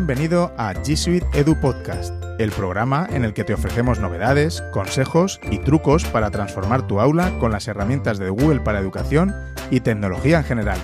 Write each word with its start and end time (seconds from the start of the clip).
Bienvenido 0.00 0.54
a 0.56 0.72
G 0.72 0.96
Suite 0.96 1.26
Edu 1.34 1.60
Podcast, 1.60 2.14
el 2.38 2.50
programa 2.52 3.06
en 3.12 3.22
el 3.22 3.34
que 3.34 3.44
te 3.44 3.52
ofrecemos 3.52 4.00
novedades, 4.00 4.62
consejos 4.72 5.38
y 5.50 5.58
trucos 5.58 6.06
para 6.06 6.30
transformar 6.30 6.86
tu 6.86 7.00
aula 7.00 7.38
con 7.38 7.52
las 7.52 7.68
herramientas 7.68 8.18
de 8.18 8.30
Google 8.30 8.60
para 8.60 8.80
educación 8.80 9.34
y 9.70 9.80
tecnología 9.80 10.38
en 10.38 10.44
general. 10.44 10.78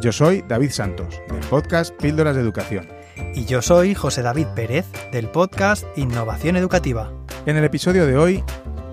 Yo 0.00 0.12
soy 0.12 0.42
David 0.48 0.70
Santos, 0.70 1.20
del 1.28 1.40
podcast 1.50 1.94
Píldoras 2.00 2.34
de 2.34 2.40
Educación. 2.40 2.88
Y 3.34 3.44
yo 3.44 3.60
soy 3.60 3.94
José 3.94 4.22
David 4.22 4.46
Pérez, 4.56 4.86
del 5.12 5.28
podcast 5.28 5.84
Innovación 5.98 6.56
Educativa. 6.56 7.12
En 7.44 7.58
el 7.58 7.64
episodio 7.64 8.06
de 8.06 8.16
hoy 8.16 8.42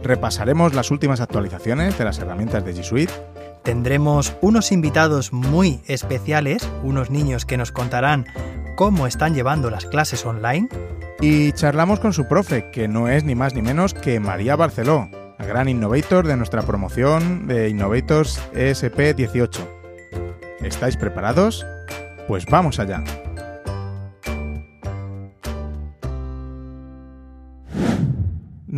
repasaremos 0.03 0.73
las 0.73 0.91
últimas 0.91 1.21
actualizaciones 1.21 1.97
de 1.97 2.03
las 2.03 2.19
herramientas 2.19 2.65
de 2.65 2.75
G 2.75 2.83
Suite 2.83 3.13
Tendremos 3.63 4.35
unos 4.41 4.71
invitados 4.71 5.33
muy 5.33 5.81
especiales, 5.87 6.67
unos 6.83 7.09
niños 7.09 7.45
que 7.45 7.57
nos 7.57 7.71
contarán 7.71 8.25
cómo 8.75 9.07
están 9.07 9.35
llevando 9.35 9.69
las 9.69 9.85
clases 9.85 10.25
online. 10.25 10.69
Y 11.21 11.51
charlamos 11.51 11.99
con 11.99 12.13
su 12.13 12.27
profe, 12.27 12.71
que 12.71 12.87
no 12.87 13.09
es 13.09 13.23
ni 13.23 13.35
más 13.35 13.53
ni 13.53 13.61
menos 13.61 13.93
que 13.93 14.19
María 14.19 14.55
Barceló, 14.55 15.09
la 15.37 15.45
gran 15.45 15.67
innovator 15.67 16.25
de 16.25 16.37
nuestra 16.37 16.61
promoción 16.61 17.47
de 17.47 17.69
Innovators 17.69 18.41
ESP 18.53 19.15
18. 19.15 19.79
¿Estáis 20.61 20.95
preparados? 20.97 21.65
Pues 22.27 22.45
vamos 22.45 22.79
allá. 22.79 23.03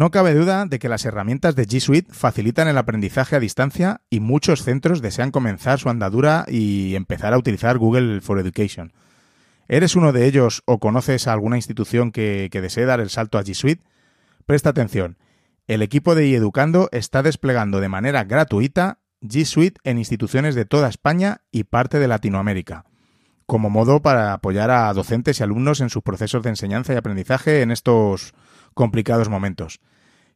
No 0.02 0.10
cabe 0.10 0.34
duda 0.34 0.66
de 0.66 0.80
que 0.80 0.90
las 0.90 1.06
herramientas 1.06 1.56
de 1.56 1.68
G 1.68 1.80
Suite 1.80 2.12
facilitan 2.12 2.68
el 2.68 2.80
aprendizaje 2.80 3.36
a 3.36 3.40
distancia 3.40 4.02
y 4.10 4.20
muchos 4.20 4.64
centros 4.64 5.00
desean 5.00 5.30
comenzar 5.30 5.78
su 5.78 5.90
andadura 5.90 6.44
y 6.48 6.96
empezar 6.96 7.36
a 7.36 7.38
utilizar 7.38 7.78
Google 7.78 8.20
for 8.22 8.40
Education. 8.40 8.94
¿Eres 9.68 9.96
uno 9.96 10.12
de 10.12 10.26
ellos 10.26 10.64
o 10.66 10.80
conoces 10.80 11.28
a 11.28 11.34
alguna 11.34 11.58
institución 11.58 12.12
que, 12.12 12.50
desee 12.52 12.86
dar 12.86 13.00
el 13.00 13.12
salto 13.12 13.38
a 13.38 13.44
G 13.44 13.54
Suite? 13.54 13.84
Presta 14.48 14.70
atención. 14.70 15.18
El 15.68 15.84
equipo 15.84 16.16
de 16.16 16.28
iEducando 16.28 16.90
está 16.92 17.22
desplegando 17.22 17.80
de 17.80 17.90
manera 17.90 18.24
gratuita 18.24 18.98
G 19.22 19.46
Suite 19.46 19.80
en 19.84 20.00
instituciones 20.00 20.56
de 20.56 20.66
toda 20.66 20.90
España 20.90 21.42
y 21.52 21.66
parte 21.66 22.00
de 22.00 22.08
Latinoamérica, 22.08 22.86
como 23.46 23.70
modo 23.70 24.02
para 24.02 24.34
apoyar 24.34 24.72
a 24.72 24.92
docentes 24.94 25.40
y 25.40 25.44
alumnos 25.44 25.80
en 25.80 25.92
sus 25.92 26.02
procesos 26.02 26.42
de 26.42 26.50
enseñanza 26.50 26.92
y 26.92 26.96
aprendizaje 26.96 27.62
en 27.62 27.70
estos 27.70 28.34
complicados 28.74 29.30
momentos. 29.30 29.80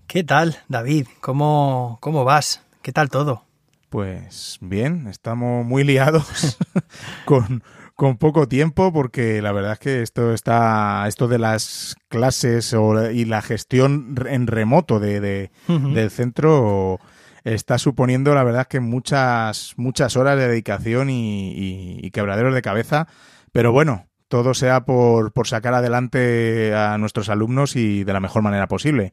¿Qué 0.08 0.24
tal, 0.24 0.56
David? 0.66 1.06
¿Cómo, 1.20 1.98
¿Cómo 2.00 2.24
vas? 2.24 2.62
¿Qué 2.82 2.90
tal 2.90 3.10
todo? 3.10 3.44
Pues 3.90 4.58
bien, 4.60 5.06
estamos 5.06 5.64
muy 5.64 5.84
liados 5.84 6.58
con, 7.26 7.62
con 7.94 8.16
poco 8.16 8.48
tiempo 8.48 8.92
porque 8.92 9.40
la 9.40 9.52
verdad 9.52 9.74
es 9.74 9.78
que 9.78 10.02
esto 10.02 10.34
está 10.34 11.06
esto 11.06 11.28
de 11.28 11.38
las 11.38 11.94
clases 12.08 12.74
y 13.12 13.24
la 13.24 13.40
gestión 13.40 14.16
en 14.26 14.48
remoto 14.48 14.98
de, 14.98 15.52
del 15.68 16.10
centro 16.10 16.98
está 17.44 17.78
suponiendo, 17.78 18.34
la 18.34 18.42
verdad, 18.42 18.66
que 18.66 18.80
muchas, 18.80 19.74
muchas 19.76 20.16
horas 20.16 20.38
de 20.38 20.48
dedicación 20.48 21.08
y, 21.10 22.10
quebraderos 22.12 22.54
de 22.54 22.62
cabeza. 22.62 23.06
Pero 23.52 23.72
bueno, 23.72 24.06
todo 24.28 24.54
sea 24.54 24.84
por, 24.84 25.32
por 25.32 25.46
sacar 25.46 25.74
adelante 25.74 26.74
a 26.74 26.98
nuestros 26.98 27.28
alumnos 27.28 27.76
y 27.76 28.04
de 28.04 28.12
la 28.12 28.20
mejor 28.20 28.42
manera 28.42 28.66
posible. 28.66 29.12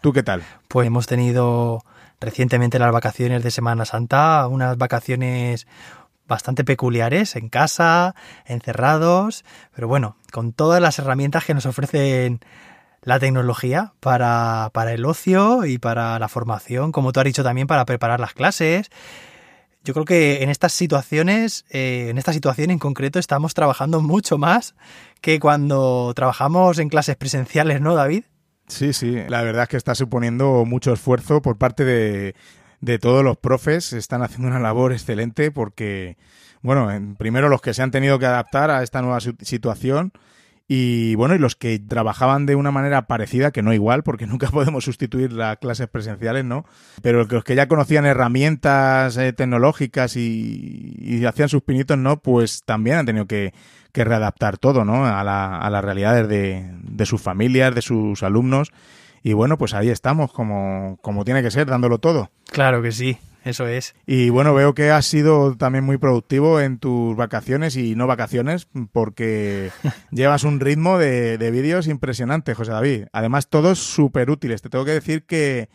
¿Tú 0.00 0.12
qué 0.12 0.22
tal? 0.22 0.42
Pues 0.68 0.86
hemos 0.86 1.06
tenido 1.06 1.84
recientemente 2.20 2.78
las 2.78 2.92
vacaciones 2.92 3.42
de 3.42 3.50
Semana 3.50 3.84
Santa, 3.84 4.46
unas 4.48 4.76
vacaciones 4.76 5.66
bastante 6.28 6.62
peculiares, 6.62 7.36
en 7.36 7.48
casa, 7.48 8.14
encerrados, 8.44 9.44
pero 9.74 9.88
bueno, 9.88 10.16
con 10.30 10.52
todas 10.52 10.80
las 10.80 10.98
herramientas 10.98 11.44
que 11.44 11.54
nos 11.54 11.66
ofrecen 11.66 12.40
la 13.02 13.18
tecnología 13.18 13.92
para, 14.00 14.70
el 14.92 15.04
ocio 15.04 15.64
y 15.64 15.78
para 15.78 16.18
la 16.18 16.28
formación, 16.28 16.92
como 16.92 17.12
tú 17.12 17.20
has 17.20 17.26
dicho 17.26 17.42
también, 17.42 17.66
para 17.66 17.84
preparar 17.84 18.20
las 18.20 18.34
clases. 18.34 18.90
Yo 19.84 19.94
creo 19.94 20.04
que 20.04 20.42
en 20.42 20.50
estas 20.50 20.72
situaciones, 20.72 21.64
eh, 21.70 22.08
en 22.10 22.18
esta 22.18 22.32
situación 22.32 22.70
en 22.70 22.78
concreto, 22.78 23.18
estamos 23.18 23.54
trabajando 23.54 24.00
mucho 24.00 24.36
más 24.36 24.74
que 25.20 25.40
cuando 25.40 26.12
trabajamos 26.14 26.78
en 26.78 26.88
clases 26.88 27.16
presenciales, 27.16 27.80
¿no, 27.80 27.94
David? 27.94 28.24
Sí, 28.66 28.92
sí, 28.92 29.16
la 29.28 29.42
verdad 29.42 29.62
es 29.62 29.68
que 29.70 29.76
está 29.78 29.94
suponiendo 29.94 30.64
mucho 30.66 30.92
esfuerzo 30.92 31.40
por 31.40 31.56
parte 31.56 31.84
de, 31.84 32.34
de 32.80 32.98
todos 32.98 33.24
los 33.24 33.38
profes. 33.38 33.92
Están 33.92 34.22
haciendo 34.22 34.48
una 34.48 34.60
labor 34.60 34.92
excelente 34.92 35.50
porque, 35.50 36.18
bueno, 36.60 36.90
primero 37.16 37.48
los 37.48 37.62
que 37.62 37.72
se 37.72 37.82
han 37.82 37.90
tenido 37.90 38.18
que 38.18 38.26
adaptar 38.26 38.70
a 38.70 38.82
esta 38.82 39.00
nueva 39.00 39.20
situación 39.20 40.12
y 40.70 41.14
bueno, 41.14 41.34
y 41.34 41.38
los 41.38 41.56
que 41.56 41.78
trabajaban 41.78 42.44
de 42.44 42.54
una 42.54 42.70
manera 42.70 43.06
parecida, 43.06 43.50
que 43.50 43.62
no 43.62 43.72
igual, 43.72 44.02
porque 44.02 44.26
nunca 44.28 44.48
podemos 44.50 44.84
sustituir 44.84 45.32
las 45.32 45.56
clases 45.56 45.88
presenciales, 45.88 46.44
¿no? 46.44 46.66
Pero 47.02 47.24
los 47.24 47.42
que 47.42 47.54
ya 47.54 47.66
conocían 47.66 48.04
herramientas 48.04 49.16
eh, 49.16 49.32
tecnológicas 49.32 50.16
y, 50.16 51.24
hacían 51.26 51.48
sus 51.48 51.62
pinitos, 51.62 51.96
¿no? 51.96 52.20
Pues 52.20 52.62
también 52.64 52.98
han 52.98 53.06
tenido 53.06 53.26
que, 53.26 53.52
readaptar 53.94 54.58
todo, 54.58 54.84
¿no? 54.84 55.04
A, 55.04 55.24
la, 55.24 55.58
a 55.58 55.70
las 55.70 55.84
realidades 55.84 56.28
de, 56.28 56.70
de 56.82 57.04
sus 57.04 57.20
familias, 57.20 57.74
de 57.74 57.82
sus 57.82 58.22
alumnos. 58.22 58.70
Y 59.24 59.32
bueno, 59.32 59.58
pues 59.58 59.74
ahí 59.74 59.88
estamos, 59.88 60.32
como, 60.32 60.98
como 61.02 61.24
tiene 61.24 61.42
que 61.42 61.50
ser, 61.50 61.66
dándolo 61.66 61.98
todo. 61.98 62.30
Claro 62.46 62.80
que 62.80 62.92
sí. 62.92 63.18
Eso 63.44 63.66
es. 63.66 63.94
Y 64.06 64.30
bueno, 64.30 64.52
veo 64.52 64.74
que 64.74 64.90
has 64.90 65.06
sido 65.06 65.56
también 65.56 65.84
muy 65.84 65.96
productivo 65.96 66.60
en 66.60 66.78
tus 66.78 67.16
vacaciones 67.16 67.76
y 67.76 67.94
no 67.94 68.06
vacaciones, 68.06 68.68
porque 68.92 69.70
llevas 70.10 70.44
un 70.44 70.60
ritmo 70.60 70.98
de, 70.98 71.38
de 71.38 71.50
vídeos 71.50 71.86
impresionante, 71.86 72.54
José 72.54 72.72
David. 72.72 73.04
Además, 73.12 73.48
todos 73.48 73.78
súper 73.78 74.30
útiles. 74.30 74.60
Te 74.62 74.68
tengo 74.68 74.84
que 74.84 74.92
decir 74.92 75.24
que, 75.24 75.68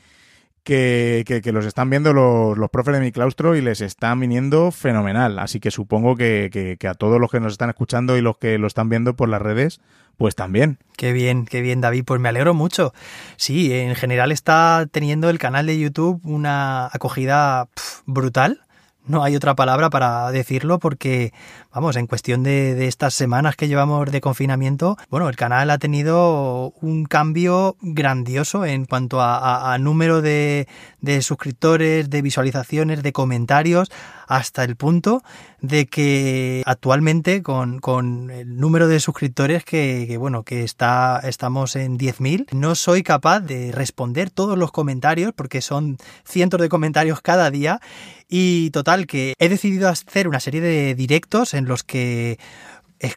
que, 0.63 1.41
que, 1.43 1.51
los 1.51 1.65
están 1.65 1.89
viendo 1.89 2.13
los, 2.13 2.57
los, 2.57 2.69
profes 2.69 2.93
de 2.93 3.01
mi 3.01 3.11
claustro 3.11 3.55
y 3.55 3.61
les 3.61 3.81
están 3.81 4.19
viniendo 4.19 4.71
fenomenal. 4.71 5.39
Así 5.39 5.59
que 5.59 5.71
supongo 5.71 6.15
que, 6.15 6.77
que, 6.79 6.87
a 6.87 6.93
todos 6.93 7.19
los 7.19 7.29
que 7.29 7.39
nos 7.39 7.53
están 7.53 7.69
escuchando 7.69 8.17
y 8.17 8.21
los 8.21 8.37
que 8.37 8.57
lo 8.57 8.67
están 8.67 8.89
viendo 8.89 9.15
por 9.15 9.29
las 9.29 9.41
redes, 9.41 9.81
pues 10.17 10.35
también. 10.35 10.77
Qué 10.97 11.11
bien, 11.11 11.45
qué 11.45 11.61
bien, 11.61 11.81
David. 11.81 12.05
Pues 12.05 12.19
me 12.19 12.29
alegro 12.29 12.53
mucho. 12.53 12.93
Sí, 13.37 13.73
en 13.73 13.95
general 13.95 14.31
está 14.31 14.85
teniendo 14.91 15.29
el 15.29 15.39
canal 15.39 15.65
de 15.65 15.79
YouTube 15.79 16.21
una 16.23 16.87
acogida 16.87 17.67
brutal. 18.05 18.61
No 19.05 19.21
hay 19.21 19.35
otra 19.35 19.53
palabra 19.53 19.89
para 19.89 20.31
decirlo 20.31 20.79
porque, 20.79 21.33
vamos, 21.73 21.97
en 21.97 22.07
cuestión 22.07 22.41
de, 22.41 22.87
estas 22.87 23.13
semanas 23.13 23.57
que 23.57 23.67
llevamos 23.67 24.09
de 24.09 24.21
confinamiento, 24.21 24.97
bueno, 25.09 25.27
el 25.27 25.35
canal 25.35 25.71
ha 25.71 25.77
tenido 25.77 26.73
un 26.79 27.03
cambio 27.03 27.75
grandioso 27.81 28.63
en 28.63 28.85
cuanto 28.85 29.17
a, 29.19 29.77
número 29.77 30.21
de, 30.21 30.69
de 31.01 31.21
suscriptores, 31.21 32.09
de 32.09 32.21
visualizaciones, 32.21 33.03
de 33.03 33.11
comentarios, 33.11 33.91
hasta 34.25 34.63
el 34.63 34.77
punto 34.77 35.21
de 35.63 35.87
que 35.87 36.61
actualmente 36.65 37.41
con, 37.41 37.79
con 37.79 38.29
el 38.29 38.57
número 38.57 38.89
de 38.89 38.99
suscriptores 38.99 39.63
que, 39.63 40.03
que 40.09 40.17
bueno, 40.17 40.43
que 40.43 40.63
está, 40.63 41.21
estamos 41.23 41.77
en 41.77 41.97
10.000, 41.97 42.51
no 42.51 42.75
soy 42.75 43.01
capaz 43.01 43.39
de 43.39 43.71
responder 43.71 44.29
todos 44.29 44.57
los 44.57 44.73
comentarios 44.73 45.31
porque 45.33 45.61
son 45.61 45.97
cientos 46.25 46.59
de 46.59 46.67
comentarios 46.67 47.21
cada 47.21 47.49
día. 47.49 47.79
Y 48.27 48.71
total 48.71 49.07
que 49.07 49.35
he 49.39 49.47
decidido 49.47 49.87
hacer 49.87 50.27
una 50.27 50.41
serie 50.41 50.59
de 50.59 50.95
directos 50.95 51.53
en 51.53 51.65
los 51.65 51.83
que 51.83 52.39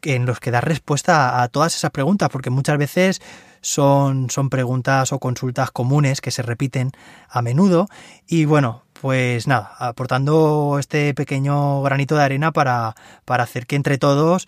en 0.02 0.26
los 0.26 0.40
que 0.40 0.50
dar 0.50 0.66
respuesta 0.66 1.42
a 1.42 1.48
todas 1.48 1.76
esas 1.76 1.92
preguntas, 1.92 2.28
porque 2.30 2.50
muchas 2.50 2.76
veces 2.76 3.22
son, 3.66 4.30
son 4.30 4.48
preguntas 4.48 5.12
o 5.12 5.18
consultas 5.18 5.72
comunes 5.72 6.20
que 6.20 6.30
se 6.30 6.42
repiten 6.42 6.92
a 7.28 7.42
menudo. 7.42 7.88
Y 8.28 8.44
bueno, 8.44 8.84
pues 9.00 9.48
nada, 9.48 9.74
aportando 9.78 10.76
este 10.78 11.12
pequeño 11.14 11.82
granito 11.82 12.16
de 12.16 12.22
arena 12.22 12.52
para, 12.52 12.94
para 13.24 13.42
hacer 13.42 13.66
que 13.66 13.76
entre 13.76 13.98
todos 13.98 14.46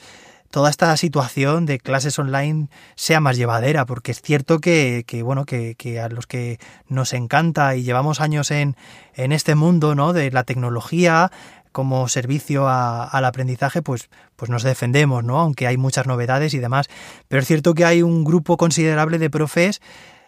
toda 0.51 0.71
esta 0.71 0.97
situación 0.97 1.67
de 1.67 1.79
clases 1.79 2.19
online 2.19 2.69
sea 2.95 3.21
más 3.21 3.37
llevadera, 3.37 3.85
porque 3.85 4.13
es 4.13 4.23
cierto 4.23 4.61
que, 4.61 5.05
que 5.07 5.23
bueno, 5.23 5.45
que, 5.45 5.75
que, 5.75 6.01
a 6.01 6.09
los 6.09 6.27
que 6.27 6.59
nos 6.89 7.13
encanta 7.13 7.77
y 7.77 7.83
llevamos 7.83 8.21
años 8.21 8.51
en, 8.51 8.75
en 9.15 9.33
este 9.33 9.55
mundo, 9.55 9.95
¿no? 9.95 10.13
De 10.13 10.31
la 10.31 10.45
tecnología, 10.45 11.31
como 11.79 12.09
servicio 12.09 12.69
al 12.69 13.25
aprendizaje, 13.25 13.83
pues, 13.83 14.11
pues 14.35 14.51
nos 14.51 14.65
defendemos, 14.65 15.23
¿no? 15.23 15.39
Aunque 15.39 15.69
hay 15.69 15.77
muchas 15.77 16.09
novedades 16.09 16.53
y 16.53 16.59
demás. 16.59 16.89
Pero 17.29 17.41
es 17.41 17.47
cierto 17.47 17.73
que 17.73 17.85
hay 17.85 18.03
un 18.03 18.25
grupo 18.25 18.57
considerable 18.57 19.17
de 19.19 19.31
profes 19.31 19.81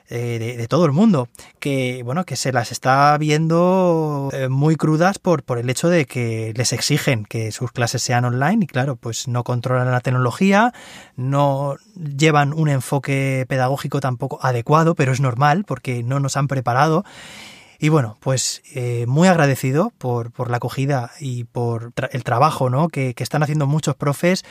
eh, 0.08 0.54
de, 0.56 0.68
todo 0.68 0.86
el 0.86 0.92
mundo, 0.92 1.28
que 1.58 2.02
bueno, 2.04 2.24
que 2.24 2.36
se 2.36 2.52
las 2.52 2.70
está 2.70 3.18
viendo 3.18 4.30
eh, 4.32 4.48
muy 4.48 4.76
crudas 4.76 5.18
por, 5.18 5.42
por 5.42 5.58
el 5.58 5.68
hecho 5.68 5.88
de 5.88 6.04
que 6.04 6.52
les 6.54 6.72
exigen 6.72 7.24
que 7.24 7.50
sus 7.50 7.72
clases 7.72 8.00
sean 8.02 8.24
online 8.24 8.64
y 8.64 8.68
claro, 8.68 8.94
pues 8.94 9.26
no 9.26 9.42
controlan 9.42 9.90
la 9.90 10.00
tecnología, 10.00 10.72
no 11.16 11.78
llevan 11.96 12.52
un 12.52 12.68
enfoque 12.68 13.44
pedagógico 13.48 13.98
tampoco 13.98 14.38
adecuado, 14.40 14.94
pero 14.94 15.10
es 15.10 15.20
normal 15.20 15.64
porque 15.66 16.04
no 16.04 16.20
nos 16.20 16.36
han 16.36 16.46
preparado. 16.46 17.04
Y 17.80 17.88
bueno, 17.88 18.18
pues 18.20 18.62
eh, 18.74 19.06
muy 19.08 19.26
agradecido 19.26 19.92
por, 19.98 20.30
por, 20.30 20.50
la 20.50 20.58
acogida 20.58 21.12
y 21.18 21.44
por 21.44 21.92
el 22.12 22.24
trabajo 22.24 22.68
¿no? 22.68 22.88
que, 22.88 23.14
que, 23.14 23.22
están 23.22 23.42
haciendo 23.42 23.66
muchos 23.66 23.96
profes 23.96 24.44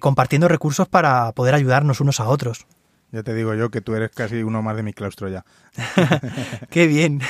compartiendo 0.00 0.46
recursos 0.46 0.88
para 0.88 1.32
poder 1.32 1.54
ayudarnos 1.54 2.00
unos 2.00 2.20
a 2.20 2.28
otros. 2.28 2.66
Ya 3.12 3.24
te 3.24 3.34
digo 3.34 3.54
yo 3.54 3.70
que 3.70 3.80
tú 3.80 3.96
eres 3.96 4.10
casi 4.10 4.44
uno 4.44 4.62
más 4.62 4.76
de 4.76 4.84
mi 4.84 4.92
claustro 4.92 5.28
ya. 5.28 5.44
Qué 6.70 6.86
bien. 6.86 7.20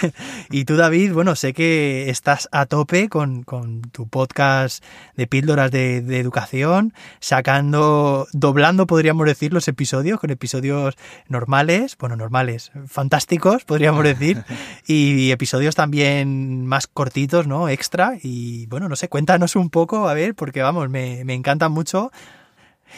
Y 0.50 0.66
tú, 0.66 0.76
David, 0.76 1.14
bueno, 1.14 1.34
sé 1.36 1.54
que 1.54 2.10
estás 2.10 2.50
a 2.52 2.66
tope 2.66 3.08
con, 3.08 3.44
tu 3.90 4.06
podcast 4.06 4.84
de 5.16 5.26
píldoras 5.26 5.70
de, 5.70 5.98
educación, 6.18 6.92
sacando, 7.20 8.26
doblando, 8.32 8.86
podríamos 8.86 9.26
decir, 9.26 9.54
los 9.54 9.68
episodios, 9.68 10.20
con 10.20 10.28
episodios 10.28 10.96
normales, 11.28 11.96
bueno, 11.98 12.14
normales, 12.14 12.72
fantásticos, 12.86 13.64
podríamos 13.64 14.04
decir, 14.04 14.44
y 14.86 15.30
episodios 15.30 15.74
también 15.76 16.66
más 16.66 16.86
cortitos, 16.88 17.46
¿no? 17.46 17.70
Extra. 17.70 18.18
Y 18.22 18.66
bueno, 18.66 18.90
no 18.90 18.96
sé, 18.96 19.08
cuéntanos 19.08 19.56
un 19.56 19.70
poco, 19.70 20.10
a 20.10 20.14
ver, 20.14 20.34
porque 20.34 20.60
vamos, 20.60 20.90
me, 20.90 21.24
me 21.24 21.32
encanta 21.32 21.70
mucho 21.70 22.10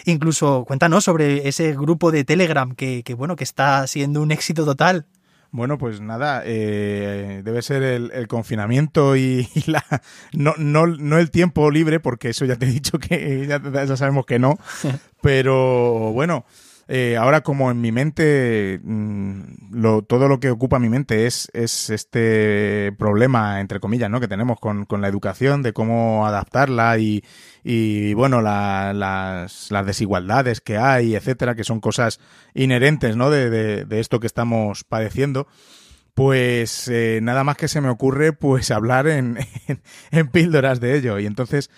Incluso 0.05 0.65
cuéntanos 0.67 1.05
sobre 1.05 1.49
ese 1.49 1.73
grupo 1.73 2.11
de 2.11 2.25
Telegram 2.25 2.75
que, 2.75 3.03
bueno, 3.17 3.37
que 3.37 3.45
está 3.45 3.87
siendo 3.87 4.23
un 4.23 4.33
éxito 4.33 4.65
total. 4.65 5.07
Bueno, 5.51 5.77
pues 5.77 6.01
nada, 6.01 6.43
eh, 6.47 7.43
debe 7.45 7.61
ser 7.61 7.83
el, 7.83 8.27
confinamiento 8.27 9.17
y, 9.17 9.47
la 9.67 9.85
no, 10.33 10.55
no, 10.57 10.87
no, 10.87 11.19
el 11.19 11.31
tiempo 11.31 11.71
libre, 11.71 12.01
porque 12.01 12.31
eso 12.31 12.47
ya 12.47 12.57
te 12.57 12.65
he 12.65 12.71
dicho 12.71 12.99
que 12.99 13.47
ya, 13.47 13.61
ya 13.63 13.97
sabemos 13.97 14.25
que 14.25 14.39
no. 14.39 14.59
Pero 15.21 16.13
bueno, 16.13 16.47
eh, 16.89 17.17
ahora 17.17 17.43
como 17.43 17.71
en 17.71 17.81
mi 17.81 17.93
mente 17.93 18.81
mm, 18.83 19.73
lo, 19.73 20.03
todo 20.03 20.29
lo 20.29 20.41
que 20.41 20.51
ocupa 20.51 20.79
mi 20.79 20.89
mente 20.89 21.27
es, 21.27 21.49
es 21.53 21.91
este 21.91 22.93
problema, 22.99 23.61
entre 23.61 23.81
comillas, 23.81 24.11
¿no? 24.11 24.21
que 24.21 24.29
tenemos 24.29 24.59
con, 24.59 24.85
con 24.85 25.01
la 25.01 25.09
educación, 25.09 25.63
de 25.63 25.73
cómo 25.73 26.27
adaptarla 26.27 26.99
y, 26.99 27.23
y 27.63 28.15
bueno, 28.15 28.43
la, 28.43 28.93
las, 28.93 29.71
desigualdades 29.87 30.61
que 30.61 30.77
hay, 30.77 31.15
etcétera, 31.15 31.55
que 31.55 31.65
son 31.65 31.81
cosas 31.81 32.21
inherentes 32.55 33.17
¿no? 33.17 33.31
de, 33.31 33.85
de, 33.85 34.01
esto 34.01 34.21
que 34.21 34.27
estamos 34.27 34.85
padeciendo 34.85 35.47
pues 36.15 36.89
eh, 36.89 37.21
nada 37.23 37.43
más 37.43 37.57
que 37.57 37.69
se 37.69 37.81
me 37.81 37.89
ocurre 37.89 38.33
pues 38.33 38.71
hablar 38.73 39.07
en, 39.07 39.39
en, 40.11 40.29
píldoras 40.29 40.81
de 40.81 40.97
ello. 40.99 41.19
Y 41.19 41.27
entonces 41.27 41.71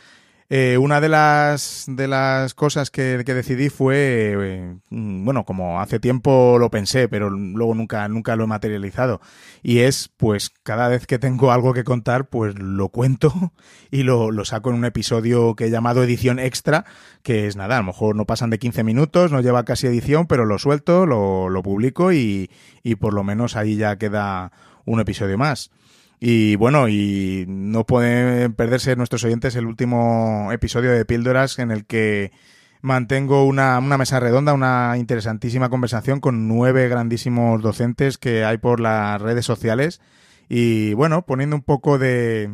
eh, 0.51 0.77
una 0.79 1.01
de 1.01 1.09
las, 1.09 1.87
de 1.89 2.07
las 2.07 2.53
cosas 2.55 2.91
que, 2.91 3.17
decidí 3.25 3.71
fue, 3.71 4.37
eh, 4.39 4.77
bueno, 4.91 5.45
como 5.45 5.81
hace 5.81 5.99
tiempo 6.01 6.59
lo 6.59 6.71
pensé, 6.71 7.09
pero 7.09 7.31
luego 7.31 7.75
nunca, 7.75 8.07
nunca 8.09 8.37
lo 8.37 8.45
he 8.45 8.47
materializado. 8.47 9.21
Y 9.63 9.81
es, 9.81 10.11
pues, 10.17 10.51
cada 10.63 10.89
vez 10.89 11.07
que 11.07 11.19
tengo 11.19 11.51
algo 11.51 11.73
que 11.73 11.85
contar, 11.85 12.29
pues 12.29 12.59
lo 12.59 12.91
cuento 12.91 13.33
y 13.91 14.03
lo, 14.03 14.31
lo 14.31 14.45
saco 14.45 14.71
en 14.71 14.77
un 14.77 14.85
episodio 14.85 15.55
que 15.57 15.67
he 15.67 15.71
llamado 15.71 16.03
edición 16.03 16.39
extra, 16.39 16.85
que 17.23 17.47
es 17.47 17.57
nada, 17.57 17.77
a 17.77 17.81
lo 17.81 17.87
mejor 17.87 18.15
no 18.15 18.27
pasan 18.27 18.51
de 18.51 18.59
15 18.59 18.85
minutos, 18.85 19.33
no 19.33 19.41
lleva 19.41 19.65
casi 19.65 19.87
edición, 19.87 20.27
pero 20.27 20.45
lo 20.45 20.59
suelto, 20.59 21.07
lo, 21.07 21.49
lo 21.49 21.63
publico 21.63 22.13
y, 22.13 22.51
y 22.83 22.97
por 22.97 23.15
lo 23.15 23.25
menos 23.25 23.57
ahí 23.57 23.77
ya 23.77 23.97
queda 23.97 24.53
un 24.85 25.01
episodio 25.01 25.39
más. 25.39 25.71
Y 26.21 26.57
bueno, 26.57 26.89
y 26.89 27.45
no 27.49 27.85
pueden 27.85 28.55
perderse 28.55 28.97
nuestros 28.97 29.25
oyentes 29.25 29.57
el 29.57 29.67
último 29.67 30.51
episodio 30.53 30.91
de 30.93 31.05
Píldoras 31.05 31.59
en 31.59 31.71
el 31.71 31.85
que 31.85 32.33
mantengo 32.81 33.47
una, 33.47 33.79
una, 33.79 33.99
mesa 33.99 34.21
redonda, 34.21 34.53
una 34.53 34.97
interesantísima 34.99 35.71
conversación 35.71 36.21
con 36.21 36.49
nueve 36.49 36.89
grandísimos 36.89 37.63
docentes 37.63 38.19
que 38.19 38.45
hay 38.45 38.59
por 38.59 38.81
las 38.81 39.21
redes 39.21 39.47
sociales. 39.47 40.01
Y 40.49 40.93
bueno, 40.95 41.25
poniendo 41.25 41.57
un 41.57 41.63
poco 41.63 41.99
de, 41.99 42.51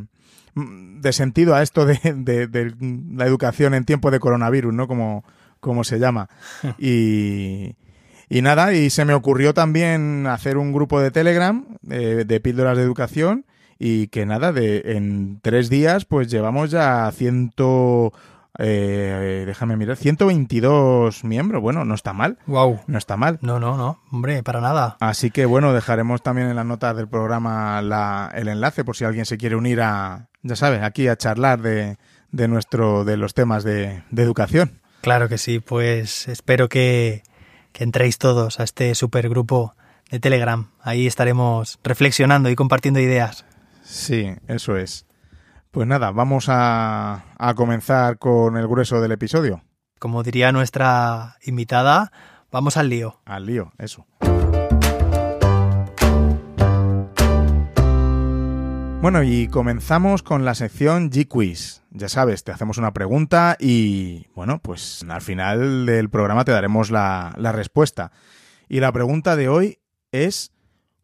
de 0.54 1.12
sentido 1.12 1.54
a 1.54 1.62
esto 1.62 1.84
de, 1.86 1.98
de, 2.16 2.46
de 2.46 2.74
la 3.12 3.26
educación 3.26 3.74
en 3.74 3.84
tiempo 3.84 4.10
de 4.10 4.20
coronavirus, 4.20 4.72
¿no? 4.72 4.86
Como, 4.86 5.24
como 5.60 5.84
se 5.84 5.98
llama. 5.98 6.28
Y, 6.78 7.76
y 8.28 8.42
nada, 8.42 8.72
y 8.72 8.90
se 8.90 9.04
me 9.04 9.14
ocurrió 9.14 9.54
también 9.54 10.28
hacer 10.28 10.56
un 10.56 10.72
grupo 10.72 11.00
de 11.00 11.10
Telegram 11.10 11.66
eh, 11.90 12.24
de 12.24 12.40
píldoras 12.40 12.76
de 12.76 12.84
educación 12.84 13.46
y 13.82 14.08
que 14.08 14.26
nada, 14.26 14.52
de 14.52 14.82
en 14.96 15.40
tres 15.40 15.70
días 15.70 16.04
pues 16.04 16.30
llevamos 16.30 16.70
ya 16.70 17.10
ciento... 17.12 18.12
Eh, 18.58 19.44
déjame 19.46 19.76
mirar, 19.76 19.96
122 19.96 21.24
miembros. 21.24 21.62
Bueno, 21.62 21.86
no 21.86 21.94
está 21.94 22.12
mal. 22.12 22.36
Wow. 22.46 22.80
No 22.88 22.98
está 22.98 23.16
mal. 23.16 23.38
No, 23.40 23.58
no, 23.58 23.78
no. 23.78 24.00
Hombre, 24.12 24.42
para 24.42 24.60
nada. 24.60 24.98
Así 25.00 25.30
que 25.30 25.46
bueno, 25.46 25.72
dejaremos 25.72 26.20
también 26.20 26.48
en 26.48 26.56
las 26.56 26.66
notas 26.66 26.94
del 26.94 27.08
programa 27.08 27.80
la, 27.80 28.30
el 28.34 28.48
enlace 28.48 28.84
por 28.84 28.96
si 28.96 29.04
alguien 29.04 29.24
se 29.24 29.38
quiere 29.38 29.56
unir 29.56 29.80
a, 29.80 30.28
ya 30.42 30.56
sabes, 30.56 30.82
aquí 30.82 31.08
a 31.08 31.16
charlar 31.16 31.62
de, 31.62 31.96
de 32.32 32.48
nuestro, 32.48 33.04
de 33.04 33.16
los 33.16 33.32
temas 33.32 33.64
de, 33.64 34.02
de 34.10 34.22
educación. 34.22 34.80
Claro 35.00 35.30
que 35.30 35.38
sí, 35.38 35.60
pues 35.60 36.28
espero 36.28 36.68
que, 36.68 37.22
que 37.72 37.84
entréis 37.84 38.18
todos 38.18 38.60
a 38.60 38.64
este 38.64 38.94
supergrupo 38.94 39.74
de 40.10 40.20
Telegram. 40.20 40.70
Ahí 40.82 41.06
estaremos 41.06 41.78
reflexionando 41.82 42.50
y 42.50 42.56
compartiendo 42.56 43.00
ideas. 43.00 43.46
Sí, 43.90 44.36
eso 44.46 44.76
es. 44.76 45.04
Pues 45.72 45.88
nada, 45.88 46.12
vamos 46.12 46.46
a, 46.48 47.24
a 47.36 47.54
comenzar 47.54 48.18
con 48.18 48.56
el 48.56 48.68
grueso 48.68 49.00
del 49.00 49.10
episodio. 49.10 49.64
Como 49.98 50.22
diría 50.22 50.52
nuestra 50.52 51.38
invitada, 51.42 52.12
vamos 52.52 52.76
al 52.76 52.88
lío. 52.88 53.20
Al 53.24 53.46
lío, 53.46 53.72
eso. 53.78 54.06
Bueno, 59.02 59.24
y 59.24 59.48
comenzamos 59.48 60.22
con 60.22 60.44
la 60.44 60.54
sección 60.54 61.10
G-Quiz. 61.10 61.82
Ya 61.90 62.08
sabes, 62.08 62.44
te 62.44 62.52
hacemos 62.52 62.78
una 62.78 62.92
pregunta 62.92 63.56
y, 63.58 64.28
bueno, 64.36 64.60
pues 64.62 65.04
al 65.08 65.20
final 65.20 65.84
del 65.84 66.10
programa 66.10 66.44
te 66.44 66.52
daremos 66.52 66.92
la, 66.92 67.34
la 67.36 67.50
respuesta. 67.50 68.12
Y 68.68 68.78
la 68.78 68.92
pregunta 68.92 69.34
de 69.34 69.48
hoy 69.48 69.80
es, 70.12 70.52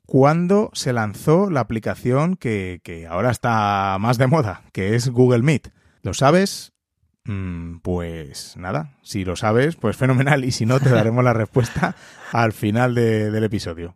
¿cuándo 0.07 0.71
se 0.73 0.93
lanzó 0.93 1.51
la 1.51 1.61
aplicación 1.61 2.37
que, 2.37 2.81
que 2.83 3.07
ahora 3.07 3.31
está 3.31 3.97
más 4.01 4.17
de 4.19 4.29
moda, 4.29 4.63
que 4.73 4.95
es 4.95 5.11
Google 5.11 5.43
Meet? 5.43 5.73
¿Lo 6.03 6.15
sabes? 6.15 6.73
Mm, 7.25 7.79
pues 7.79 8.57
nada, 8.57 8.93
si 9.03 9.25
lo 9.25 9.37
sabes, 9.37 9.77
pues 9.77 9.97
fenomenal. 9.99 10.45
Y 10.45 10.53
si 10.53 10.65
no, 10.65 10.81
te 10.81 10.91
daremos 10.91 11.25
la 11.25 11.33
respuesta 11.33 11.97
al 12.33 12.53
final 12.53 12.95
de, 12.95 13.31
del 13.31 13.45
episodio. 13.45 13.95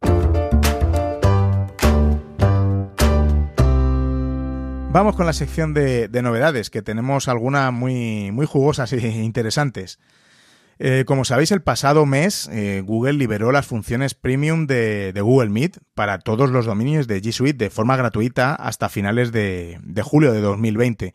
Vamos 4.92 5.14
con 5.14 5.24
la 5.24 5.32
sección 5.32 5.72
de, 5.72 6.08
de 6.08 6.20
novedades, 6.20 6.68
que 6.68 6.82
tenemos 6.82 7.28
algunas 7.28 7.72
muy, 7.72 8.32
muy 8.32 8.44
jugosas 8.44 8.92
e 8.92 9.08
interesantes. 9.22 10.00
Eh, 10.82 11.04
como 11.06 11.26
sabéis, 11.26 11.52
el 11.52 11.60
pasado 11.60 12.06
mes 12.06 12.48
eh, 12.50 12.82
Google 12.82 13.12
liberó 13.12 13.52
las 13.52 13.66
funciones 13.66 14.14
premium 14.14 14.66
de, 14.66 15.12
Google 15.14 15.50
Meet 15.50 15.76
para 15.94 16.18
todos 16.18 16.48
los 16.48 16.64
dominios 16.64 17.06
de 17.06 17.20
G 17.20 17.32
Suite 17.32 17.62
de 17.62 17.68
forma 17.68 17.98
gratuita 17.98 18.54
hasta 18.54 18.88
finales 18.88 19.30
de, 19.30 19.78
de 19.82 20.02
julio 20.02 20.32
de 20.32 20.40
2020. 20.40 21.14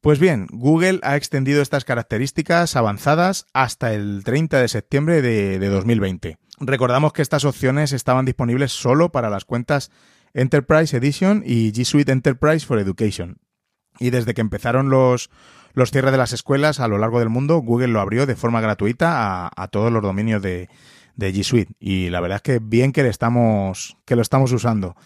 Pues 0.00 0.20
bien, 0.20 0.46
Google 0.52 1.00
ha 1.02 1.16
extendido 1.16 1.60
estas 1.60 1.84
características 1.84 2.76
avanzadas 2.76 3.46
hasta 3.52 3.92
el 3.94 4.22
30 4.22 4.60
de 4.60 4.68
septiembre 4.68 5.22
de, 5.22 5.58
de 5.58 5.68
2020. 5.70 6.38
Recordamos 6.60 7.12
que 7.12 7.22
estas 7.22 7.44
opciones 7.44 7.92
estaban 7.92 8.24
disponibles 8.24 8.70
solo 8.70 9.10
para 9.10 9.28
las 9.28 9.44
cuentas 9.44 9.90
Enterprise 10.34 10.96
Edition 10.96 11.42
y 11.44 11.72
G 11.72 11.84
Suite 11.84 12.12
Enterprise 12.12 12.64
for 12.64 12.78
Education. 12.78 13.38
Y 13.98 14.10
desde 14.10 14.34
que 14.34 14.40
empezaron 14.40 14.90
los, 14.90 15.30
los 15.72 15.90
cierres 15.90 16.12
de 16.12 16.18
las 16.18 16.32
escuelas 16.32 16.80
a 16.80 16.88
lo 16.88 16.98
largo 16.98 17.18
del 17.18 17.28
mundo, 17.28 17.58
Google 17.58 17.88
lo 17.88 18.00
abrió 18.00 18.26
de 18.26 18.36
forma 18.36 18.60
gratuita 18.60 19.44
a, 19.46 19.50
a 19.56 19.68
todos 19.68 19.92
los 19.92 20.02
dominios 20.02 20.42
de, 20.42 20.68
de, 21.16 21.32
G 21.32 21.42
Suite. 21.42 21.72
Y 21.80 22.10
la 22.10 22.20
verdad 22.20 22.36
es 22.36 22.42
que 22.42 22.58
bien 22.58 22.92
que, 22.92 23.02
le 23.02 23.08
estamos, 23.08 23.96
que 24.04 24.16
lo 24.16 24.22
estamos 24.22 24.52
usando. 24.52 24.96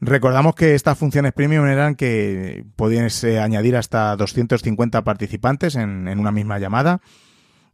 Recordamos 0.00 0.54
que 0.54 0.74
estas 0.74 0.96
funciones 0.96 1.32
premium 1.32 1.66
eran 1.66 1.96
que 1.96 2.64
podían 2.76 3.08
añadir 3.40 3.76
hasta 3.76 4.14
250 4.16 5.02
participantes 5.02 5.74
en, 5.74 6.06
en 6.06 6.20
una 6.20 6.30
misma 6.30 6.58
llamada, 6.60 7.00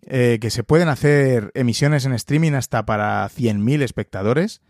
eh, 0.06 0.38
que 0.40 0.50
se 0.50 0.64
pueden 0.64 0.88
hacer 0.88 1.50
emisiones 1.54 2.04
en 2.06 2.12
streaming 2.12 2.52
hasta 2.52 2.84
para 2.86 3.26
100.000 3.28 3.82
espectadores 3.82 4.62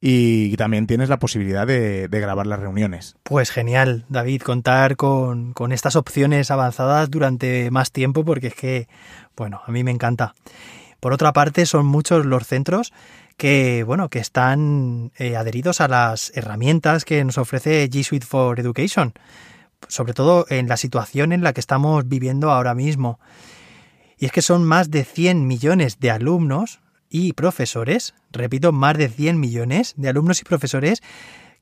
y 0.00 0.56
también 0.56 0.86
tienes 0.86 1.08
la 1.08 1.18
posibilidad 1.18 1.66
de, 1.66 2.08
grabar 2.10 2.46
las 2.46 2.60
reuniones. 2.60 3.16
Pues 3.22 3.50
genial, 3.50 4.04
David, 4.08 4.42
contar 4.42 4.96
con, 4.96 5.52
con, 5.52 5.72
estas 5.72 5.96
opciones 5.96 6.50
avanzadas 6.50 7.10
durante 7.10 7.70
más 7.70 7.92
tiempo 7.92 8.24
porque 8.24 8.48
es 8.48 8.54
que, 8.54 8.88
bueno, 9.36 9.60
a 9.66 9.70
mí 9.70 9.84
me 9.84 9.90
encanta. 9.90 10.34
Por 11.00 11.12
otra 11.12 11.32
parte, 11.32 11.66
son 11.66 11.86
muchos 11.86 12.26
los 12.26 12.46
centros 12.46 12.92
que, 13.36 13.84
bueno, 13.84 14.10
que 14.10 14.18
están 14.18 15.12
eh, 15.16 15.36
adheridos 15.36 15.80
a 15.80 15.88
las 15.88 16.30
herramientas 16.34 17.06
que 17.06 17.24
nos 17.24 17.38
ofrece 17.38 17.88
G 17.88 18.02
Suite 18.04 18.26
for 18.26 18.60
Education, 18.60 19.14
sobre 19.88 20.12
todo 20.12 20.44
en 20.50 20.68
la 20.68 20.76
situación 20.76 21.32
en 21.32 21.42
la 21.42 21.54
que 21.54 21.60
estamos 21.60 22.06
viviendo 22.06 22.50
ahora 22.50 22.74
mismo. 22.74 23.18
Y 24.18 24.26
es 24.26 24.32
que 24.32 24.42
son 24.42 24.64
más 24.64 24.90
de 24.90 25.04
100 25.04 25.46
millones 25.46 26.00
de 26.00 26.10
alumnos 26.10 26.80
y 27.10 27.32
profesores, 27.32 28.14
repito, 28.30 28.72
más 28.72 28.96
de 28.96 29.08
100 29.08 29.38
millones 29.38 29.94
de 29.96 30.08
alumnos 30.08 30.40
y 30.40 30.44
profesores 30.44 31.02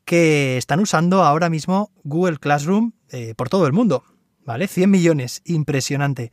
que 0.05 0.57
están 0.57 0.81
usando 0.81 1.25
ahora 1.25 1.49
mismo 1.49 1.91
Google 2.05 2.39
Classroom 2.39 2.93
eh, 3.11 3.35
por 3.35 3.49
todo 3.49 3.67
el 3.67 3.73
mundo. 3.73 4.05
¿Vale? 4.45 4.69
100 4.69 4.91
millones, 4.91 5.43
impresionante. 5.45 6.33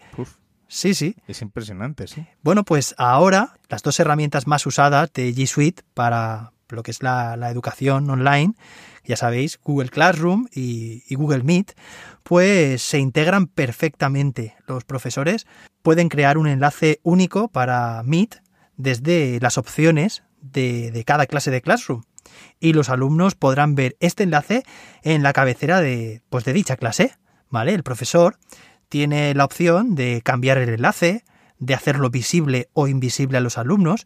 Sí, 0.68 0.94
sí. 0.94 1.16
Es 1.28 1.42
impresionante, 1.42 2.08
sí. 2.08 2.26
Bueno, 2.42 2.64
pues 2.64 2.96
ahora 2.98 3.58
las 3.68 3.84
dos 3.84 4.00
herramientas 4.00 4.48
más 4.48 4.66
usadas 4.66 5.12
de 5.14 5.34
G 5.34 5.48
Suite 5.48 5.84
para 5.94 6.54
lo 6.70 6.82
que 6.82 6.92
es 6.92 7.04
la, 7.04 7.36
educación 7.52 8.10
online, 8.10 8.54
ya 9.04 9.18
sabéis, 9.18 9.60
Google 9.64 9.90
Classroom 9.90 10.48
y, 10.54 11.04
y, 11.08 11.16
Google 11.16 11.44
Meet, 11.44 11.74
pues 12.24 12.82
se 12.82 13.00
integran 13.00 13.48
perfectamente. 13.48 14.56
Los 14.66 14.84
profesores 14.86 15.46
pueden 15.84 16.10
crear 16.10 16.38
un 16.38 16.48
enlace 16.48 17.00
único 17.04 17.50
para 17.50 18.02
Meet 18.04 18.42
desde 18.78 19.40
las 19.42 19.58
opciones 19.58 20.24
de, 20.42 21.04
cada 21.06 21.26
clase 21.26 21.52
de 21.52 21.62
Classroom 21.62 22.04
y 22.60 22.74
los 22.74 22.90
alumnos 22.90 23.36
podrán 23.36 23.76
ver 23.76 23.96
este 24.00 24.24
enlace 24.24 24.64
en 25.04 25.24
la 25.24 25.34
cabecera 25.34 25.82
de, 25.82 26.22
pues 26.30 26.44
de 26.46 26.54
dicha 26.54 26.78
clase. 26.78 27.14
¿Vale? 27.50 27.74
El 27.74 27.84
profesor 27.84 28.38
tiene 28.90 29.34
la 29.34 29.46
opción 29.46 29.96
de 29.96 30.22
cambiar 30.24 30.58
el 30.58 30.70
enlace, 30.70 31.24
de 31.60 31.74
hacerlo 31.74 32.10
visible 32.10 32.70
o 32.74 32.88
invisible 32.88 33.38
a 33.38 33.42
los 33.42 33.58
alumnos. 33.58 34.06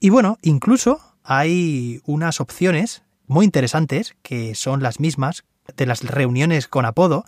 Y 0.00 0.08
bueno, 0.10 0.38
incluso 0.42 1.00
hay 1.22 2.00
unas 2.06 2.40
opciones 2.40 3.02
muy 3.26 3.44
interesantes 3.44 4.16
que 4.22 4.54
son 4.54 4.82
las 4.82 4.98
mismas 4.98 5.44
de 5.76 5.86
las 5.86 6.02
reuniones 6.02 6.66
con 6.66 6.84
apodo, 6.84 7.24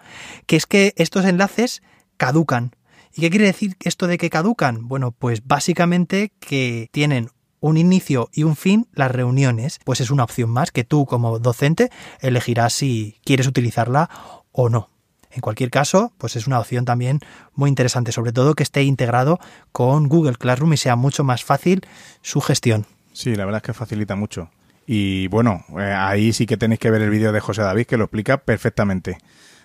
que 0.46 0.56
es 0.56 0.66
que 0.66 0.94
estos 0.96 1.24
enlaces 1.24 1.82
caducan. 2.16 2.74
¿Y 3.14 3.20
qué 3.20 3.30
quiere 3.30 3.46
decir 3.46 3.76
esto 3.80 4.06
de 4.06 4.18
que 4.18 4.30
caducan? 4.30 4.88
Bueno, 4.88 5.12
pues 5.12 5.46
básicamente 5.46 6.32
que 6.40 6.88
tienen 6.92 7.30
un 7.60 7.76
inicio 7.76 8.28
y 8.32 8.42
un 8.42 8.56
fin 8.56 8.88
las 8.92 9.10
reuniones, 9.10 9.80
pues 9.84 10.00
es 10.00 10.10
una 10.10 10.24
opción 10.24 10.50
más 10.50 10.72
que 10.72 10.84
tú 10.84 11.06
como 11.06 11.38
docente 11.38 11.90
elegirás 12.20 12.72
si 12.72 13.20
quieres 13.24 13.46
utilizarla 13.46 14.10
o 14.50 14.68
no. 14.68 14.90
En 15.30 15.40
cualquier 15.40 15.70
caso, 15.70 16.12
pues 16.18 16.36
es 16.36 16.46
una 16.46 16.58
opción 16.58 16.84
también 16.84 17.20
muy 17.54 17.70
interesante, 17.70 18.12
sobre 18.12 18.32
todo 18.32 18.54
que 18.54 18.62
esté 18.62 18.82
integrado 18.82 19.38
con 19.70 20.08
Google 20.08 20.34
Classroom 20.34 20.74
y 20.74 20.76
sea 20.76 20.96
mucho 20.96 21.24
más 21.24 21.42
fácil 21.42 21.86
su 22.20 22.40
gestión. 22.40 22.86
Sí, 23.12 23.34
la 23.34 23.44
verdad 23.44 23.62
es 23.62 23.66
que 23.66 23.72
facilita 23.72 24.14
mucho. 24.16 24.50
Y 24.86 25.28
bueno, 25.28 25.64
eh, 25.78 25.94
ahí 25.96 26.32
sí 26.32 26.44
que 26.44 26.56
tenéis 26.56 26.80
que 26.80 26.90
ver 26.90 27.00
el 27.00 27.10
vídeo 27.10 27.32
de 27.32 27.40
José 27.40 27.62
David 27.62 27.86
que 27.86 27.96
lo 27.96 28.04
explica 28.04 28.38
perfectamente. 28.38 29.18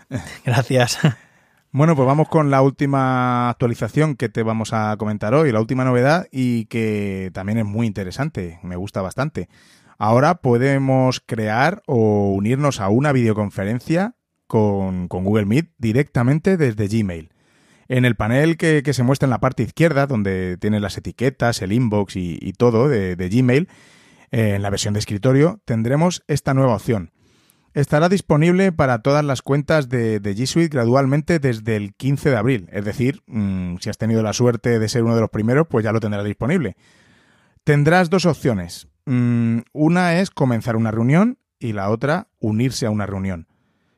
Gracias. 0.46 1.00
Bueno, 1.72 1.96
pues 1.96 2.08
vamos 2.08 2.30
con 2.30 2.50
la 2.50 2.62
última 2.62 3.50
actualización 3.50 4.16
que 4.16 4.30
te 4.30 4.42
vamos 4.42 4.72
a 4.72 4.96
comentar 4.98 5.34
hoy, 5.34 5.52
la 5.52 5.60
última 5.60 5.84
novedad 5.84 6.28
y 6.32 6.66
que 6.66 7.30
también 7.34 7.58
es 7.58 7.66
muy 7.66 7.86
interesante, 7.86 8.60
me 8.64 8.78
gusta 8.78 9.02
bastante. 9.02 9.50
Ahora 9.98 10.36
podemos 10.36 11.20
crear 11.20 11.84
o 11.86 12.32
unirnos 12.32 12.80
a 12.80 12.88
una 12.88 13.12
videoconferencia 13.12 14.16
con, 14.48 15.08
Google 15.08 15.46
Meet 15.46 15.72
directamente 15.78 16.56
desde 16.56 16.88
Gmail. 16.88 17.34
En 17.90 18.06
el 18.06 18.16
panel 18.16 18.58
que, 18.58 18.82
se 18.94 19.04
muestra 19.04 19.26
en 19.26 19.32
la 19.32 19.40
parte 19.40 19.64
izquierda, 19.64 20.08
donde 20.08 20.58
tiene 20.58 20.80
las 20.80 20.98
etiquetas, 20.98 21.62
el 21.62 21.74
inbox 21.74 22.16
y, 22.16 22.54
todo 22.54 22.88
de, 22.88 23.16
Gmail, 23.16 23.68
eh, 24.32 24.56
en 24.56 24.62
la 24.62 24.70
versión 24.70 24.94
de 24.94 25.00
escritorio, 25.00 25.62
tendremos 25.66 26.24
esta 26.28 26.54
nueva 26.54 26.76
opción. 26.76 27.12
Estará 27.78 28.10
disponible 28.10 28.72
para 28.72 29.04
todas 29.04 29.24
las 29.24 29.44
cuentas 29.44 29.88
de, 29.88 30.20
G 30.20 30.48
Suite 30.48 30.76
gradualmente 30.76 31.38
desde 31.38 31.76
el 31.76 31.94
15 31.94 32.32
de 32.32 32.36
abril. 32.36 32.70
Es 32.72 32.84
decir, 32.84 33.22
mm, 33.28 33.76
si 33.78 33.92
has 33.92 34.00
tenido 34.00 34.24
la 34.24 34.34
suerte 34.34 34.80
de 34.80 34.90
ser 34.90 35.04
uno 35.04 35.14
de 35.14 35.22
los 35.22 35.30
primeros, 35.30 35.68
pues 35.70 35.86
ya 35.86 35.92
lo 35.92 36.00
tendrás 36.00 36.26
disponible. 36.26 36.76
Tendrás 37.64 38.10
dos 38.10 38.26
opciones. 38.26 38.88
Mm, 39.06 39.60
una 39.74 40.20
es 40.20 40.32
comenzar 40.32 40.76
una 40.76 40.90
reunión 40.90 41.38
y 41.60 41.74
la 41.74 41.92
otra 41.92 42.30
unirse 42.40 42.88
a 42.88 42.90
una 42.90 43.06
reunión. 43.06 43.48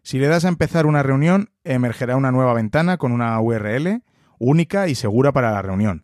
Si 0.03 0.19
le 0.19 0.27
das 0.27 0.43
a 0.43 0.49
empezar 0.49 0.85
una 0.85 1.01
reunión, 1.01 1.51
emergerá 1.63 2.17
una 2.17 2.33
nueva 2.33 2.53
ventana 2.53 2.97
con 2.97 3.13
una 3.13 3.39
URL 3.39 4.03
única 4.39 4.89
y 4.89 4.95
segura 4.95 5.31
para 5.31 5.51
la 5.51 5.61
reunión. 5.61 6.03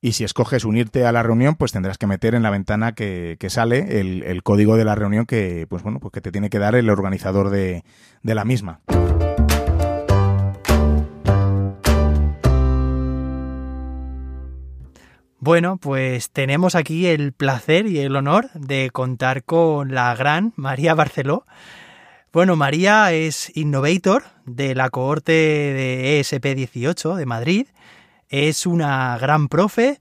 Y 0.00 0.12
si 0.12 0.24
escoges 0.24 0.64
unirte 0.64 1.06
a 1.06 1.12
la 1.12 1.22
reunión, 1.22 1.56
pues 1.56 1.72
tendrás 1.72 1.98
que 1.98 2.06
meter 2.06 2.34
en 2.34 2.42
la 2.42 2.50
ventana 2.50 2.92
que, 2.92 3.38
sale 3.48 4.00
el, 4.00 4.42
código 4.42 4.76
de 4.76 4.84
la 4.84 4.94
reunión 4.94 5.26
que, 5.26 5.66
pues 5.68 5.82
bueno, 5.82 6.00
pues 6.00 6.12
te 6.12 6.32
tiene 6.32 6.50
que 6.50 6.58
dar 6.58 6.74
el 6.74 6.90
organizador 6.90 7.50
de, 7.50 7.82
de 8.22 8.34
la 8.34 8.44
misma. 8.44 8.80
Bueno, 15.38 15.76
pues 15.76 16.30
tenemos 16.30 16.74
aquí 16.74 17.06
el 17.06 17.32
placer 17.32 17.86
y 17.86 18.00
el 18.00 18.16
honor 18.16 18.50
de 18.54 18.90
contar 18.92 19.44
con 19.44 19.94
la 19.94 20.14
gran 20.16 20.52
María 20.56 20.94
Barceló. 20.94 21.46
Bueno, 22.32 22.56
María 22.56 23.12
es 23.12 23.56
innovator 23.56 24.24
de 24.44 24.74
la 24.74 24.90
cohorte 24.90 25.32
de 25.32 26.20
ESP18 26.20 27.14
de 27.14 27.26
Madrid 27.26 27.66
es 28.28 28.66
una 28.66 29.18
gran 29.18 29.48
profe. 29.48 30.00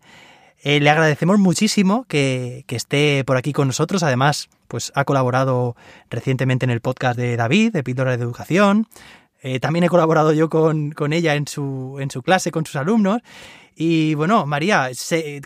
Eh, 0.61 0.79
le 0.79 0.89
agradecemos 0.89 1.37
muchísimo 1.37 2.05
que, 2.07 2.65
esté 2.69 3.23
por 3.23 3.37
aquí 3.37 3.53
con 3.53 3.67
nosotros. 3.67 4.03
Además, 4.03 4.49
pues 4.67 4.91
ha 4.95 5.05
colaborado 5.05 5.75
recientemente 6.09 6.65
en 6.65 6.71
el 6.71 6.81
podcast 6.81 7.17
de 7.17 7.37
David, 7.37 7.71
de 7.71 7.83
Píldora 7.83 8.17
de 8.17 8.23
Educación. 8.23 8.87
Eh, 9.41 9.59
también 9.59 9.83
he 9.83 9.89
colaborado 9.89 10.33
yo 10.33 10.49
con, 10.49 10.93
ella 11.13 11.35
en 11.35 11.47
su, 11.47 11.97
en 11.99 12.09
su 12.09 12.23
clase, 12.23 12.51
con 12.51 12.65
sus 12.65 12.77
alumnos. 12.77 13.21
Y 13.75 14.15
bueno, 14.15 14.45
María, 14.45 14.89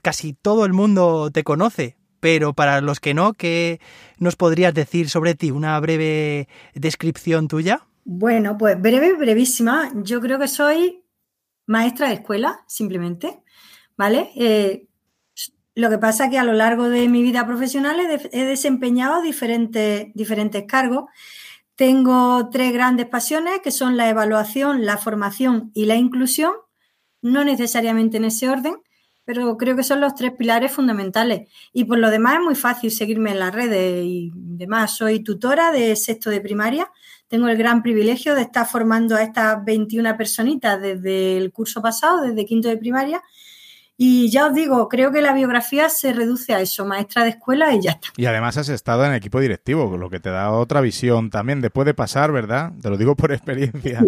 casi 0.01 0.33
todo 0.33 0.65
el 0.65 0.71
mundo 0.71 1.31
te 1.31 1.43
conoce, 1.43 1.97
pero 2.19 2.53
para 2.53 2.79
los 2.79 2.99
que 2.99 3.13
no, 3.13 3.33
¿qué 3.33 3.81
nos 4.19 4.35
podrías 4.35 4.73
decir 4.73 5.09
sobre 5.09 5.35
ti? 5.35 5.51
¿Una 5.51 5.77
breve 5.79 6.47
descripción 6.75 7.47
tuya? 7.47 7.87
Bueno, 8.05 8.57
pues 8.57 8.81
breve, 8.81 9.15
brevísima. 9.15 9.91
Yo 9.95 10.21
creo 10.21 10.39
que 10.39 10.47
soy 10.47 11.03
maestra 11.69 12.07
de 12.07 12.15
escuela, 12.15 12.63
simplemente, 12.65 13.43
¿vale? 13.95 14.31
Eh, 14.35 14.87
lo 15.75 15.91
que 15.91 15.99
pasa 15.99 16.25
es 16.25 16.31
que 16.31 16.39
a 16.39 16.43
lo 16.43 16.53
largo 16.53 16.89
de 16.89 17.07
mi 17.07 17.21
vida 17.21 17.45
profesional 17.45 17.99
he, 17.99 18.43
desempeñado 18.43 19.21
diferentes, 19.21 20.07
diferentes 20.15 20.63
cargos. 20.67 21.05
Tengo 21.75 22.49
tres 22.49 22.73
grandes 22.73 23.05
pasiones 23.05 23.59
que 23.63 23.69
son 23.69 23.97
la 23.97 24.09
evaluación, 24.09 24.83
la 24.83 24.97
formación 24.97 25.69
y 25.75 25.85
la 25.85 25.95
inclusión, 25.95 26.53
no 27.21 27.43
necesariamente 27.43 28.17
en 28.17 28.25
ese 28.25 28.49
orden, 28.49 28.77
pero 29.29 29.55
creo 29.57 29.75
que 29.75 29.83
son 29.83 30.01
los 30.01 30.15
tres 30.15 30.31
pilares 30.31 30.71
fundamentales. 30.71 31.47
Y 31.71 31.83
por 31.83 31.99
lo 31.99 32.09
demás 32.09 32.37
es 32.37 32.41
muy 32.41 32.55
fácil 32.55 32.89
seguirme 32.89 33.29
en 33.29 33.37
las 33.37 33.53
redes 33.53 34.03
y 34.03 34.31
demás. 34.33 34.97
Soy 34.97 35.19
tutora 35.19 35.71
de 35.71 35.95
sexto 35.95 36.31
de 36.31 36.41
primaria, 36.41 36.89
tengo 37.27 37.47
el 37.47 37.55
gran 37.55 37.83
privilegio 37.83 38.33
de 38.33 38.41
estar 38.41 38.65
formando 38.65 39.15
a 39.15 39.21
estas 39.21 39.63
21 39.63 40.17
personitas 40.17 40.81
desde 40.81 41.37
el 41.37 41.51
curso 41.51 41.79
pasado, 41.79 42.21
desde 42.21 42.43
quinto 42.43 42.69
de 42.69 42.77
primaria. 42.77 43.21
Y 43.97 44.31
ya 44.31 44.47
os 44.47 44.55
digo, 44.55 44.89
creo 44.89 45.11
que 45.11 45.21
la 45.21 45.33
biografía 45.33 45.89
se 45.89 46.11
reduce 46.11 46.55
a 46.55 46.61
eso, 46.61 46.83
maestra 46.83 47.23
de 47.23 47.29
escuela 47.29 47.71
y 47.75 47.83
ya 47.83 47.91
está. 47.91 48.07
Y 48.17 48.25
además 48.25 48.57
has 48.57 48.69
estado 48.69 49.05
en 49.05 49.13
equipo 49.13 49.39
directivo, 49.39 49.95
lo 49.95 50.09
que 50.09 50.19
te 50.19 50.31
da 50.31 50.49
otra 50.49 50.81
visión 50.81 51.29
también. 51.29 51.61
Después 51.61 51.85
de 51.85 51.93
pasar, 51.93 52.31
¿verdad? 52.31 52.71
Te 52.81 52.89
lo 52.89 52.97
digo 52.97 53.15
por 53.15 53.31
experiencia. 53.31 54.01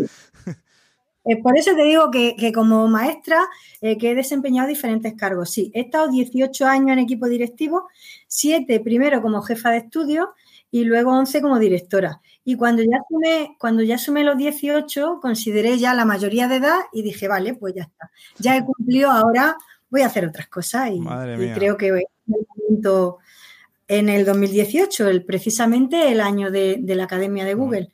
Eh, 1.25 1.41
por 1.41 1.57
eso 1.57 1.75
te 1.75 1.83
digo 1.83 2.09
que, 2.09 2.51
como 2.53 2.87
maestra 2.87 3.47
eh, 3.79 3.97
que 3.97 4.11
he 4.11 4.15
desempeñado 4.15 4.67
diferentes 4.67 5.13
cargos. 5.13 5.51
Sí, 5.51 5.71
he 5.73 5.81
estado 5.81 6.09
18 6.09 6.65
años 6.65 6.91
en 6.91 6.99
equipo 6.99 7.27
directivo, 7.27 7.87
7 8.27 8.79
primero 8.79 9.21
como 9.21 9.41
jefa 9.41 9.69
de 9.71 9.77
estudio 9.77 10.33
y 10.71 10.83
luego 10.85 11.11
11 11.11 11.41
como 11.41 11.59
directora. 11.59 12.21
Y 12.43 12.55
cuando 12.55 12.81
ya 12.81 12.97
sumé, 13.07 13.55
cuando 13.59 13.83
ya 13.83 13.97
sumé 13.97 14.23
los 14.23 14.37
18, 14.37 15.19
consideré 15.21 15.77
ya 15.77 15.93
la 15.93 16.05
mayoría 16.05 16.47
de 16.47 16.55
edad 16.55 16.79
y 16.91 17.03
dije, 17.03 17.27
vale, 17.27 17.53
pues 17.53 17.75
ya 17.75 17.83
está. 17.83 18.09
Ya 18.39 18.57
he 18.57 18.65
cumplido, 18.65 19.11
ahora 19.11 19.57
voy 19.89 20.01
a 20.01 20.07
hacer 20.07 20.25
otras 20.25 20.47
cosas. 20.47 20.89
Y, 20.91 21.01
creo 21.53 21.77
que 21.77 22.05
en 23.87 24.09
el 24.09 24.25
2018, 24.25 25.09
el, 25.09 25.25
precisamente 25.25 26.11
el 26.11 26.21
año 26.21 26.49
de, 26.49 26.81
la 26.87 27.03
Academia 27.03 27.45
de 27.45 27.53
Google. 27.53 27.91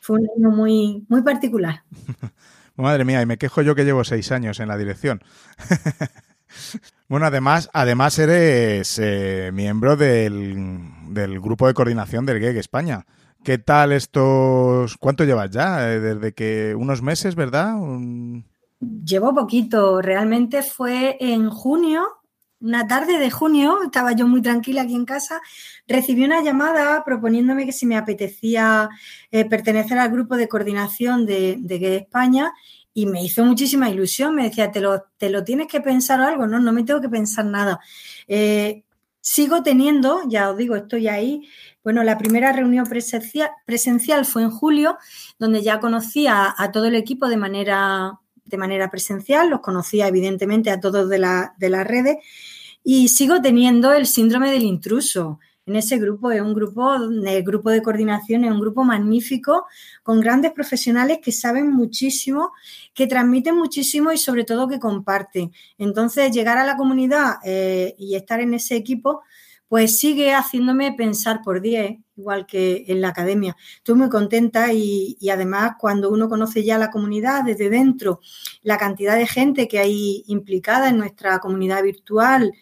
Fue 0.00 0.20
un 0.20 0.28
año 0.36 0.54
muy, 0.54 1.04
muy 1.08 1.22
particular. 1.22 1.82
Madre 2.82 3.04
mía, 3.04 3.20
y 3.22 3.26
me 3.26 3.38
quejo 3.38 3.62
yo 3.62 3.74
que 3.74 3.84
llevo 3.84 4.04
seis 4.04 4.30
años 4.30 4.60
en 4.60 4.68
la 4.68 4.76
dirección. 4.76 5.20
bueno, 7.08 7.26
además, 7.26 7.70
además 7.72 8.18
eres 8.18 8.98
eh, 9.02 9.50
miembro 9.52 9.96
del, 9.96 10.78
del, 11.08 11.40
grupo 11.40 11.66
de 11.66 11.74
coordinación 11.74 12.24
del 12.24 12.40
GEG 12.40 12.56
España. 12.56 13.04
¿Qué 13.42 13.58
tal 13.58 13.92
estos? 13.92 14.96
¿Cuánto 14.96 15.24
llevas 15.24 15.50
ya? 15.50 15.90
Eh, 15.92 16.00
desde 16.00 16.32
que 16.32 16.74
unos 16.76 17.02
meses, 17.02 17.34
¿verdad? 17.34 17.74
Llevo 18.80 19.34
poquito. 19.34 20.00
Realmente 20.00 20.62
fue 20.62 21.16
en 21.20 21.50
junio 21.50 22.17
una 22.60 22.86
tarde 22.86 23.18
de 23.18 23.30
junio, 23.30 23.78
estaba 23.84 24.12
yo 24.12 24.26
muy 24.26 24.42
tranquila 24.42 24.82
aquí 24.82 24.94
en 24.94 25.04
casa, 25.04 25.40
recibí 25.86 26.24
una 26.24 26.42
llamada 26.42 27.04
proponiéndome 27.04 27.66
que 27.66 27.72
si 27.72 27.86
me 27.86 27.96
apetecía 27.96 28.88
eh, 29.30 29.44
pertenecer 29.44 29.98
al 29.98 30.10
grupo 30.10 30.36
de 30.36 30.48
coordinación 30.48 31.26
de, 31.26 31.56
de 31.58 31.96
España 31.96 32.52
y 32.98 33.06
me 33.06 33.22
hizo 33.22 33.44
muchísima 33.44 33.88
ilusión. 33.90 34.34
Me 34.34 34.42
decía, 34.42 34.72
¿te 34.72 34.80
lo, 34.80 35.02
te 35.18 35.30
lo 35.30 35.44
tienes 35.44 35.68
que 35.68 35.80
pensar 35.80 36.20
o 36.20 36.24
algo? 36.24 36.48
No, 36.48 36.58
no 36.58 36.72
me 36.72 36.82
tengo 36.82 37.00
que 37.00 37.08
pensar 37.08 37.44
nada. 37.44 37.78
Eh, 38.26 38.82
sigo 39.20 39.62
teniendo, 39.62 40.22
ya 40.28 40.50
os 40.50 40.56
digo, 40.56 40.74
estoy 40.74 41.06
ahí. 41.06 41.48
Bueno, 41.84 42.02
la 42.02 42.18
primera 42.18 42.52
reunión 42.52 42.86
presencial, 42.86 44.24
fue 44.24 44.42
en 44.42 44.50
julio, 44.50 44.98
donde 45.38 45.62
ya 45.62 45.78
conocía 45.78 46.52
a 46.58 46.72
todo 46.72 46.86
el 46.86 46.96
equipo 46.96 47.28
de 47.28 47.36
manera 47.36 48.18
de 48.44 48.56
manera 48.56 48.90
presencial, 48.90 49.50
los 49.50 49.60
conocía 49.60 50.08
evidentemente 50.08 50.70
a 50.70 50.80
todos 50.80 51.10
de, 51.10 51.18
la, 51.18 51.54
de 51.58 51.68
las 51.68 51.86
redes 51.86 52.16
y 52.90 53.08
sigo 53.08 53.42
teniendo 53.42 53.92
el 53.92 54.06
síndrome 54.06 54.50
del 54.50 54.62
intruso. 54.62 55.40
En 55.66 55.76
ese 55.76 55.98
grupo 55.98 56.30
es 56.30 56.40
un 56.40 56.54
grupo, 56.54 56.94
el 56.94 57.42
grupo 57.42 57.68
de 57.68 57.82
coordinación 57.82 58.46
es 58.46 58.50
un 58.50 58.60
grupo 58.60 58.82
magnífico 58.82 59.66
con 60.02 60.22
grandes 60.22 60.52
profesionales 60.52 61.18
que 61.22 61.30
saben 61.30 61.70
muchísimo, 61.70 62.52
que 62.94 63.06
transmiten 63.06 63.56
muchísimo 63.56 64.10
y 64.10 64.16
sobre 64.16 64.44
todo 64.44 64.68
que 64.68 64.78
comparten. 64.78 65.52
Entonces, 65.76 66.32
llegar 66.32 66.56
a 66.56 66.64
la 66.64 66.78
comunidad 66.78 67.34
eh, 67.44 67.94
y 67.98 68.14
estar 68.14 68.40
en 68.40 68.54
ese 68.54 68.76
equipo 68.76 69.20
pues 69.68 69.98
sigue 69.98 70.32
haciéndome 70.32 70.92
pensar 70.92 71.42
por 71.44 71.60
10, 71.60 71.98
igual 72.16 72.46
que 72.46 72.84
en 72.88 73.00
la 73.00 73.08
academia. 73.08 73.56
Estoy 73.76 73.96
muy 73.96 74.08
contenta 74.08 74.72
y, 74.72 75.16
además 75.30 75.72
cuando 75.78 76.10
uno 76.10 76.28
conoce 76.28 76.64
ya 76.64 76.78
la 76.78 76.90
comunidad 76.90 77.44
desde 77.44 77.68
dentro, 77.68 78.20
la 78.62 78.78
cantidad 78.78 79.16
de 79.16 79.26
gente 79.26 79.68
que 79.68 79.78
hay 79.78 80.24
implicada 80.26 80.88
en 80.88 80.96
nuestra 80.96 81.38
comunidad 81.38 81.82
virtual 81.82 82.52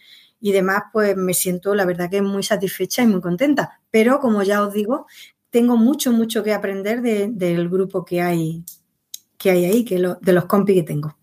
y 0.40 0.52
demás, 0.52 0.82
pues 0.92 1.16
me 1.16 1.32
siento 1.32 1.74
la 1.74 1.84
verdad 1.84 2.10
que 2.10 2.22
muy 2.22 2.42
satisfecha 2.42 3.02
y 3.02 3.06
muy 3.06 3.20
contenta. 3.20 3.80
Pero 3.90 4.20
como 4.20 4.42
ya 4.42 4.62
os 4.62 4.74
digo, 4.74 5.06
tengo 5.50 5.76
mucho, 5.76 6.12
mucho 6.12 6.42
que 6.42 6.52
aprender 6.52 7.00
del 7.00 7.68
grupo 7.68 8.04
que 8.04 8.20
hay, 8.20 8.64
que 9.38 9.50
hay 9.50 9.64
ahí, 9.64 9.84
que 9.84 9.96
de 10.20 10.32
los 10.32 10.44
compis 10.46 10.76
que 10.76 10.82
tengo. 10.82 11.16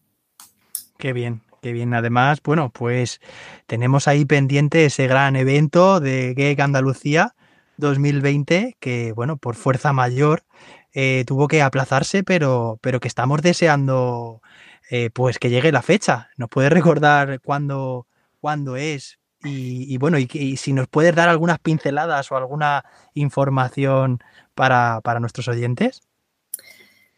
Qué 0.98 1.12
bien, 1.12 1.42
Qué 1.64 1.72
bien, 1.72 1.94
además, 1.94 2.42
bueno, 2.44 2.72
pues 2.72 3.22
tenemos 3.68 4.10
ahí 4.10 4.26
pendiente 4.26 4.84
ese 4.84 5.08
gran 5.08 5.38
evento 5.38 6.02
de 6.02 6.34
GEC 6.36 6.60
Andalucía 6.60 7.36
2020 7.78 8.76
que, 8.82 9.14
bueno, 9.14 9.38
por 9.38 9.56
fuerza 9.56 9.94
mayor 9.94 10.44
eh, 10.92 11.24
tuvo 11.26 11.48
que 11.48 11.62
aplazarse, 11.62 12.22
pero, 12.26 12.80
pero 12.82 13.00
que 13.00 13.08
estamos 13.08 13.42
deseando 13.42 14.42
eh, 14.90 15.10
pues 15.14 15.40
que 15.40 15.50
llegue 15.50 15.72
la 15.72 15.82
fecha. 15.82 16.32
¿Nos 16.36 16.50
puedes 16.50 16.70
recordar 16.74 17.40
cuándo, 17.40 18.08
cuándo 18.42 18.76
es? 18.76 19.20
Y, 19.42 19.98
bueno, 20.00 20.18
y, 20.20 20.58
si 20.58 20.74
nos 20.74 20.90
puedes 20.90 21.16
dar 21.16 21.30
algunas 21.30 21.60
pinceladas 21.60 22.30
o 22.30 22.36
alguna 22.36 22.84
información 23.14 24.20
para, 24.54 25.00
para 25.02 25.22
nuestros 25.22 25.48
oyentes. 25.48 26.02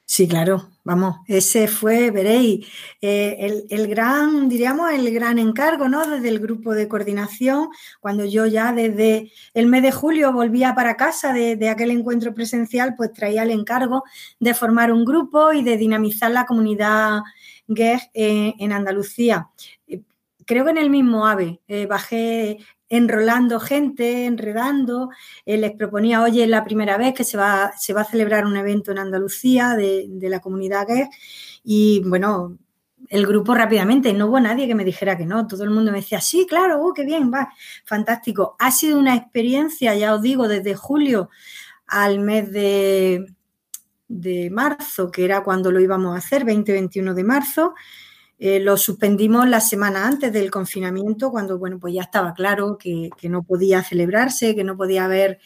Sí, 0.07 0.27
claro, 0.27 0.69
vamos, 0.83 1.17
ese 1.27 1.67
fue, 1.67 2.11
veréis, 2.11 2.67
eh, 3.01 3.65
el, 3.69 3.87
gran, 3.87 4.47
diríamos, 4.47 4.91
el 4.93 5.11
gran 5.11 5.39
encargo, 5.39 5.89
¿no? 5.89 6.05
Desde 6.05 6.29
el 6.29 6.39
grupo 6.39 6.75
de 6.75 6.87
coordinación, 6.87 7.69
cuando 7.99 8.23
yo 8.23 8.45
ya 8.45 8.71
desde 8.71 9.31
el 9.55 9.65
mes 9.65 9.81
de 9.81 9.91
julio 9.91 10.31
volvía 10.31 10.75
para 10.75 10.95
casa 10.95 11.33
de, 11.33 11.69
aquel 11.69 11.89
encuentro 11.89 12.35
presencial, 12.35 12.93
pues 12.95 13.13
traía 13.13 13.41
el 13.43 13.49
encargo 13.49 14.03
de 14.39 14.53
formar 14.53 14.91
un 14.91 15.05
grupo 15.05 15.53
y 15.53 15.63
de 15.63 15.75
dinamizar 15.75 16.29
la 16.29 16.45
comunidad 16.45 17.21
gay 17.67 17.97
eh, 18.13 18.53
en 18.59 18.71
Andalucía 18.73 19.49
eh, 19.87 20.01
creo 20.45 20.65
que 20.65 20.71
en 20.71 20.77
el 20.77 20.91
mismo 20.91 21.25
AVE 21.25 21.59
bajé 21.89 22.59
enrolando 22.89 23.59
gente, 23.59 24.25
enredando. 24.25 25.09
les 25.45 25.71
proponía, 25.73 26.21
oye, 26.21 26.43
es 26.43 26.49
la 26.49 26.63
primera 26.63 26.97
vez 26.97 27.13
que 27.13 27.23
se 27.23 27.37
va, 27.37 27.73
se 27.77 27.93
va 27.93 28.01
a 28.01 28.05
celebrar 28.05 28.45
un 28.45 28.57
evento 28.57 28.91
en 28.91 28.99
Andalucía 28.99 29.75
de, 29.75 30.07
la 30.21 30.39
comunidad 30.39 30.87
gay. 30.87 31.07
Y 31.63 32.01
bueno, 32.05 32.57
el 33.09 33.25
grupo 33.27 33.53
rápidamente, 33.53 34.13
no 34.13 34.27
hubo 34.27 34.39
nadie 34.39 34.67
que 34.67 34.75
me 34.75 34.85
dijera 34.85 35.17
que 35.17 35.25
no. 35.25 35.47
Todo 35.47 35.63
el 35.63 35.69
mundo 35.71 35.91
me 35.91 35.99
decía, 35.99 36.21
sí, 36.21 36.45
claro, 36.47 36.81
oh, 36.83 36.93
qué 36.93 37.05
bien, 37.05 37.31
va, 37.33 37.49
fantástico. 37.85 38.55
Ha 38.59 38.71
sido 38.71 38.99
una 38.99 39.15
experiencia, 39.15 39.95
ya 39.95 40.13
os 40.15 40.21
digo, 40.21 40.47
desde 40.47 40.75
julio 40.75 41.29
al 41.87 42.19
mes 42.19 42.51
de, 42.51 43.25
de 44.07 44.49
marzo, 44.49 45.11
que 45.11 45.25
era 45.25 45.43
cuando 45.43 45.71
lo 45.71 45.79
íbamos 45.79 46.15
a 46.15 46.19
hacer, 46.19 46.45
20-21 46.45 47.13
de 47.13 47.23
marzo. 47.23 47.73
Eh, 48.37 48.59
lo 48.59 48.75
suspendimos 48.77 49.47
la 49.47 49.61
semana 49.61 50.05
antes 50.05 50.31
del 50.33 50.51
confinamiento, 50.51 51.31
cuando 51.31 51.57
bueno, 51.57 51.79
pues 51.79 51.93
ya 51.93 52.01
estaba 52.01 52.33
claro 52.33 52.77
que, 52.77 53.09
no 53.23 53.43
podía 53.43 53.81
celebrarse, 53.83 54.55
que 54.55 54.63
no 54.63 54.75
podía 54.75 55.05
haber 55.05 55.39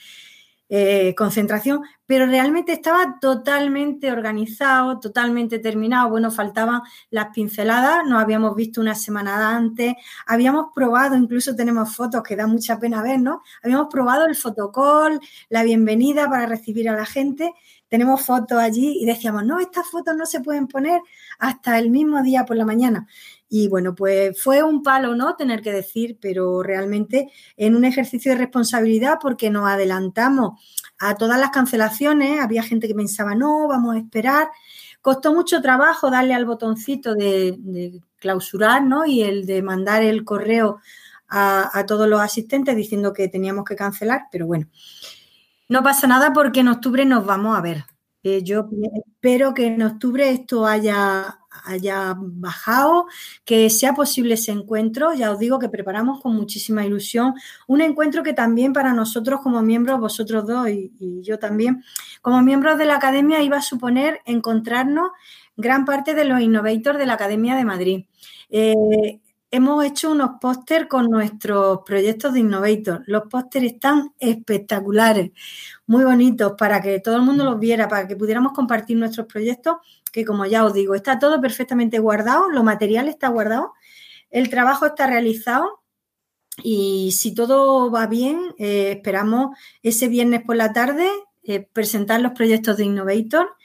eh, 0.72 1.16
concentración, 1.16 1.82
pero 2.06 2.26
realmente 2.26 2.74
estaba 2.74 3.18
totalmente 3.20 4.12
organizado, 4.12 5.00
totalmente 5.00 5.60
terminado. 5.60 6.10
Bueno, 6.10 6.32
faltaban 6.32 6.82
las 7.12 7.28
pinceladas, 7.34 8.06
nos 8.08 8.22
habíamos 8.22 8.56
visto 8.56 8.82
una 8.82 8.96
semana 8.96 9.56
antes, 9.56 9.96
habíamos 10.26 10.68
probado, 10.74 11.16
incluso 11.16 11.56
tenemos 11.56 11.96
fotos 11.96 12.24
que 12.24 12.36
da 12.36 12.48
mucha 12.48 12.80
pena 12.80 13.04
ver, 13.04 13.20
¿no? 13.20 13.42
Habíamos 13.64 13.88
probado 13.92 14.26
el 14.26 14.36
fotocall, 14.36 15.20
la 15.50 15.64
bienvenida 15.64 16.30
para 16.30 16.48
recibir 16.48 16.90
a 16.90 16.96
la 16.96 17.06
gente 17.06 17.54
tenemos 17.90 18.22
fotos 18.22 18.60
allí 18.60 18.98
y 19.02 19.06
decíamos, 19.06 19.44
no, 19.46 19.60
estas 19.60 19.88
fotos 19.88 20.16
no 20.16 20.26
se 20.26 20.42
pueden 20.42 20.68
poner 20.68 21.02
hasta 21.40 21.78
el 21.80 21.90
mismo 21.90 22.22
día 22.24 22.46
por 22.46 22.56
la 22.56 22.66
mañana. 22.66 23.08
Y 23.50 23.68
bueno, 23.68 23.96
pues 23.96 24.42
fue 24.42 24.62
un 24.62 24.84
palo, 24.84 25.16
¿no? 25.16 25.36
Tener 25.36 25.62
que 25.62 25.72
decir, 25.72 26.20
pero 26.22 26.62
realmente 26.62 27.32
en 27.58 27.76
un 27.76 27.84
ejercicio 27.84 28.32
de 28.32 28.38
responsabilidad 28.38 29.18
porque 29.20 29.50
nos 29.50 29.68
adelantamos 29.68 30.62
a 31.00 31.16
todas 31.16 31.40
las 31.40 31.50
cancelaciones, 31.50 32.40
había 32.40 32.62
gente 32.62 32.88
que 32.88 32.94
pensaba, 32.94 33.34
no, 33.34 33.68
vamos 33.68 33.96
a 33.96 34.00
esperar. 34.00 34.50
Costó 35.02 35.34
mucho 35.34 35.62
trabajo 35.62 36.12
darle 36.12 36.34
al 36.34 36.46
botoncito 36.46 37.16
de, 37.16 38.00
clausurar, 38.18 38.84
¿no? 38.84 39.06
Y 39.06 39.24
el 39.24 39.46
de 39.46 39.62
mandar 39.64 40.04
el 40.04 40.26
correo 40.26 40.80
a, 41.30 41.86
todos 41.88 42.08
los 42.08 42.20
asistentes 42.20 42.76
diciendo 42.76 43.14
que 43.14 43.28
teníamos 43.28 43.64
que 43.64 43.76
cancelar, 43.76 44.24
pero 44.32 44.46
bueno, 44.46 44.68
no 45.70 45.84
pasa 45.84 46.08
nada 46.08 46.34
porque 46.34 46.62
en 46.62 46.68
octubre 46.68 47.06
nos 47.06 47.26
vamos 47.26 47.58
a 47.58 47.62
ver. 47.62 47.86
Eh, 48.24 48.44
yo 48.44 48.68
espero 49.08 49.54
que 49.54 49.68
en 49.68 49.82
octubre 49.82 50.30
esto 50.30 50.66
haya, 50.66 51.40
haya 51.64 52.16
bajado, 52.18 53.06
que 53.46 53.70
sea 53.70 53.94
posible 53.94 54.34
ese 54.34 54.52
encuentro. 54.52 55.14
Ya 55.14 55.32
os 55.32 55.40
digo 55.40 55.60
que 55.60 55.70
preparamos 55.70 56.22
con 56.22 56.36
muchísima 56.36 56.86
ilusión 56.86 57.36
un 57.68 57.82
encuentro 57.82 58.24
que 58.24 58.34
también 58.34 58.74
para 58.74 58.94
nosotros 58.94 59.40
como 59.42 59.62
miembros, 59.62 60.00
vosotros 60.00 60.46
dos 60.46 60.70
y, 60.70 60.92
yo 61.22 61.40
también, 61.40 61.84
como 62.22 62.42
miembros 62.42 62.78
de 62.78 62.86
la 62.86 62.96
academia 62.96 63.42
iba 63.42 63.58
a 63.58 63.62
suponer 63.62 64.20
encontrarnos 64.26 65.12
gran 65.56 65.86
parte 65.86 66.14
de 66.14 66.26
los 66.26 66.42
innovators 66.42 66.98
de 66.98 67.06
la 67.06 67.14
Academia 67.14 67.56
de 67.56 67.66
Madrid. 67.66 68.06
Eh, 68.50 68.74
hemos 69.52 69.84
hecho 69.84 70.12
unos 70.12 70.32
póster 70.40 70.88
con 70.88 71.10
nuestros 71.10 71.80
proyectos 71.86 72.34
de 72.34 72.42
Innovator. 72.42 73.04
Los 73.06 73.24
pósteres 73.30 73.74
están 73.74 74.14
espectaculares, 74.20 75.32
muy 75.88 76.04
bonitos, 76.04 76.54
para 76.58 76.82
que 76.82 77.00
todo 77.00 77.16
el 77.16 77.24
mundo 77.24 77.44
los 77.44 77.60
viera, 77.60 77.88
para 77.88 78.08
que 78.08 78.16
pudiéramos 78.16 78.54
compartir 78.54 78.98
nuestros 78.98 79.28
proyectos, 79.28 79.78
que 80.12 80.26
como 80.26 80.46
ya 80.46 80.66
os 80.66 80.74
digo, 80.74 80.96
está 80.96 81.20
todo 81.20 81.42
perfectamente 81.42 82.00
guardado, 82.00 82.50
lo 82.50 82.64
material 82.64 83.08
está 83.08 83.30
guardado, 83.30 83.74
el 84.30 84.50
trabajo 84.50 84.86
está 84.86 85.08
realizado 85.08 85.82
y 86.64 87.12
si 87.14 87.34
todo 87.34 87.90
va 87.90 88.08
bien, 88.08 88.54
eh, 88.58 88.94
esperamos 88.98 89.58
ese 89.82 90.08
viernes 90.08 90.42
por 90.44 90.56
la 90.56 90.74
tarde 90.74 91.10
eh, 91.44 91.62
presentar 91.62 92.22
los 92.22 92.34
proyectos 92.34 92.78
de 92.78 92.86
Innovator. 92.86 93.56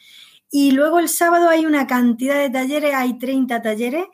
Y 0.50 0.70
luego 0.70 1.00
el 1.00 1.08
sábado 1.08 1.48
hay 1.48 1.66
una 1.66 1.86
cantidad 1.86 2.38
de 2.38 2.48
talleres, 2.48 2.94
hay 2.94 3.18
30 3.18 3.60
talleres 3.60 4.04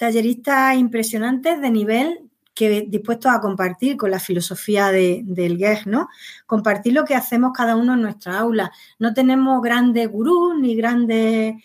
talleristas 0.00 0.78
impresionantes 0.78 1.60
de 1.60 1.70
nivel 1.70 2.30
que 2.54 2.86
dispuestos 2.88 3.30
a 3.30 3.40
compartir 3.42 3.98
con 3.98 4.10
la 4.10 4.18
filosofía 4.18 4.90
del 4.90 5.58
GEG, 5.58 5.86
¿no? 5.88 6.08
Compartir 6.46 6.94
lo 6.94 7.04
que 7.04 7.14
hacemos 7.14 7.52
cada 7.54 7.76
uno 7.76 7.92
en 7.92 8.00
nuestra 8.00 8.38
aula. 8.38 8.72
No 8.98 9.12
tenemos 9.12 9.60
grandes 9.60 10.08
gurús 10.08 10.58
ni 10.58 10.74
grandes 10.74 11.62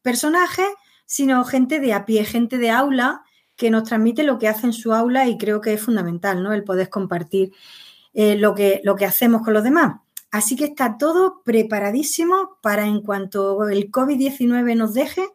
personajes, 0.00 0.66
sino 1.04 1.44
gente 1.44 1.78
de 1.78 1.92
a 1.92 2.06
pie, 2.06 2.24
gente 2.24 2.56
de 2.56 2.70
aula 2.70 3.22
que 3.54 3.70
nos 3.70 3.84
transmite 3.84 4.22
lo 4.22 4.38
que 4.38 4.48
hace 4.48 4.64
en 4.64 4.72
su 4.72 4.94
aula 4.94 5.28
y 5.28 5.36
creo 5.36 5.60
que 5.60 5.74
es 5.74 5.82
fundamental, 5.82 6.42
¿no? 6.42 6.54
El 6.54 6.64
poder 6.64 6.88
compartir 6.88 7.52
eh, 8.14 8.36
lo, 8.36 8.54
que, 8.54 8.80
lo 8.82 8.96
que 8.96 9.04
hacemos 9.04 9.42
con 9.42 9.52
los 9.52 9.62
demás. 9.62 9.96
Así 10.30 10.56
que 10.56 10.64
está 10.64 10.96
todo 10.96 11.42
preparadísimo 11.44 12.56
para 12.62 12.86
en 12.86 13.02
cuanto 13.02 13.68
el 13.68 13.90
COVID-19 13.90 14.74
nos 14.74 14.94
deje, 14.94 15.28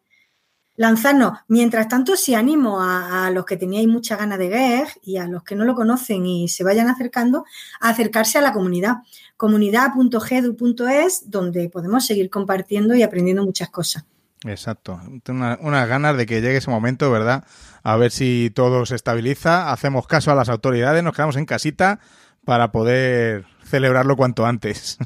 lanzarnos. 0.80 1.40
Mientras 1.50 1.90
tanto, 1.90 2.16
si 2.16 2.36
animo 2.36 2.82
a, 2.82 3.30
los 3.32 3.46
que 3.46 3.58
teníais 3.58 3.88
mucha 3.88 4.16
ganas 4.16 4.40
de 4.40 4.48
ver 4.48 4.88
y 5.04 5.18
a 5.18 5.28
los 5.28 5.44
que 5.44 5.54
no 5.54 5.66
lo 5.66 5.76
conocen 5.76 6.26
y 6.26 6.48
se 6.48 6.64
vayan 6.64 6.88
acercando, 6.88 7.44
a 7.82 7.90
acercarse 7.90 8.38
a 8.38 8.42
la 8.42 8.54
comunidad. 8.54 9.00
Comunidad.gedu.es, 9.36 11.30
donde 11.30 11.70
podemos 11.70 12.06
seguir 12.06 12.30
compartiendo 12.30 12.96
y 12.96 13.04
aprendiendo 13.04 13.44
muchas 13.44 13.70
cosas. 13.70 14.06
Exacto. 14.46 15.02
Tengo 15.24 15.58
unas 15.60 15.90
ganas 15.90 16.16
de 16.16 16.26
que 16.26 16.40
llegue 16.40 16.56
ese 16.56 16.72
momento, 16.72 17.12
¿verdad? 17.12 17.44
A 17.84 17.98
ver 17.98 18.12
si 18.12 18.50
todo 18.56 18.86
se 18.86 18.96
estabiliza, 18.96 19.74
hacemos 19.74 20.08
caso 20.08 20.32
a 20.32 20.36
las 20.36 20.48
autoridades, 20.48 21.04
nos 21.04 21.14
quedamos 21.14 21.36
en 21.36 21.46
casita 21.46 22.00
para 22.46 22.72
poder 22.72 23.44
celebrarlo 23.66 24.16
cuanto 24.16 24.46
antes. 24.46 24.98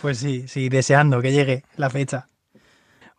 Pues 0.00 0.16
sí, 0.16 0.48
sí, 0.48 0.70
deseando 0.70 1.20
que 1.20 1.30
llegue 1.30 1.62
la 1.76 1.90
fecha. 1.90 2.29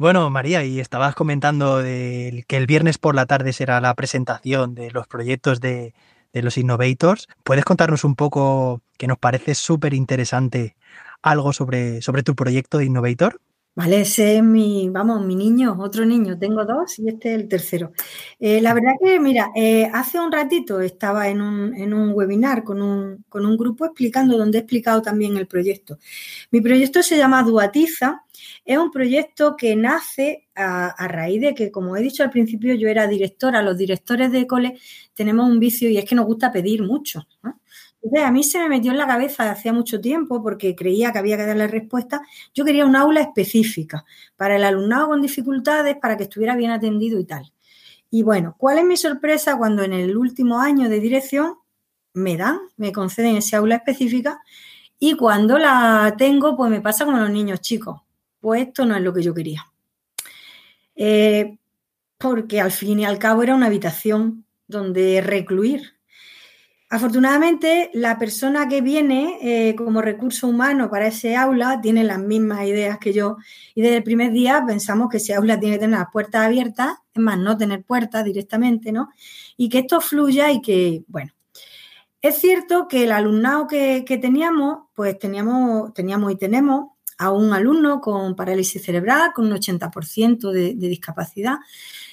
Bueno, 0.01 0.31
María, 0.31 0.65
y 0.65 0.79
estabas 0.79 1.13
comentando 1.13 1.77
que 1.83 2.57
el 2.57 2.65
viernes 2.65 2.97
por 2.97 3.13
la 3.13 3.27
tarde 3.27 3.53
será 3.53 3.79
la 3.81 3.93
presentación 3.93 4.73
de 4.73 4.89
los 4.89 5.05
proyectos 5.05 5.61
de, 5.61 5.93
de 6.33 6.41
los 6.41 6.57
Innovators. 6.57 7.27
¿Puedes 7.43 7.65
contarnos 7.65 8.03
un 8.03 8.15
poco, 8.15 8.81
que 8.97 9.05
nos 9.05 9.19
parece 9.19 9.53
súper 9.53 9.93
interesante, 9.93 10.75
algo 11.21 11.53
sobre, 11.53 12.01
sobre 12.01 12.23
tu 12.23 12.35
proyecto 12.35 12.79
de 12.79 12.85
Innovator? 12.85 13.39
Vale, 13.73 14.01
ese 14.01 14.37
es 14.37 14.43
mi, 14.43 14.89
vamos, 14.89 15.25
mi 15.25 15.35
niño, 15.35 15.77
otro 15.79 16.03
niño. 16.03 16.37
Tengo 16.37 16.65
dos 16.65 16.99
y 16.99 17.07
este 17.07 17.33
es 17.33 17.39
el 17.39 17.47
tercero. 17.47 17.93
Eh, 18.39 18.59
la 18.59 18.73
verdad 18.73 18.93
que, 19.01 19.17
mira, 19.19 19.51
eh, 19.55 19.89
hace 19.93 20.19
un 20.19 20.29
ratito 20.31 20.81
estaba 20.81 21.29
en 21.29 21.41
un, 21.41 21.73
en 21.75 21.93
un 21.93 22.11
webinar 22.13 22.65
con 22.65 22.81
un, 22.81 23.23
con 23.29 23.45
un, 23.45 23.55
grupo 23.55 23.85
explicando, 23.85 24.37
donde 24.37 24.57
he 24.57 24.61
explicado 24.61 25.01
también 25.01 25.37
el 25.37 25.47
proyecto. 25.47 25.99
Mi 26.51 26.59
proyecto 26.59 27.01
se 27.01 27.17
llama 27.17 27.43
Duatiza. 27.43 28.23
Es 28.63 28.77
un 28.77 28.91
proyecto 28.91 29.55
que 29.57 29.75
nace 29.75 30.47
a, 30.55 31.07
raíz 31.07 31.41
de 31.41 31.55
que, 31.55 31.71
como 31.71 31.97
he 31.97 32.01
dicho 32.01 32.23
al 32.23 32.29
principio, 32.29 32.75
yo 32.75 32.87
era 32.87 33.07
directora. 33.07 33.61
Los 33.61 33.77
directores 33.77 34.31
de 34.31 34.45
cole 34.45 34.79
tenemos 35.13 35.49
un 35.49 35.59
vicio 35.59 35.89
y 35.89 35.97
es 35.97 36.05
que 36.05 36.15
nos 36.15 36.25
gusta 36.25 36.51
pedir 36.51 36.83
mucho. 36.83 37.27
¿no? 37.43 37.59
a 38.23 38.31
mí 38.31 38.43
se 38.43 38.59
me 38.59 38.67
metió 38.69 38.91
en 38.91 38.97
la 38.97 39.05
cabeza 39.07 39.51
hacía 39.51 39.73
mucho 39.73 40.01
tiempo 40.01 40.41
porque 40.41 40.75
creía 40.75 41.11
que 41.11 41.19
había 41.19 41.37
que 41.37 41.45
darle 41.45 41.67
respuesta. 41.67 42.21
Yo 42.53 42.65
quería 42.65 42.85
un 42.85 42.95
aula 42.95 43.21
específica 43.21 44.05
para 44.35 44.55
el 44.55 44.63
alumnado 44.63 45.07
con 45.07 45.21
dificultades, 45.21 45.97
para 45.97 46.17
que 46.17 46.23
estuviera 46.23 46.55
bien 46.55 46.71
atendido 46.71 47.19
y 47.19 47.25
tal. 47.25 47.51
Y 48.09 48.23
bueno, 48.23 48.55
¿cuál 48.57 48.79
es 48.79 48.85
mi 48.85 48.97
sorpresa 48.97 49.57
cuando 49.57 49.83
en 49.83 49.93
el 49.93 50.17
último 50.17 50.59
año 50.59 50.89
de 50.89 50.99
dirección 50.99 51.55
me 52.13 52.37
dan, 52.37 52.59
me 52.77 52.91
conceden 52.91 53.37
ese 53.37 53.55
aula 53.55 53.75
específica 53.75 54.41
y 54.99 55.15
cuando 55.15 55.57
la 55.57 56.13
tengo, 56.17 56.55
pues 56.55 56.69
me 56.69 56.81
pasa 56.81 57.05
como 57.05 57.17
los 57.17 57.29
niños 57.29 57.61
chicos. 57.61 58.01
Pues 58.41 58.67
esto 58.67 58.85
no 58.85 58.95
es 58.95 59.01
lo 59.01 59.13
que 59.13 59.23
yo 59.23 59.33
quería. 59.33 59.65
Eh, 60.95 61.57
porque 62.17 62.59
al 62.59 62.71
fin 62.71 62.99
y 62.99 63.05
al 63.05 63.17
cabo 63.17 63.43
era 63.43 63.55
una 63.55 63.67
habitación 63.67 64.45
donde 64.67 65.21
recluir 65.21 66.01
Afortunadamente, 66.93 67.89
la 67.93 68.19
persona 68.19 68.67
que 68.67 68.81
viene 68.81 69.37
eh, 69.41 69.75
como 69.77 70.01
recurso 70.01 70.49
humano 70.49 70.89
para 70.89 71.07
ese 71.07 71.37
aula 71.37 71.79
tiene 71.81 72.03
las 72.03 72.19
mismas 72.19 72.65
ideas 72.65 72.97
que 72.97 73.13
yo 73.13 73.37
y 73.73 73.81
desde 73.81 73.95
el 73.95 74.03
primer 74.03 74.33
día 74.33 74.61
pensamos 74.67 75.07
que 75.07 75.15
ese 75.15 75.33
aula 75.33 75.57
tiene 75.57 75.75
que 75.75 75.79
tener 75.79 75.97
las 75.97 76.11
puertas 76.11 76.45
abiertas, 76.45 76.97
es 77.13 77.21
más, 77.21 77.39
no 77.39 77.55
tener 77.55 77.85
puertas 77.85 78.25
directamente, 78.25 78.91
¿no? 78.91 79.07
Y 79.55 79.69
que 79.69 79.79
esto 79.79 80.01
fluya 80.01 80.51
y 80.51 80.61
que, 80.61 81.05
bueno, 81.07 81.31
es 82.21 82.35
cierto 82.39 82.89
que 82.89 83.05
el 83.05 83.13
alumnado 83.13 83.67
que, 83.67 84.03
teníamos, 84.21 84.89
pues 84.93 85.17
teníamos, 85.17 85.93
teníamos 85.93 86.33
y 86.33 86.35
tenemos 86.35 86.87
a 87.21 87.31
un 87.31 87.53
alumno 87.53 88.01
con 88.01 88.35
parálisis 88.35 88.83
cerebral, 88.83 89.31
con 89.33 89.45
un 89.45 89.53
80% 89.53 90.51
de, 90.51 90.73
de 90.73 90.87
discapacidad, 90.87 91.57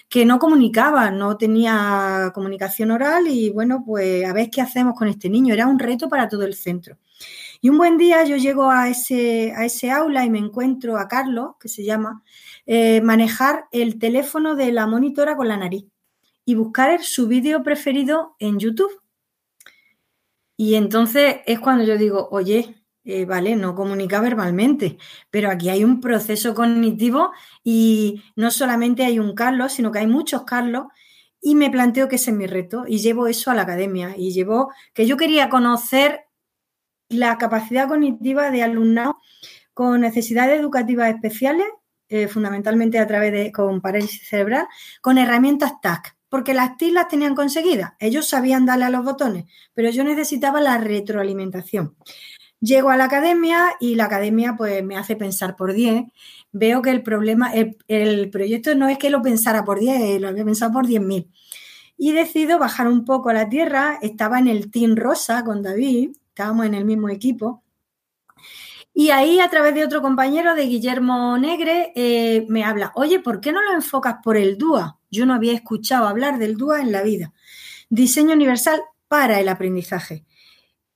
que 0.08 0.24
no 0.24 0.38
comunicaba, 0.38 1.10
no 1.10 1.36
tenía 1.36 2.30
comunicación 2.34 2.90
oral 2.90 3.26
y 3.28 3.50
bueno, 3.50 3.82
pues 3.84 4.24
a 4.24 4.32
ver 4.32 4.50
qué 4.50 4.60
hacemos 4.60 4.94
con 4.94 5.08
este 5.08 5.28
niño. 5.28 5.54
Era 5.54 5.66
un 5.66 5.78
reto 5.78 6.08
para 6.08 6.28
todo 6.28 6.44
el 6.44 6.54
centro. 6.54 6.98
Y 7.60 7.68
un 7.70 7.78
buen 7.78 7.98
día 7.98 8.24
yo 8.24 8.36
llego 8.36 8.70
a 8.70 8.88
ese, 8.88 9.52
a 9.56 9.64
ese 9.64 9.90
aula 9.90 10.24
y 10.24 10.30
me 10.30 10.38
encuentro 10.38 10.96
a 10.96 11.08
Carlos, 11.08 11.56
que 11.60 11.68
se 11.68 11.84
llama, 11.84 12.22
eh, 12.66 13.00
manejar 13.00 13.66
el 13.72 13.98
teléfono 13.98 14.54
de 14.54 14.72
la 14.72 14.86
monitora 14.86 15.36
con 15.36 15.48
la 15.48 15.56
nariz 15.56 15.86
y 16.44 16.54
buscar 16.54 17.02
su 17.02 17.26
vídeo 17.26 17.62
preferido 17.62 18.36
en 18.38 18.58
YouTube. 18.58 19.02
Y 20.56 20.74
entonces 20.76 21.36
es 21.46 21.60
cuando 21.60 21.84
yo 21.84 21.98
digo, 21.98 22.28
oye, 22.30 22.76
eh, 23.04 23.24
vale, 23.24 23.56
no 23.56 23.74
comunica 23.74 24.20
verbalmente, 24.20 24.98
pero 25.30 25.50
aquí 25.50 25.68
hay 25.70 25.84
un 25.84 26.00
proceso 26.00 26.54
cognitivo 26.54 27.32
y 27.64 28.22
no 28.36 28.50
solamente 28.50 29.04
hay 29.04 29.18
un 29.18 29.34
Carlos, 29.34 29.72
sino 29.72 29.90
que 29.92 30.00
hay 30.00 30.06
muchos 30.06 30.44
Carlos 30.44 30.86
y 31.40 31.54
me 31.54 31.70
planteo 31.70 32.08
que 32.08 32.16
ese 32.16 32.30
es 32.32 32.36
mi 32.36 32.46
reto 32.46 32.84
y 32.86 32.98
llevo 32.98 33.26
eso 33.26 33.50
a 33.50 33.54
la 33.54 33.62
academia 33.62 34.14
y 34.16 34.32
llevo 34.32 34.72
que 34.92 35.06
yo 35.06 35.16
quería 35.16 35.48
conocer 35.48 36.26
la 37.08 37.38
capacidad 37.38 37.88
cognitiva 37.88 38.50
de 38.50 38.62
alumnado 38.62 39.18
con 39.72 40.00
necesidades 40.00 40.60
educativas 40.60 41.08
especiales, 41.10 41.66
eh, 42.08 42.28
fundamentalmente 42.28 42.98
a 42.98 43.06
través 43.06 43.32
de 43.32 43.52
con 43.52 43.80
parálisis 43.80 44.28
cerebral, 44.28 44.66
con 45.00 45.18
herramientas 45.18 45.80
TAC, 45.80 46.16
porque 46.28 46.54
las 46.54 46.76
TIC 46.76 46.92
las 46.92 47.08
tenían 47.08 47.34
conseguidas, 47.34 47.92
ellos 48.00 48.28
sabían 48.28 48.66
darle 48.66 48.86
a 48.86 48.90
los 48.90 49.04
botones, 49.04 49.44
pero 49.74 49.90
yo 49.90 50.04
necesitaba 50.04 50.60
la 50.60 50.78
retroalimentación. 50.78 51.96
Llego 52.60 52.90
a 52.90 52.96
la 52.96 53.04
academia 53.04 53.76
y 53.78 53.94
la 53.94 54.04
academia 54.04 54.56
pues 54.56 54.82
me 54.84 54.96
hace 54.96 55.16
pensar 55.16 55.54
por 55.54 55.72
10. 55.72 56.04
Veo 56.50 56.82
que 56.82 56.90
el 56.90 57.02
problema, 57.02 57.52
el, 57.52 58.30
proyecto 58.30 58.74
no 58.74 58.88
es 58.88 58.98
que 58.98 59.10
lo 59.10 59.22
pensara 59.22 59.64
por 59.64 59.78
10, 59.78 60.20
lo 60.20 60.28
había 60.28 60.44
pensado 60.44 60.72
por 60.72 60.86
10.000. 60.86 61.30
Y 61.96 62.12
decido 62.12 62.58
bajar 62.58 62.88
un 62.88 63.04
poco 63.04 63.30
a 63.30 63.34
la 63.34 63.48
tierra. 63.48 63.98
Estaba 64.02 64.38
en 64.38 64.48
el 64.48 64.70
Team 64.70 64.96
Rosa 64.96 65.44
con 65.44 65.62
David, 65.62 66.10
estábamos 66.28 66.66
en 66.66 66.74
el 66.74 66.84
mismo 66.84 67.08
equipo. 67.08 67.62
Y 68.92 69.10
ahí, 69.10 69.38
a 69.38 69.48
través 69.48 69.74
de 69.74 69.84
otro 69.84 70.02
compañero, 70.02 70.56
de 70.56 70.64
Guillermo 70.64 71.38
Negre, 71.38 71.92
eh, 71.94 72.44
me 72.48 72.64
habla, 72.64 72.90
oye, 72.96 73.20
¿por 73.20 73.40
qué 73.40 73.52
no 73.52 73.62
lo 73.62 73.72
enfocas 73.72 74.16
por 74.24 74.36
el 74.36 74.58
DUA? 74.58 74.98
Yo 75.08 75.24
no 75.24 75.34
había 75.34 75.52
escuchado 75.52 76.08
hablar 76.08 76.38
del 76.38 76.56
DUA 76.56 76.80
en 76.80 76.90
la 76.90 77.02
vida. 77.02 77.32
Diseño 77.90 78.32
universal 78.32 78.80
para 79.06 79.38
el 79.38 79.48
aprendizaje. 79.48 80.24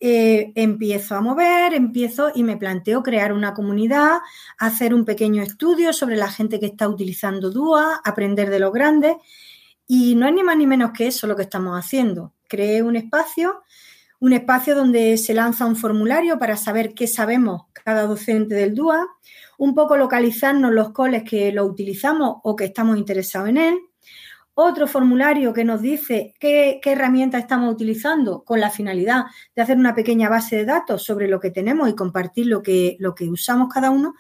Eh, 0.05 0.51
empiezo 0.57 1.15
a 1.15 1.21
mover, 1.21 1.75
empiezo 1.75 2.33
y 2.35 2.43
me 2.43 2.57
planteo 2.57 3.05
crear 3.05 3.33
una 3.33 3.55
comunidad, 3.55 4.19
hacer 4.59 4.95
un 4.95 5.05
pequeño 5.05 5.45
estudio 5.45 5.93
sobre 5.93 6.17
la 6.17 6.29
gente 6.29 6.59
que 6.59 6.67
está 6.67 6.89
utilizando 6.89 7.53
DUA, 7.53 8.01
aprender 8.03 8.51
de 8.51 8.59
los 8.59 8.73
grandes. 8.73 9.15
Y 9.87 10.17
no 10.17 10.27
es 10.27 10.35
ni 10.35 10.43
más 10.43 10.57
ni 10.57 10.67
menos 10.67 10.91
que 10.91 11.07
eso 11.07 11.29
lo 11.29 11.37
que 11.37 11.45
estamos 11.45 11.79
haciendo. 11.79 12.33
Creé 12.49 12.83
un 12.83 12.97
espacio, 12.97 13.63
un 14.19 14.33
espacio 14.33 14.75
donde 14.75 15.17
se 15.19 15.35
lanza 15.35 15.67
un 15.67 15.77
formulario 15.77 16.37
para 16.37 16.57
saber 16.57 16.95
qué 16.95 17.07
sabemos 17.07 17.67
cada 17.73 18.03
docente 18.09 18.57
del 18.57 18.75
DUA, 18.75 19.07
un 19.59 19.73
poco 19.73 19.97
localizarnos 19.97 20.73
los 20.73 20.91
coles 20.91 21.23
que 21.23 21.53
lo 21.53 21.65
utilizamos 21.65 22.39
o 22.43 22.57
que 22.57 22.65
estamos 22.65 22.99
interesados 22.99 23.51
en 23.51 23.57
él, 23.57 23.79
otro 24.55 24.87
formulario 24.87 25.53
que 25.53 25.65
nos 25.65 25.81
dice 25.81 26.35
qué, 26.39 26.81
herramienta 26.85 27.39
estamos 27.39 27.73
utilizando 27.73 28.43
con 28.45 28.61
la 28.61 28.71
finalidad 28.71 29.25
de 29.57 29.63
hacer 29.63 29.79
una 29.79 29.95
pequeña 29.95 30.29
base 30.29 30.57
de 30.57 30.65
datos 30.65 31.03
sobre 31.03 31.29
lo 31.29 31.41
que 31.41 31.51
tenemos 31.51 31.89
y 31.89 31.95
compartir 31.95 32.47
lo 32.47 32.63
que, 32.63 32.97
lo 32.99 33.15
que 33.15 33.31
usamos 33.31 33.73
cada 33.73 33.91
uno. 33.91 34.15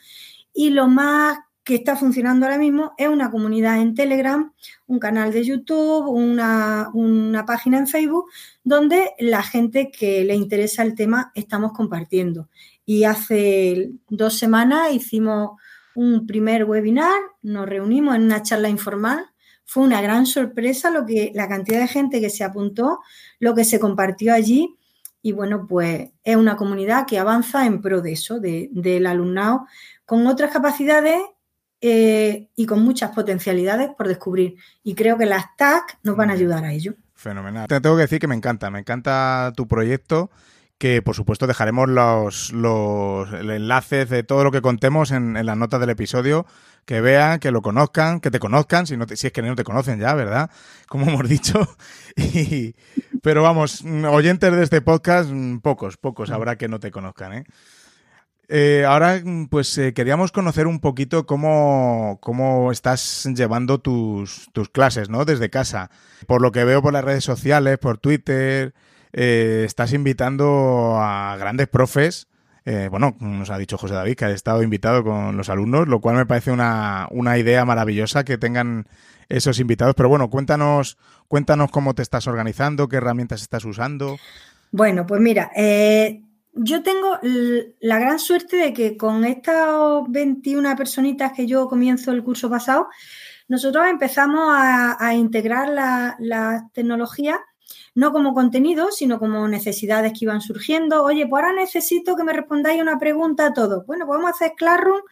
Y 0.55 0.71
lo 0.71 0.88
más 0.88 1.38
que 1.64 1.77
está 1.77 1.97
funcionando 1.97 2.47
ahora 2.47 2.59
mismo 2.59 2.92
es 2.97 3.09
una 3.09 3.31
comunidad 3.31 3.81
en 3.81 3.95
Telegram, 3.95 4.53
un 4.87 4.99
canal 4.99 5.33
de 5.33 5.45
YouTube, 5.45 6.09
una, 6.09 6.90
una, 6.92 7.45
página 7.47 7.79
en 7.79 7.87
Facebook, 7.87 8.29
donde 8.64 9.12
la 9.18 9.42
gente 9.42 9.90
que 9.90 10.25
le 10.25 10.35
interesa 10.35 10.83
el 10.83 10.95
tema 10.95 11.31
estamos 11.35 11.73
compartiendo. 11.73 12.49
Y 12.85 13.05
hace 13.05 13.92
dos 14.09 14.38
semanas 14.38 14.92
hicimos 14.92 15.61
un 15.95 16.27
primer 16.27 16.64
webinar, 16.64 17.21
nos 17.42 17.68
reunimos 17.68 18.16
en 18.16 18.23
una 18.23 18.42
charla 18.42 18.68
informal 18.68 19.32
fue 19.73 19.85
una 19.85 20.03
gran 20.03 20.27
sorpresa 20.27 20.91
lo 20.91 21.07
que, 21.07 21.33
la 21.35 21.49
cantidad 21.49 21.81
de 21.81 21.89
gente 21.89 22.21
que 22.21 22.29
se 22.29 22.45
apuntó, 22.45 23.01
lo 23.39 23.55
que 23.55 23.65
se 23.65 23.81
compartió 23.81 24.35
allí. 24.35 24.77
Y 25.23 25.33
bueno, 25.33 25.67
pues 25.67 26.11
es 26.23 26.37
una 26.37 26.57
comunidad 26.57 27.07
que 27.07 27.19
avanza 27.19 27.65
en 27.65 27.81
pro 27.81 28.03
de 28.03 28.13
eso, 28.13 28.39
del 28.39 29.07
alumnado, 29.07 29.67
con 30.05 30.27
otras 30.27 30.53
capacidades 30.53 31.23
eh, 31.81 32.51
y 32.55 32.67
con 32.67 32.83
muchas 32.83 33.13
potencialidades 33.13 33.89
por 33.97 34.09
descubrir. 34.09 34.57
Y 34.83 34.95
creo 34.95 35.17
que 35.17 35.25
las 35.25 35.57
TAC 35.57 35.99
nos 36.03 36.17
van 36.17 36.29
a 36.29 36.35
ayudar 36.35 36.67
a 36.67 36.73
ello. 36.75 36.93
Fenomenal. 37.15 37.67
Te 37.67 37.81
tengo 37.81 37.97
que 37.97 38.03
decir 38.03 38.19
que 38.19 38.29
me 38.29 38.35
encanta, 38.35 38.71
me 38.71 38.81
encanta 38.81 39.55
tu 39.57 39.67
proyecto 39.67 40.31
que 40.77 41.01
por 41.01 41.15
supuesto 41.15 41.47
dejaremos 41.47 41.89
los, 41.89 42.53
los 42.53 43.33
enlaces 43.33 44.11
de 44.11 44.23
todo 44.23 44.45
lo 44.45 44.51
que 44.51 44.61
contemos 44.61 45.13
en, 45.13 45.37
en 45.37 45.47
las 45.47 45.57
notas 45.57 45.79
del 45.81 45.91
episodio, 45.91 46.45
que 46.85 47.01
vean, 47.01 47.38
que 47.38 47.51
lo 47.51 47.62
conozcan, 47.62 48.21
que 48.21 48.31
te 48.31 48.38
conozcan, 48.38 48.87
si, 48.87 48.97
no 48.97 49.07
si 49.09 49.27
es 49.27 49.33
que 49.33 49.42
no 49.42 49.55
te 49.55 49.64
conocen 49.64 50.01
ya, 50.01 50.14
¿verdad? 50.14 50.51
Como 50.88 51.07
hemos 51.09 51.29
dicho. 51.29 51.77
pero 53.23 53.42
vamos, 53.42 53.83
oyentes 53.83 54.53
de 54.53 54.62
este 54.62 54.81
podcast, 54.81 55.31
pocos, 55.62 55.97
pocos 55.97 56.31
mm. 56.31 56.33
habrá 56.33 56.57
que 56.57 56.68
no 56.68 56.81
te 56.81 56.90
conozcan, 56.90 57.33
¿eh? 57.35 57.45
eh 58.49 58.85
ahora, 58.87 59.23
pues 59.49 59.79
eh, 59.79 59.95
queríamos 59.95 60.33
conocer 60.33 60.66
un 60.66 60.81
poquito 60.81 61.25
cómo, 61.27 62.18
cómo 62.21 62.73
estás 62.73 63.29
llevando 63.35 63.81
tus, 63.81 64.49
tus 64.53 64.68
clases, 64.68 65.09
¿no? 65.09 65.25
Desde 65.25 65.51
casa. 65.51 65.90
Por 66.27 66.42
lo 66.42 66.51
que 66.53 66.64
veo 66.64 66.83
por 66.83 66.92
las 66.92 67.05
redes 67.05 67.25
sociales, 67.25 67.79
por 67.79 67.99
Twitter, 67.99 68.75
eh, 69.12 69.62
estás 69.66 69.92
invitando 69.92 70.97
a 70.99 71.37
grandes 71.38 71.68
profes 71.68 72.29
eh, 72.64 72.88
bueno, 72.90 73.16
nos 73.20 73.51
ha 73.51 73.59
dicho 73.59 73.77
José 73.77 73.94
David 73.94 74.14
que 74.14 74.25
ha 74.27 74.31
estado 74.31 74.62
invitado 74.62 75.03
con 75.03 75.37
los 75.37 75.48
alumnos, 75.48 75.88
lo 75.88 76.01
cual 76.01 76.16
me 76.16 76.27
parece 76.27 76.53
una, 76.53 77.09
una 77.11 77.38
idea 77.38 77.64
maravillosa 77.64 78.25
que 78.25 78.38
tengan 78.38 78.87
esos 79.29 79.59
invitados. 79.59 79.94
Pero 79.96 80.09
bueno, 80.09 80.31
cuéntanos, 80.31 80.98
cuéntanos 81.29 81.70
cómo 81.70 81.94
te 81.94 82.03
estás 82.03 82.27
organizando, 82.27 82.88
qué 82.88 82.96
herramientas 82.96 83.42
estás 83.42 83.64
usando. 83.64 84.16
Bueno, 84.70 85.07
pues 85.07 85.20
mira, 85.20 85.51
eh, 85.57 86.22
yo 86.55 86.83
tengo 86.83 87.18
la 87.81 87.98
gran 87.98 88.18
suerte 88.18 88.57
de 88.57 88.72
que 88.72 88.96
con 88.96 89.25
estas 89.25 89.68
21 90.09 90.77
personitas 90.77 91.33
que 91.33 91.46
yo 91.46 91.68
comienzo 91.68 92.12
el 92.12 92.22
curso 92.22 92.48
pasado, 92.48 92.88
nosotros 93.48 93.87
empezamos 93.88 94.55
a, 94.55 95.14
integrar 95.14 95.68
la, 95.68 96.16
la 96.20 96.68
tecnología 96.72 97.40
no 97.95 98.13
como 98.13 98.35
contenido, 98.35 98.91
sino 98.91 99.19
como 99.19 99.47
necesidades 99.49 100.13
que 100.13 100.25
iban 100.25 100.41
surgiendo. 100.41 101.05
Oye, 101.05 101.27
pues 101.27 101.43
ahora 101.43 101.55
necesito 101.55 102.17
que 102.17 102.25
me 102.25 102.33
respondáis 102.33 102.81
una 102.81 102.99
pregunta 102.99 103.47
a 103.47 103.53
todos. 103.53 103.87
Bueno, 103.87 104.07
pues 104.07 104.19
vamos 104.19 104.33
a 104.33 104.35
hacer 104.35 104.53
Classroom, 104.57 105.03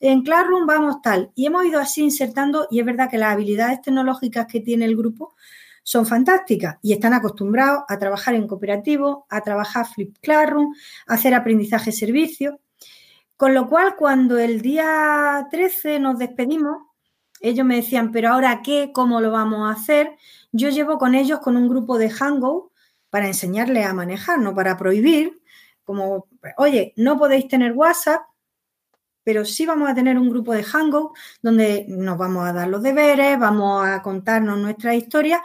en 0.00 0.22
Classroom 0.22 0.66
vamos 0.66 1.02
tal. 1.02 1.30
Y 1.34 1.46
hemos 1.46 1.64
ido 1.64 1.80
así 1.80 2.02
insertando, 2.02 2.68
y 2.70 2.80
es 2.80 2.86
verdad 2.86 3.10
que 3.10 3.18
las 3.18 3.32
habilidades 3.32 3.82
tecnológicas 3.82 4.46
que 4.46 4.60
tiene 4.60 4.84
el 4.84 4.96
grupo 4.96 5.34
son 5.82 6.04
fantásticas 6.04 6.76
y 6.82 6.92
están 6.92 7.14
acostumbrados 7.14 7.84
a 7.88 7.98
trabajar 7.98 8.34
en 8.34 8.46
cooperativo, 8.46 9.26
a 9.30 9.40
trabajar 9.40 9.86
Flip 9.86 10.16
Classroom, 10.20 10.74
a 11.06 11.14
hacer 11.14 11.34
aprendizaje 11.34 11.92
servicio. 11.92 12.60
Con 13.36 13.54
lo 13.54 13.68
cual, 13.68 13.96
cuando 13.96 14.38
el 14.38 14.60
día 14.60 15.46
13 15.50 15.98
nos 15.98 16.18
despedimos, 16.18 16.87
ellos 17.40 17.66
me 17.66 17.76
decían, 17.76 18.12
pero 18.12 18.30
ahora 18.30 18.62
qué, 18.62 18.90
cómo 18.92 19.20
lo 19.20 19.30
vamos 19.30 19.68
a 19.68 19.80
hacer. 19.80 20.16
Yo 20.52 20.70
llevo 20.70 20.98
con 20.98 21.14
ellos 21.14 21.40
con 21.40 21.56
un 21.56 21.68
grupo 21.68 21.98
de 21.98 22.10
Hangout 22.10 22.72
para 23.10 23.26
enseñarles 23.26 23.86
a 23.86 23.94
manejar, 23.94 24.38
no 24.38 24.54
para 24.54 24.76
prohibir, 24.76 25.40
como, 25.84 26.26
oye, 26.58 26.92
no 26.96 27.18
podéis 27.18 27.48
tener 27.48 27.72
WhatsApp, 27.72 28.22
pero 29.24 29.44
sí 29.44 29.66
vamos 29.66 29.88
a 29.88 29.94
tener 29.94 30.18
un 30.18 30.30
grupo 30.30 30.52
de 30.52 30.64
Hangout 30.64 31.16
donde 31.42 31.86
nos 31.88 32.18
vamos 32.18 32.46
a 32.46 32.52
dar 32.52 32.68
los 32.68 32.82
deberes, 32.82 33.38
vamos 33.38 33.86
a 33.86 34.02
contarnos 34.02 34.58
nuestra 34.58 34.94
historia, 34.94 35.42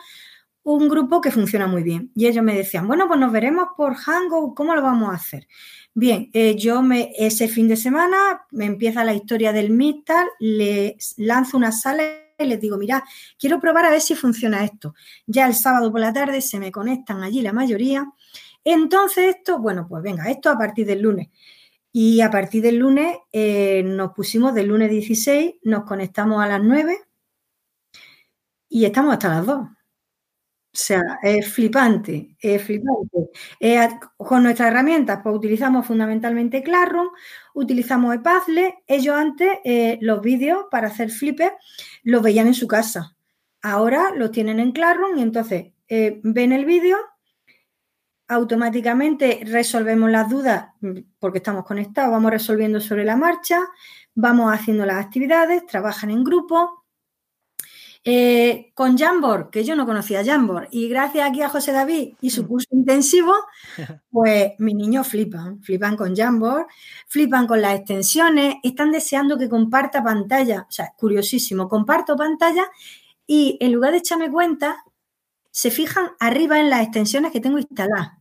un 0.64 0.88
grupo 0.88 1.22
que 1.22 1.32
funciona 1.32 1.68
muy 1.68 1.84
bien. 1.84 2.12
Y 2.16 2.28
ellos 2.28 2.44
me 2.44 2.56
decían, 2.56 2.88
bueno, 2.88 3.08
pues 3.08 3.20
nos 3.20 3.32
veremos 3.32 3.68
por 3.76 3.96
Hangout, 3.96 4.56
¿cómo 4.56 4.76
lo 4.76 4.82
vamos 4.82 5.12
a 5.12 5.16
hacer? 5.16 5.48
Bien, 5.96 6.30
eh, 6.34 6.56
yo 6.56 6.82
me, 6.82 7.14
ese 7.18 7.48
fin 7.48 7.68
de 7.68 7.76
semana 7.76 8.48
me 8.52 8.66
empieza 8.66 9.04
la 9.04 9.14
historia 9.14 9.54
del 9.54 9.70
Mistal, 9.70 10.28
le 10.40 10.98
lanzo 11.18 11.56
una 11.56 11.72
sala 11.72 12.04
y 12.40 12.46
les 12.46 12.60
digo, 12.60 12.78
mira, 12.78 13.04
quiero 13.38 13.60
probar 13.60 13.86
a 13.86 13.92
ver 13.92 14.02
si 14.02 14.16
funciona 14.16 14.64
esto. 14.64 14.96
Ya 15.28 15.46
el 15.46 15.54
sábado 15.54 15.92
por 15.92 16.00
la 16.00 16.12
tarde 16.12 16.42
se 16.42 16.60
me 16.60 16.72
conectan 16.72 17.22
allí 17.22 17.42
la 17.42 17.54
mayoría. 17.54 18.12
Entonces 18.64 19.36
esto, 19.36 19.60
bueno, 19.60 19.88
pues 19.88 20.02
venga, 20.02 20.30
esto 20.32 20.50
a 20.50 20.58
partir 20.58 20.88
del 20.88 21.02
lunes. 21.02 21.30
Y 21.92 22.22
a 22.22 22.32
partir 22.32 22.64
del 22.64 22.78
lunes 22.78 23.18
eh, 23.32 23.84
nos 23.86 24.14
pusimos 24.14 24.56
del 24.56 24.68
lunes 24.68 24.90
16, 24.90 25.56
nos 25.64 25.84
conectamos 25.84 26.44
a 26.44 26.48
las 26.48 26.62
9 26.64 26.98
y 28.70 28.86
estamos 28.86 29.14
hasta 29.14 29.30
las 29.30 29.46
2. 29.46 29.68
O 30.74 30.76
sea, 30.76 31.20
es 31.22 31.54
flipante, 31.54 32.36
es 32.40 32.64
flipante. 32.64 33.30
con 34.18 34.42
nuestras 34.42 34.70
herramientas, 34.70 35.20
pues 35.22 35.36
utilizamos 35.36 35.86
fundamentalmente 35.86 36.64
Classroom, 36.64 37.10
utilizamos 37.54 38.16
Epathlet. 38.16 38.74
Ellos 38.88 39.16
antes 39.16 39.60
eh, 39.66 40.00
los 40.02 40.22
vídeos 40.22 40.66
para 40.72 40.88
hacer 40.88 41.12
flipes 41.12 41.52
los 42.02 42.24
veían 42.24 42.48
en 42.48 42.56
su 42.56 42.68
casa. 42.68 43.16
Ahora 43.62 44.12
los 44.16 44.32
tienen 44.32 44.60
en 44.60 44.72
Classroom 44.72 45.20
y 45.20 45.22
entonces 45.22 45.74
eh, 45.90 46.20
ven 46.24 46.52
el 46.52 46.66
vídeo, 46.66 46.98
automáticamente 48.28 49.42
resolvemos 49.46 50.10
las 50.10 50.28
dudas 50.28 50.70
mm, 50.82 51.00
porque 51.20 51.38
estamos 51.38 51.66
conectados, 51.66 52.12
vamos 52.12 52.32
resolviendo 52.32 52.82
sobre 52.82 53.06
la 53.06 53.16
marcha, 53.16 53.60
vamos 54.16 54.52
haciendo 54.52 54.88
las 54.88 55.06
actividades, 55.06 55.68
trabajan 55.68 56.10
en 56.10 56.24
grupo 56.24 56.83
eh, 58.06 58.72
con 58.74 58.98
Jamboard, 58.98 59.50
que 59.50 59.64
yo 59.64 59.76
no 59.76 59.86
conocía 59.86 60.26
Jamboard, 60.26 60.68
y 60.72 60.90
gracias 60.90 61.30
aquí 61.30 61.42
a 61.42 61.50
José 61.50 61.72
David 61.72 62.16
y 62.20 62.30
su 62.32 62.44
mm. 62.44 62.48
curso 62.48 62.68
intensivo, 62.72 63.34
pues 64.12 64.54
mis 64.60 64.76
niños 64.76 65.08
flipan, 65.08 65.62
flipan 65.64 65.96
con 65.96 66.16
Jamboard, 66.16 66.68
flipan 67.08 67.48
con 67.48 67.62
las 67.62 67.76
extensiones, 67.76 68.56
están 68.64 68.92
deseando 68.92 69.38
que 69.38 69.48
comparta 69.48 70.04
pantalla, 70.04 70.66
o 70.68 70.72
sea, 70.72 70.94
curiosísimo, 70.98 71.70
comparto 71.70 72.16
pantalla 72.16 72.66
y 73.26 73.58
en 73.62 73.72
lugar 73.72 73.92
de 73.92 74.00
echarme 74.00 74.30
cuenta, 74.30 74.84
se 75.52 75.72
fijan 75.72 76.08
arriba 76.20 76.60
en 76.60 76.70
las 76.70 76.82
extensiones 76.82 77.32
que 77.32 77.40
tengo 77.40 77.60
instaladas. 77.60 78.14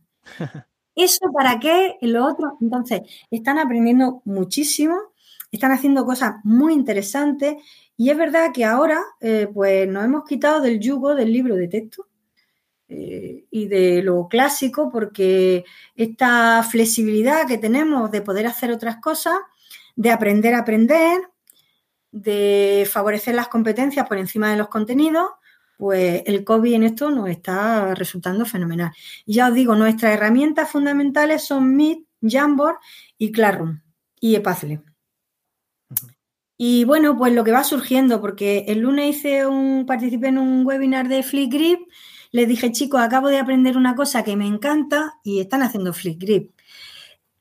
¿Eso 0.95 1.31
para 1.33 1.59
qué? 1.59 1.97
Lo 2.01 2.25
otro. 2.25 2.57
Entonces, 2.61 3.01
están 3.31 3.57
aprendiendo 3.57 4.21
muchísimo, 4.25 4.95
están 5.51 5.71
haciendo 5.71 6.05
cosas 6.05 6.35
muy 6.43 6.73
interesantes 6.73 7.55
y 7.97 8.09
es 8.09 8.17
verdad 8.17 8.51
que 8.53 8.65
ahora, 8.65 9.01
eh, 9.21 9.47
pues 9.53 9.87
nos 9.87 10.05
hemos 10.05 10.25
quitado 10.25 10.61
del 10.61 10.79
yugo 10.79 11.15
del 11.15 11.31
libro 11.31 11.55
de 11.55 11.67
texto 11.67 12.07
eh, 12.87 13.45
y 13.51 13.67
de 13.67 14.01
lo 14.01 14.27
clásico, 14.27 14.91
porque 14.91 15.63
esta 15.95 16.63
flexibilidad 16.63 17.47
que 17.47 17.57
tenemos 17.57 18.11
de 18.11 18.21
poder 18.21 18.47
hacer 18.47 18.71
otras 18.71 18.97
cosas, 18.97 19.35
de 19.95 20.11
aprender 20.11 20.55
a 20.55 20.59
aprender, 20.59 21.21
de 22.11 22.87
favorecer 22.91 23.35
las 23.35 23.47
competencias 23.47 24.07
por 24.07 24.17
encima 24.17 24.51
de 24.51 24.57
los 24.57 24.69
contenidos, 24.69 25.29
pues 25.77 26.23
el 26.25 26.43
COVID 26.43 26.73
en 26.73 26.83
esto 26.83 27.11
nos 27.11 27.29
está 27.29 27.95
resultando 27.95 28.45
fenomenal. 28.45 28.91
Ya 29.25 29.49
os 29.49 29.53
digo, 29.53 29.75
nuestras 29.75 30.13
herramientas 30.13 30.69
fundamentales 30.69 31.43
son 31.43 31.75
Meet, 31.75 32.05
Jamboard 32.21 32.77
y 33.17 33.31
Classroom 33.31 33.81
y 34.19 34.35
Epathlet. 34.35 34.92
Y 36.57 36.85
bueno, 36.85 37.17
pues 37.17 37.33
lo 37.33 37.43
que 37.43 37.51
va 37.51 37.63
surgiendo, 37.63 38.21
porque 38.21 38.65
el 38.67 38.79
lunes 38.79 39.17
hice 39.17 39.45
un, 39.47 39.85
participé 39.85 40.27
en 40.27 40.37
un 40.37 40.65
webinar 40.65 41.07
de 41.07 41.23
Flipgrip, 41.23 41.79
les 42.31 42.47
dije, 42.47 42.71
chicos, 42.71 43.01
acabo 43.01 43.27
de 43.29 43.39
aprender 43.39 43.77
una 43.77 43.95
cosa 43.95 44.23
que 44.23 44.35
me 44.35 44.47
encanta 44.47 45.19
y 45.23 45.39
están 45.39 45.61
haciendo 45.61 45.93
Flipgrip. 45.93 46.51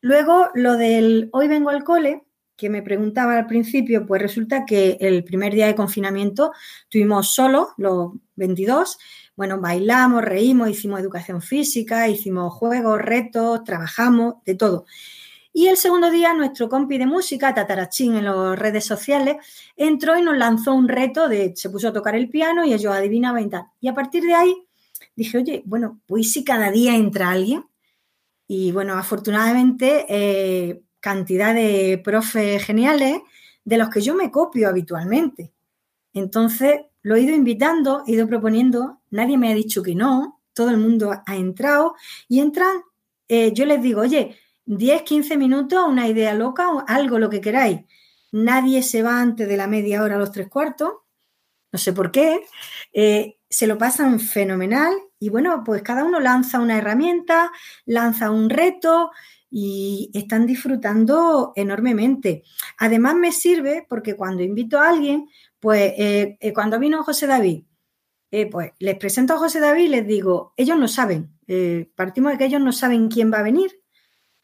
Luego, 0.01 0.49
lo 0.55 0.77
del 0.77 1.29
hoy 1.33 1.49
vengo 1.49 1.71
al 1.71 1.85
cole, 1.85 2.25
que 2.57 2.69
me 2.71 2.83
preguntaba 2.83 3.39
al 3.39 3.47
principio, 3.47 4.07
pues 4.07 4.21
resulta 4.21 4.65
que 4.65 4.97
el 5.01 5.25
primer 5.25 5.55
día 5.55 5.67
de 5.67 5.75
confinamiento 5.75 6.53
tuvimos 6.89 7.35
solo 7.35 7.71
los 7.77 8.13
22. 8.37 8.99
Bueno, 9.35 9.61
bailamos, 9.61 10.23
reímos, 10.23 10.71
hicimos 10.71 11.01
educación 11.01 11.41
física, 11.41 12.09
hicimos 12.09 12.53
juegos, 12.53 13.01
retos, 13.01 13.65
trabajamos, 13.65 14.35
de 14.45 14.55
todo. 14.55 14.85
Y 15.55 15.67
el 15.69 15.77
segundo 15.77 16.11
día, 16.11 16.33
nuestro 16.33 16.69
compi 16.69 16.97
de 16.97 17.07
música, 17.07 17.55
Tatarachín, 17.55 18.17
en 18.17 18.25
las 18.25 18.59
redes 18.59 18.87
sociales, 18.87 19.37
entró 19.77 20.17
y 20.17 20.23
nos 20.23 20.37
lanzó 20.37 20.73
un 20.73 20.89
reto 20.89 21.29
de, 21.29 21.53
se 21.55 21.69
puso 21.69 21.89
a 21.89 21.93
tocar 21.93 22.15
el 22.15 22.31
piano 22.31 22.65
y 22.65 22.77
yo 22.79 22.93
adivinaba 22.93 23.41
y 23.41 23.51
tal. 23.51 23.67
Y 23.81 23.89
a 23.89 23.95
partir 23.95 24.25
de 24.25 24.35
ahí 24.35 24.67
dije, 25.15 25.39
oye, 25.39 25.63
bueno, 25.67 26.01
pues 26.07 26.33
si 26.33 26.43
cada 26.43 26.71
día 26.71 26.97
entra 26.97 27.31
alguien. 27.31 27.67
Y 28.49 28.73
bueno, 28.73 28.95
afortunadamente, 28.95 30.07
eh, 30.09 30.83
cantidad 31.01 31.55
de 31.55 32.01
profes 32.03 32.65
geniales 32.65 33.21
de 33.65 33.77
los 33.77 33.91
que 33.91 34.01
yo 34.01 34.15
me 34.15 34.31
copio 34.31 34.69
habitualmente. 34.69 35.53
Entonces, 36.15 36.81
lo 37.03 37.17
he 37.17 37.23
ido 37.23 37.35
invitando, 37.35 38.05
he 38.07 38.13
ido 38.13 38.27
proponiendo, 38.27 39.01
nadie 39.11 39.37
me 39.37 39.51
ha 39.51 39.55
dicho 39.55 39.83
que 39.83 39.95
no, 39.95 40.41
todo 40.55 40.71
el 40.71 40.79
mundo 40.79 41.13
ha 41.27 41.37
entrado 41.37 41.95
y 42.29 42.41
entran, 42.41 42.83
eh, 43.29 43.53
yo 43.53 43.65
les 43.65 43.83
digo, 43.83 44.03
oye, 44.03 44.37
10, 44.67 45.03
15 45.03 45.37
minutos, 45.37 45.85
una 45.89 46.09
idea 46.09 46.35
loca, 46.35 46.69
algo, 46.87 47.19
lo 47.19 47.31
que 47.31 47.41
queráis. 47.41 47.81
Nadie 48.33 48.83
se 48.83 49.03
va 49.03 49.21
antes 49.21 49.49
de 49.49 49.57
la 49.57 49.67
media 49.67 50.03
hora 50.03 50.17
a 50.17 50.19
los 50.19 50.33
tres 50.33 50.49
cuartos, 50.49 50.93
no 51.73 51.79
sé 51.79 51.93
por 51.93 52.13
qué. 52.13 52.45
Eh, 52.93 53.39
se 53.49 53.67
lo 53.67 53.79
pasan 53.79 54.21
fenomenal 54.21 54.95
y 55.19 55.31
bueno, 55.31 55.63
pues 55.65 55.83
cada 55.83 56.05
uno 56.05 56.21
lanza 56.21 56.61
una 56.61 56.79
herramienta, 56.79 57.51
lanza 57.87 58.31
un 58.31 58.49
reto 58.51 59.11
y 59.51 60.11
están 60.15 60.47
disfrutando 60.47 61.53
enormemente. 61.57 62.45
Además 62.79 63.17
me 63.17 63.33
sirve 63.33 63.87
porque 63.89 64.17
cuando 64.17 64.43
invito 64.43 64.79
a 64.79 64.89
alguien, 64.89 65.29
pues 65.61 65.93
eh, 65.97 66.39
eh, 66.41 66.53
cuando 66.53 66.79
vino 66.79 67.03
José 67.03 67.27
David, 67.27 67.65
pues 68.51 68.73
les 68.79 68.97
presento 68.97 69.35
a 69.35 69.39
José 69.39 69.61
David 69.61 69.85
y 69.85 69.89
les 69.89 70.07
digo, 70.07 70.55
ellos 70.57 70.79
no 70.79 70.89
saben, 70.89 71.39
partimos 71.95 72.33
de 72.33 72.39
que 72.39 72.47
ellos 72.47 72.63
no 72.63 72.73
saben 72.73 73.09
quién 73.09 73.31
va 73.31 73.41
a 73.41 73.43
venir, 73.43 73.82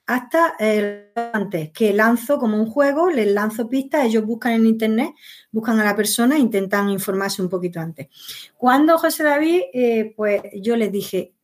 hasta 0.09 0.55
el 0.59 1.11
antes, 1.15 1.71
que 1.71 1.93
lanzo 1.93 2.39
como 2.39 2.57
un 2.57 2.65
juego, 2.65 3.11
les 3.11 3.31
lanzo 3.31 3.69
pistas, 3.69 4.07
ellos 4.07 4.25
buscan 4.25 4.53
en 4.53 4.65
internet, 4.65 5.11
buscan 5.53 5.79
a 5.81 5.85
la 5.85 5.95
persona 5.95 6.37
e 6.37 6.39
intentan 6.39 6.89
informarse 6.89 7.43
un 7.43 7.51
poquito 7.51 7.79
antes. 7.79 8.09
Cuando 8.57 8.97
José 8.97 9.23
David, 9.23 9.61
eh, 9.75 10.15
pues 10.17 10.43
yo 10.63 10.77
les 10.77 10.91
dije, 10.91 11.35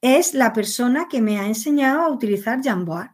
es 0.00 0.32
la 0.32 0.52
persona 0.52 1.08
que 1.10 1.20
me 1.20 1.40
ha 1.40 1.46
enseñado 1.48 2.02
a 2.02 2.08
utilizar 2.08 2.62
Jamboard. 2.62 3.10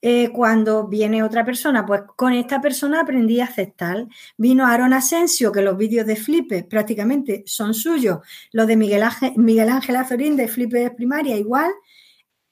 Eh, 0.00 0.30
cuando 0.30 0.88
viene 0.88 1.22
otra 1.22 1.44
persona, 1.44 1.84
pues 1.84 2.02
con 2.16 2.32
esta 2.32 2.62
persona 2.62 3.02
aprendí 3.02 3.40
a 3.40 3.44
aceptar. 3.44 4.06
Vino 4.38 4.64
Aaron 4.64 4.94
Asensio, 4.94 5.52
que 5.52 5.60
los 5.60 5.76
vídeos 5.76 6.06
de 6.06 6.16
Flipe 6.16 6.64
prácticamente 6.64 7.42
son 7.44 7.74
suyos, 7.74 8.20
los 8.52 8.66
de 8.66 8.76
Miguel 8.76 9.02
Ángel, 9.02 9.32
Miguel 9.36 9.68
Ángel 9.68 9.96
Azorín 9.96 10.34
de 10.34 10.48
Flipe 10.48 10.78
de 10.78 10.92
primaria 10.92 11.36
igual, 11.36 11.72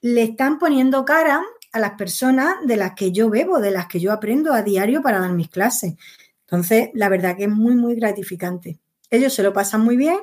le 0.01 0.23
están 0.23 0.59
poniendo 0.59 1.05
cara 1.05 1.41
a 1.73 1.79
las 1.79 1.91
personas 1.91 2.55
de 2.65 2.77
las 2.77 2.93
que 2.93 3.11
yo 3.11 3.29
bebo, 3.29 3.59
de 3.59 3.71
las 3.71 3.87
que 3.87 3.99
yo 3.99 4.11
aprendo 4.11 4.53
a 4.53 4.63
diario 4.63 5.01
para 5.01 5.19
dar 5.19 5.33
mis 5.33 5.49
clases. 5.49 5.95
Entonces, 6.41 6.89
la 6.93 7.09
verdad 7.09 7.35
que 7.35 7.43
es 7.43 7.49
muy, 7.49 7.75
muy 7.75 7.95
gratificante. 7.95 8.79
Ellos 9.09 9.33
se 9.33 9.43
lo 9.43 9.53
pasan 9.53 9.81
muy 9.81 9.97
bien, 9.97 10.17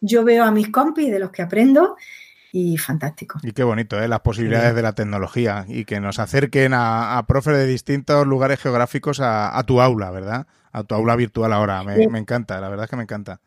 yo 0.00 0.24
veo 0.24 0.44
a 0.44 0.50
mis 0.50 0.70
compis 0.70 1.10
de 1.10 1.18
los 1.18 1.30
que 1.30 1.42
aprendo 1.42 1.96
y 2.52 2.76
fantástico. 2.78 3.38
Y 3.42 3.52
qué 3.52 3.62
bonito, 3.62 4.00
¿eh? 4.00 4.08
las 4.08 4.20
posibilidades 4.20 4.74
de 4.74 4.82
la 4.82 4.94
tecnología 4.94 5.64
y 5.68 5.84
que 5.84 6.00
nos 6.00 6.18
acerquen 6.18 6.72
a, 6.74 7.22
profes 7.28 7.56
de 7.56 7.66
distintos 7.66 8.26
lugares 8.26 8.60
geográficos 8.60 9.20
a, 9.20 9.62
tu 9.66 9.80
aula, 9.80 10.10
¿verdad? 10.10 10.46
A 10.72 10.84
tu 10.84 10.94
aula 10.94 11.16
virtual 11.16 11.52
ahora. 11.52 11.82
Me, 11.82 12.18
encanta, 12.18 12.60
la 12.60 12.68
verdad 12.68 12.84
es 12.84 12.90
que 12.90 12.96
me 12.96 13.02
encanta. 13.02 13.40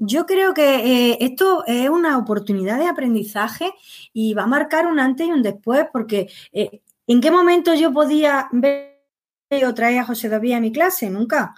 Yo 0.00 0.26
creo 0.26 0.54
que 0.54 1.10
eh, 1.10 1.18
esto 1.20 1.64
es 1.66 1.90
una 1.90 2.18
oportunidad 2.18 2.78
de 2.78 2.86
aprendizaje 2.86 3.72
y 4.12 4.32
va 4.32 4.44
a 4.44 4.46
marcar 4.46 4.86
un 4.86 5.00
antes 5.00 5.26
y 5.26 5.32
un 5.32 5.42
después, 5.42 5.86
porque 5.92 6.30
eh, 6.52 6.82
¿en 7.08 7.20
qué 7.20 7.32
momento 7.32 7.74
yo 7.74 7.92
podía 7.92 8.48
ver 8.52 8.94
o 9.66 9.74
traer 9.74 9.98
a 9.98 10.04
José 10.04 10.28
David 10.28 10.52
a 10.52 10.60
mi 10.60 10.70
clase? 10.70 11.10
Nunca. 11.10 11.54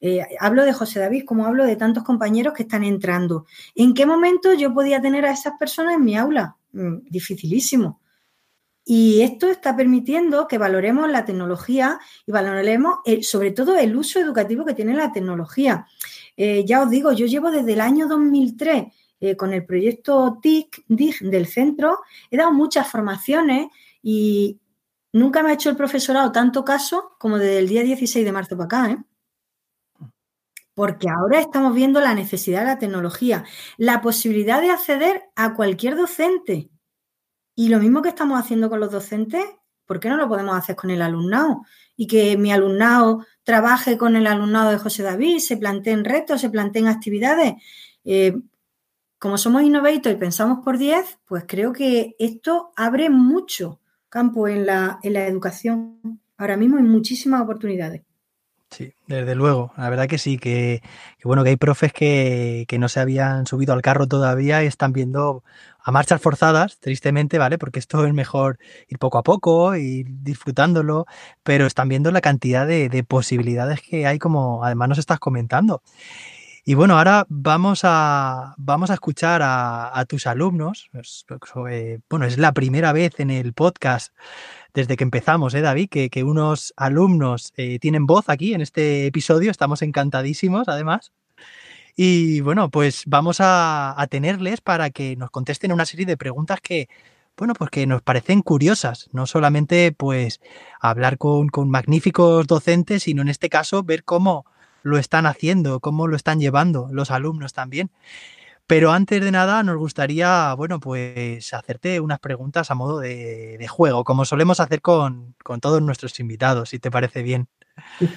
Eh, 0.00 0.26
hablo 0.40 0.64
de 0.64 0.72
José 0.72 0.98
David 0.98 1.24
como 1.24 1.46
hablo 1.46 1.64
de 1.64 1.76
tantos 1.76 2.02
compañeros 2.02 2.52
que 2.52 2.64
están 2.64 2.82
entrando. 2.82 3.46
¿En 3.76 3.94
qué 3.94 4.06
momento 4.06 4.52
yo 4.54 4.74
podía 4.74 5.00
tener 5.00 5.24
a 5.24 5.30
esas 5.30 5.54
personas 5.56 5.94
en 5.94 6.04
mi 6.04 6.16
aula? 6.16 6.56
Mm, 6.72 6.96
dificilísimo. 7.08 8.00
Y 8.84 9.22
esto 9.22 9.48
está 9.48 9.76
permitiendo 9.76 10.46
que 10.48 10.58
valoremos 10.58 11.08
la 11.10 11.24
tecnología 11.24 12.00
y 12.26 12.32
valoremos 12.32 12.98
sobre 13.22 13.52
todo 13.52 13.78
el 13.78 13.96
uso 13.96 14.20
educativo 14.20 14.64
que 14.64 14.74
tiene 14.74 14.94
la 14.94 15.10
tecnología. 15.10 15.86
Eh, 16.36 16.64
ya 16.66 16.82
os 16.82 16.90
digo, 16.90 17.12
yo 17.12 17.26
llevo 17.26 17.50
desde 17.50 17.72
el 17.74 17.80
año 17.80 18.08
2003 18.08 18.84
eh, 19.20 19.36
con 19.36 19.52
el 19.52 19.64
proyecto 19.64 20.38
TIC, 20.42 20.84
del 20.88 21.46
centro, 21.46 22.00
he 22.30 22.36
dado 22.36 22.52
muchas 22.52 22.88
formaciones 22.88 23.68
y 24.02 24.60
nunca 25.12 25.42
me 25.42 25.50
ha 25.50 25.54
hecho 25.54 25.70
el 25.70 25.76
profesorado 25.76 26.32
tanto 26.32 26.64
caso 26.64 27.16
como 27.18 27.38
desde 27.38 27.58
el 27.58 27.68
día 27.68 27.82
16 27.82 28.24
de 28.24 28.32
marzo 28.32 28.56
para 28.56 28.64
acá. 28.64 28.90
¿eh? 28.90 28.98
porque 30.74 31.08
ahora 31.08 31.40
estamos 31.40 31.74
viendo 31.74 32.00
la 32.00 32.14
necesidad 32.14 32.60
de 32.60 32.66
la 32.66 32.78
tecnología, 32.78 33.44
la 33.78 34.00
posibilidad 34.02 34.60
de 34.60 34.70
acceder 34.70 35.22
a 35.36 35.54
cualquier 35.54 35.96
docente. 35.96 36.70
Y 37.54 37.68
lo 37.68 37.78
mismo 37.78 38.02
que 38.02 38.08
estamos 38.08 38.38
haciendo 38.38 38.68
con 38.68 38.80
los 38.80 38.90
docentes, 38.90 39.44
¿por 39.86 40.00
qué 40.00 40.08
no 40.08 40.16
lo 40.16 40.28
podemos 40.28 40.56
hacer 40.56 40.74
con 40.74 40.90
el 40.90 41.00
alumnado? 41.00 41.62
Y 41.96 42.08
que 42.08 42.36
mi 42.36 42.52
alumnado 42.52 43.24
trabaje 43.44 43.96
con 43.96 44.16
el 44.16 44.26
alumnado 44.26 44.70
de 44.70 44.78
José 44.78 45.02
David, 45.02 45.38
se 45.38 45.56
planteen 45.56 46.04
retos, 46.04 46.40
se 46.40 46.50
planteen 46.50 46.88
actividades. 46.88 47.54
Eh, 48.04 48.36
como 49.18 49.38
somos 49.38 49.62
innovator 49.62 50.12
y 50.12 50.16
pensamos 50.16 50.64
por 50.64 50.76
10, 50.76 51.20
pues 51.24 51.44
creo 51.46 51.72
que 51.72 52.16
esto 52.18 52.72
abre 52.76 53.08
mucho 53.08 53.80
campo 54.08 54.48
en 54.48 54.66
la, 54.66 54.98
en 55.02 55.12
la 55.14 55.26
educación. 55.26 56.20
Ahora 56.36 56.56
mismo 56.56 56.76
hay 56.76 56.82
muchísimas 56.82 57.42
oportunidades. 57.42 58.02
Sí, 58.74 58.92
desde 59.06 59.36
luego. 59.36 59.72
La 59.76 59.88
verdad 59.88 60.08
que 60.08 60.18
sí, 60.18 60.36
que, 60.36 60.82
bueno, 61.22 61.44
que 61.44 61.50
hay 61.50 61.56
profes 61.56 61.92
que, 61.92 62.66
no 62.76 62.88
se 62.88 62.98
habían 62.98 63.46
subido 63.46 63.72
al 63.72 63.82
carro 63.82 64.08
todavía 64.08 64.64
y 64.64 64.66
están 64.66 64.92
viendo 64.92 65.44
a 65.80 65.92
marchas 65.92 66.20
forzadas, 66.20 66.80
tristemente, 66.80 67.38
¿vale? 67.38 67.56
Porque 67.56 67.78
esto 67.78 68.04
es 68.04 68.12
mejor 68.12 68.58
ir 68.88 68.98
poco 68.98 69.18
a 69.18 69.22
poco, 69.22 69.76
ir 69.76 70.06
disfrutándolo, 70.08 71.06
pero 71.44 71.66
están 71.66 71.88
viendo 71.88 72.10
la 72.10 72.20
cantidad 72.20 72.66
de, 72.66 73.04
posibilidades 73.06 73.80
que 73.80 74.08
hay, 74.08 74.18
como 74.18 74.64
además 74.64 74.88
nos 74.88 74.98
estás 74.98 75.20
comentando. 75.20 75.80
Y 76.66 76.72
bueno, 76.72 76.96
ahora 76.96 77.26
vamos 77.28 77.80
a, 77.82 78.54
vamos 78.56 78.90
a 78.90 78.94
escuchar 78.94 79.42
a, 79.44 80.02
tus 80.08 80.26
alumnos. 80.26 80.88
Eh, 81.70 81.98
bueno, 82.08 82.24
es 82.24 82.38
la 82.38 82.52
primera 82.52 82.94
vez 82.94 83.20
en 83.20 83.30
el 83.30 83.52
podcast 83.52 84.14
desde 84.72 84.96
que 84.96 85.04
empezamos, 85.04 85.52
¿eh, 85.52 85.60
David? 85.60 85.90
Que, 85.90 86.24
unos 86.24 86.72
alumnos 86.78 87.52
eh, 87.58 87.78
tienen 87.80 88.06
voz 88.06 88.30
aquí 88.30 88.54
en 88.54 88.62
este 88.62 89.06
episodio. 89.06 89.50
Estamos 89.50 89.82
encantadísimos, 89.82 90.66
además. 90.68 91.12
Y 91.96 92.40
bueno, 92.40 92.70
pues 92.70 93.02
vamos 93.06 93.38
a, 93.40 93.94
tenerles 94.10 94.62
para 94.62 94.88
que 94.88 95.16
nos 95.16 95.30
contesten 95.30 95.70
una 95.70 95.84
serie 95.84 96.06
de 96.06 96.16
preguntas 96.16 96.60
que, 96.62 96.88
bueno, 97.36 97.52
pues 97.52 97.68
que 97.70 97.86
nos 97.86 98.00
parecen 98.00 98.40
curiosas. 98.40 99.10
No 99.12 99.26
solamente, 99.26 99.92
pues, 99.92 100.40
hablar 100.80 101.18
con, 101.18 101.48
con 101.48 101.68
magníficos 101.68 102.46
docentes, 102.46 103.02
sino 103.02 103.20
en 103.20 103.28
este 103.28 103.50
caso 103.50 103.82
ver 103.82 104.02
cómo 104.04 104.46
lo 104.84 104.98
están 104.98 105.26
haciendo, 105.26 105.80
cómo 105.80 106.06
lo 106.06 106.14
están 106.14 106.38
llevando 106.38 106.88
los 106.92 107.10
alumnos 107.10 107.52
también. 107.52 107.90
Pero 108.66 108.92
antes 108.92 109.22
de 109.22 109.30
nada, 109.30 109.62
nos 109.62 109.76
gustaría, 109.76 110.54
bueno, 110.54 110.78
pues 110.80 111.52
hacerte 111.52 112.00
unas 112.00 112.18
preguntas 112.20 112.70
a 112.70 112.74
modo 112.74 113.00
de, 113.00 113.66
juego, 113.68 114.04
como 114.04 114.24
solemos 114.24 114.60
hacer 114.60 114.80
con, 114.80 115.34
todos 115.60 115.82
nuestros 115.82 116.18
invitados, 116.20 116.70
si 116.70 116.78
te 116.78 116.90
parece 116.90 117.22
bien. 117.22 117.48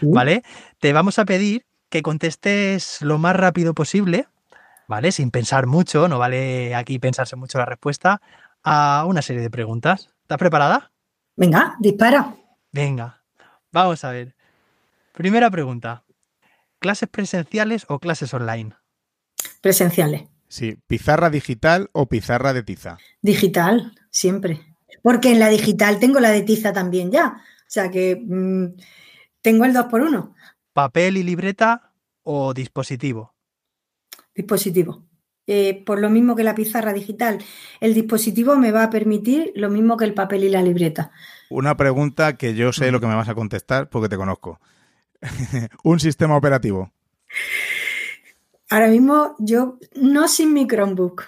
¿Vale? 0.02 0.44
Te 0.80 0.94
vamos 0.94 1.20
a 1.20 1.26
pedir 1.26 1.66
que 1.90 2.02
contestes 2.02 3.02
lo 3.02 3.18
más 3.18 3.36
rápido 3.36 3.74
posible, 3.74 4.28
¿vale? 4.88 5.12
Sin 5.12 5.32
pensar 5.32 5.68
mucho, 5.68 6.08
no 6.08 6.20
vale 6.20 6.76
aquí 6.76 7.00
pensarse 7.00 7.36
mucho 7.36 7.58
la 7.58 7.66
respuesta, 7.66 8.22
a 8.64 9.06
una 9.08 9.22
serie 9.22 9.42
de 9.42 9.50
preguntas. 9.50 10.10
¿Estás 10.22 10.38
preparada? 10.38 10.92
Venga, 11.36 11.76
dispara. 11.80 12.36
Venga, 12.72 13.22
vamos 13.72 14.04
a 14.04 14.12
ver. 14.12 14.36
Primera 15.14 15.50
pregunta. 15.50 16.04
¿Clases 16.80 17.10
presenciales 17.10 17.86
o 17.90 18.00
clases 18.00 18.34
online? 18.34 18.76
Presenciales. 19.62 20.24
Sí, 20.48 20.78
pizarra 20.88 21.30
digital 21.30 21.90
o 21.92 22.08
pizarra 22.08 22.54
de 22.54 22.64
tiza. 22.64 22.98
Digital, 23.22 23.94
siempre. 24.12 24.62
Porque 25.02 25.32
en 25.32 25.40
la 25.40 25.50
digital 25.50 26.00
tengo 26.00 26.20
la 26.20 26.32
de 26.32 26.44
tiza 26.44 26.74
también 26.74 27.12
ya. 27.12 27.36
O 27.36 27.70
sea 27.70 27.92
que 27.92 28.22
mm, 28.24 28.78
tengo 29.42 29.66
el 29.66 29.74
2 29.74 29.86
por 29.88 30.02
1 30.02 30.36
¿Papel 30.74 31.18
y 31.18 31.24
libreta 31.24 31.92
o 32.24 32.54
dispositivo? 32.54 33.34
Dispositivo. 34.36 35.04
Eh, 35.48 35.84
por 35.86 36.00
lo 36.00 36.10
mismo 36.10 36.36
que 36.36 36.44
la 36.44 36.54
pizarra 36.54 36.94
digital, 36.94 37.40
el 37.80 37.94
dispositivo 37.94 38.58
me 38.58 38.72
va 38.72 38.84
a 38.84 38.90
permitir 38.90 39.54
lo 39.56 39.70
mismo 39.70 39.96
que 39.96 40.06
el 40.06 40.14
papel 40.14 40.44
y 40.44 40.50
la 40.50 40.62
libreta. 40.62 41.12
Una 41.50 41.78
pregunta 41.78 42.36
que 42.36 42.54
yo 42.54 42.74
sé 42.74 42.92
lo 42.92 43.00
que 43.00 43.08
me 43.08 43.16
vas 43.16 43.30
a 43.30 43.36
contestar 43.36 43.90
porque 43.90 44.10
te 44.10 44.18
conozco. 44.18 44.60
¿Un 45.84 46.00
sistema 46.00 46.38
operativo? 46.38 46.92
Ahora 48.70 48.88
mismo 48.88 49.36
yo 49.40 49.80
no 49.96 50.28
sin 50.28 50.54
mi 50.54 50.68
Chromebook. 50.68 51.24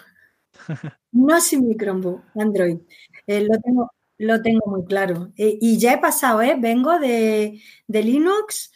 No 1.11 1.41
sin 1.41 1.67
mi 1.67 1.75
Chromebook, 1.75 2.21
Android. 2.35 2.77
Eh, 3.25 3.41
lo, 3.41 3.59
tengo, 3.59 3.91
lo 4.19 4.41
tengo 4.43 4.67
muy 4.67 4.85
claro. 4.85 5.31
Eh, 5.37 5.57
y 5.59 5.79
ya 5.79 5.93
he 5.93 5.97
pasado, 5.97 6.43
¿eh? 6.43 6.55
Vengo 6.59 6.99
de, 6.99 7.59
Linux. 7.87 8.71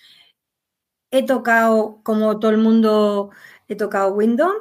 He 1.11 1.23
tocado, 1.25 2.01
como 2.03 2.39
todo 2.39 2.49
el 2.49 2.57
mundo, 2.57 3.29
he 3.67 3.75
tocado 3.75 4.13
Windows. 4.15 4.55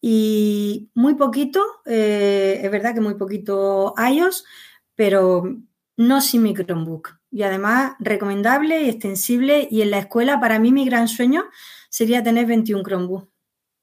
Y 0.00 0.90
muy 0.94 1.14
poquito, 1.14 1.60
eh, 1.84 2.60
es 2.62 2.70
verdad 2.70 2.94
que 2.94 3.02
muy 3.02 3.16
poquito 3.16 3.94
iOS, 3.98 4.44
pero 4.94 5.42
no 5.98 6.20
sin 6.22 6.42
mi 6.42 6.54
Chromebook. 6.54 7.19
Y 7.30 7.42
además 7.42 7.92
recomendable 8.00 8.82
y 8.82 8.88
extensible. 8.88 9.68
Y 9.70 9.82
en 9.82 9.90
la 9.90 9.98
escuela, 9.98 10.40
para 10.40 10.58
mí, 10.58 10.72
mi 10.72 10.84
gran 10.84 11.08
sueño 11.08 11.44
sería 11.88 12.22
tener 12.22 12.46
21 12.46 12.82
Chromebooks. 12.82 13.28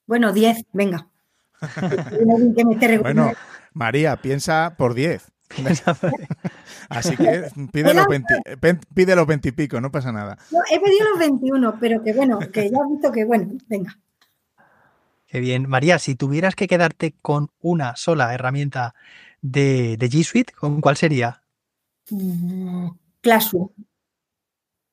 Bueno, 0.06 0.32
10, 0.32 0.64
venga. 0.72 1.08
bueno, 3.02 3.32
María, 3.72 4.16
piensa 4.16 4.74
por 4.76 4.94
10. 4.94 5.30
Así 6.88 7.16
que 7.16 7.50
pide 7.72 7.94
los, 7.94 8.06
20, 9.26 9.48
y 9.48 9.52
pico, 9.52 9.80
no 9.80 9.90
pasa 9.90 10.12
nada. 10.12 10.38
he 10.70 10.80
pedido 10.80 11.08
los 11.10 11.18
21, 11.18 11.78
pero 11.80 12.02
que 12.02 12.12
bueno, 12.12 12.38
que 12.38 12.70
ya 12.70 12.78
he 12.78 12.92
visto 12.92 13.12
que 13.12 13.24
bueno, 13.24 13.52
venga. 13.66 13.98
Qué 15.26 15.40
bien. 15.40 15.68
María, 15.68 15.98
si 15.98 16.14
tuvieras 16.14 16.54
que 16.54 16.68
quedarte 16.68 17.14
con 17.20 17.50
una 17.60 17.96
sola 17.96 18.32
herramienta 18.32 18.94
de, 19.42 19.96
de 19.98 20.08
G 20.08 20.24
Suite, 20.24 20.52
¿con 20.54 20.80
cuál 20.80 20.96
sería? 20.96 21.42
Classroom. 23.20 23.68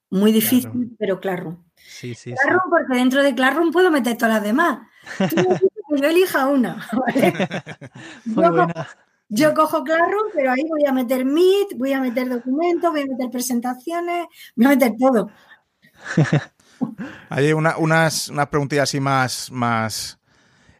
Muy 0.10 0.32
difícil, 0.32 0.96
pero 0.98 1.20
Classroom. 1.20 1.64
Sí, 1.76 2.16
sí, 2.16 2.34
Classroom, 2.34 2.70
porque 2.70 2.96
dentro 2.96 3.22
de 3.24 3.36
Classroom 3.36 3.72
puedo 3.72 3.92
meter 3.92 4.18
todas 4.18 4.36
las 4.36 4.44
demás. 4.44 4.80
yo 5.98 6.08
elija 6.08 6.48
una. 6.48 6.88
yo, 9.30 9.54
Cojo, 9.54 9.84
Classroom, 9.84 10.28
pero 10.34 10.52
ahí 10.52 10.64
voy 10.70 10.86
a 10.86 10.92
meter 10.92 11.26
Meet, 11.26 11.78
voy 11.78 11.94
a 11.94 12.00
meter 12.00 12.30
documentos, 12.30 12.92
voy 12.92 13.02
a 13.02 13.06
meter 13.06 13.30
presentaciones, 13.30 14.26
voy 14.56 14.66
a 14.66 14.70
meter 14.70 14.94
todo. 14.98 15.30
Hay 17.30 17.54
unas, 17.54 18.30
unas 18.30 18.48
preguntillas 18.50 18.84
así 18.90 19.00
más, 19.00 19.52
más 19.52 20.20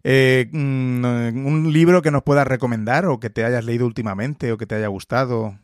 eh, 0.08 0.48
mm, 0.52 1.48
un 1.48 1.74
libro 1.74 2.04
que 2.04 2.12
nos 2.12 2.22
puedas 2.22 2.46
recomendar 2.46 3.08
o 3.08 3.20
que 3.20 3.32
te 3.32 3.44
hayas 3.44 3.66
leído 3.66 3.88
últimamente 3.88 4.52
o 4.52 4.58
que 4.58 4.68
te 4.68 4.76
haya 4.76 4.88
gustado. 4.88 5.58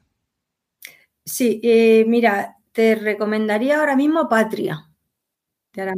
Sí, 1.26 1.60
eh, 1.64 2.06
mira, 2.08 2.58
te 2.72 2.96
recomendaría 2.96 3.80
ahora 3.80 3.96
mismo 3.96 4.28
Patria 4.30 4.92
de 5.74 5.94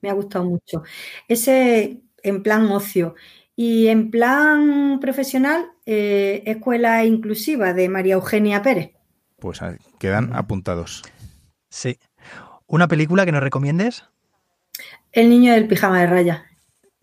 Me 0.00 0.10
ha 0.10 0.12
gustado 0.12 0.44
mucho. 0.44 0.82
Ese 1.26 2.00
en 2.22 2.42
plan 2.42 2.66
ocio. 2.70 3.14
Y 3.56 3.88
en 3.88 4.10
plan 4.10 4.98
profesional, 5.00 5.72
eh, 5.84 6.42
Escuela 6.46 7.04
Inclusiva 7.04 7.72
de 7.72 7.88
María 7.88 8.14
Eugenia 8.14 8.62
Pérez. 8.62 8.92
Pues 9.40 9.60
quedan 9.98 10.34
apuntados. 10.34 11.02
Sí. 11.68 11.98
¿Una 12.66 12.86
película 12.86 13.24
que 13.24 13.32
nos 13.32 13.42
recomiendes? 13.42 14.04
El 15.10 15.30
niño 15.30 15.52
del 15.52 15.66
pijama 15.66 16.00
de 16.00 16.06
raya. 16.06 16.44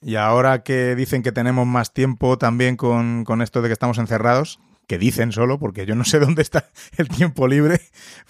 Y 0.02 0.16
ahora 0.16 0.64
que 0.64 0.96
dicen 0.96 1.24
que 1.24 1.32
tenemos 1.32 1.66
más 1.66 1.92
tiempo 1.92 2.38
también 2.38 2.78
con, 2.78 3.26
con 3.26 3.42
esto 3.42 3.62
de 3.62 3.70
que 3.70 3.74
estamos 3.74 3.98
encerrados, 3.98 4.60
que 4.88 4.98
dicen 4.98 5.32
solo, 5.32 5.60
porque 5.60 5.86
yo 5.86 5.96
no 5.96 6.04
sé 6.04 6.20
dónde 6.20 6.42
está 6.42 6.70
el 6.98 7.08
tiempo 7.08 7.48
libre, 7.48 7.80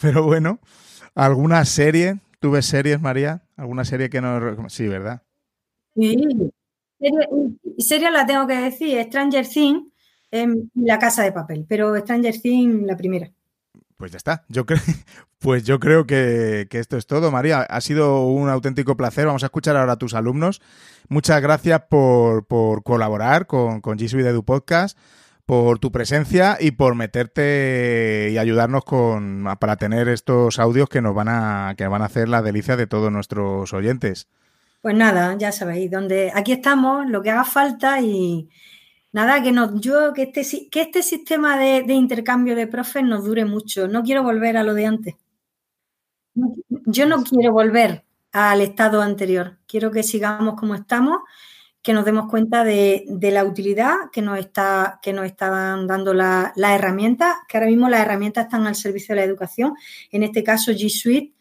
pero 0.02 0.24
bueno, 0.24 0.60
¿alguna 1.14 1.66
serie? 1.66 2.20
¿Tú 2.40 2.52
ves 2.52 2.66
series, 2.66 3.02
María? 3.02 3.44
¿Alguna 3.56 3.86
serie 3.86 4.10
que 4.10 4.22
nos... 4.22 4.74
Sí, 4.74 4.88
¿verdad? 4.88 5.24
Sí, 5.96 6.18
serie, 7.78 8.12
la 8.12 8.26
tengo 8.26 8.48
que 8.48 8.56
decir, 8.56 9.02
Stranger 9.04 9.48
Things, 9.48 9.92
en 10.32 10.70
La 10.76 11.00
Casa 11.00 11.24
de 11.24 11.32
Papel, 11.32 11.66
pero 11.68 11.96
Stranger 11.98 12.40
Things 12.42 12.86
la 12.86 12.98
primera. 12.98 13.32
Pues 13.98 14.12
ya 14.12 14.18
está. 14.18 14.44
Yo 14.50 14.66
creo, 14.66 14.82
pues 15.40 15.64
yo 15.64 15.80
creo 15.80 16.06
que, 16.06 16.68
esto 16.70 16.98
es 16.98 17.08
todo, 17.08 17.32
María. 17.32 17.62
Ha 17.62 17.82
sido 17.82 18.26
un 18.26 18.50
auténtico 18.50 18.98
placer. 18.98 19.26
Vamos 19.26 19.44
a 19.44 19.48
escuchar 19.48 19.78
ahora 19.78 19.94
a 19.94 19.98
tus 19.98 20.14
alumnos. 20.14 20.62
Muchas 21.08 21.42
gracias 21.42 21.84
por, 21.90 22.46
colaborar 22.84 23.48
con, 23.48 23.80
con 23.82 23.98
G 23.98 24.08
Suite 24.10 24.30
Edu 24.30 24.44
Podcast, 24.44 24.98
por 25.46 25.80
tu 25.80 25.92
presencia 25.92 26.58
y 26.60 26.72
por 26.72 26.96
meterte 26.96 28.30
y 28.32 28.38
ayudarnos 28.38 28.84
con, 28.84 29.46
para 29.60 29.78
tener 29.78 30.08
estos 30.08 30.60
audios 30.60 30.90
que 30.90 31.02
nos 31.02 31.14
van 31.14 31.28
a, 31.30 31.76
que 31.78 31.88
van 31.88 32.02
a 32.02 32.06
hacer 32.06 32.30
la 32.30 32.42
delicia 32.42 32.76
de 32.76 32.88
todos 32.88 33.12
nuestros 33.12 33.72
oyentes. 33.74 34.28
Pues 34.82 34.96
nada, 34.96 35.36
ya 35.38 35.52
sabéis, 35.52 35.90
donde 35.90 36.32
aquí 36.34 36.52
estamos, 36.52 37.10
lo 37.10 37.22
que 37.22 37.32
haga 37.32 37.44
falta 37.44 38.02
y 38.02 38.50
nada, 39.12 39.42
que 39.42 39.52
nos, 39.52 39.80
yo 39.82 40.14
que 40.14 40.32
este, 40.32 40.70
que 40.70 40.82
este 40.82 41.02
sistema 41.02 41.58
de, 41.58 41.94
intercambio 41.94 42.56
de 42.56 42.68
profes 42.68 43.04
nos 43.04 43.24
dure 43.24 43.46
mucho. 43.46 43.88
No 43.88 44.04
quiero 44.04 44.24
volver 44.24 44.58
a 44.58 44.64
lo 44.64 44.74
de 44.74 44.86
antes. 44.86 45.16
Yo 46.34 47.08
no 47.08 47.24
quiero 47.24 47.54
volver 47.54 48.04
al 48.32 48.62
estado 48.62 49.02
anterior. 49.02 49.58
Quiero 49.68 49.90
que 49.90 50.04
sigamos 50.04 50.56
como 50.56 50.76
estamos, 50.76 51.20
que 51.86 51.94
nos 51.94 52.04
demos 52.04 52.28
cuenta 52.28 52.64
de, 52.64 53.06
la 53.32 53.46
utilidad 53.46 54.10
que 54.12 54.24
nos, 54.24 54.40
está, 54.40 55.00
que 55.04 55.14
nos 55.14 55.28
están 55.28 55.86
dando 55.86 56.16
las 56.16 56.52
herramientas, 56.58 57.36
que 57.48 57.58
ahora 57.58 57.70
mismo 57.70 57.88
las 57.90 58.02
herramientas 58.02 58.46
están 58.46 58.66
al 58.66 58.74
servicio 58.74 59.14
de 59.14 59.22
la 59.22 59.28
educación. 59.28 59.76
En 60.10 60.24
este 60.24 60.44
caso, 60.44 60.72
G 60.72 60.90
Suite. 60.90 61.34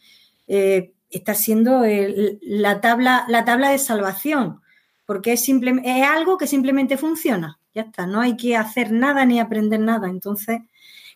Eh, 0.47 0.93
está 1.09 1.33
siendo 1.33 1.83
la, 2.43 2.83
tabla, 2.83 3.25
la 3.29 3.47
tabla 3.47 3.71
de 3.71 3.79
salvación, 3.79 4.61
porque 5.07 5.33
es, 5.33 5.49
es 5.49 6.03
algo 6.03 6.37
que 6.37 6.47
simplemente 6.47 6.99
funciona. 6.99 7.59
Ya 7.75 7.83
está, 7.83 8.07
no 8.07 8.21
hay 8.21 8.37
que 8.37 8.55
hacer 8.55 8.93
nada 8.93 9.25
ni 9.25 9.41
aprender 9.41 9.81
nada. 9.81 10.11
Entonces, 10.11 10.61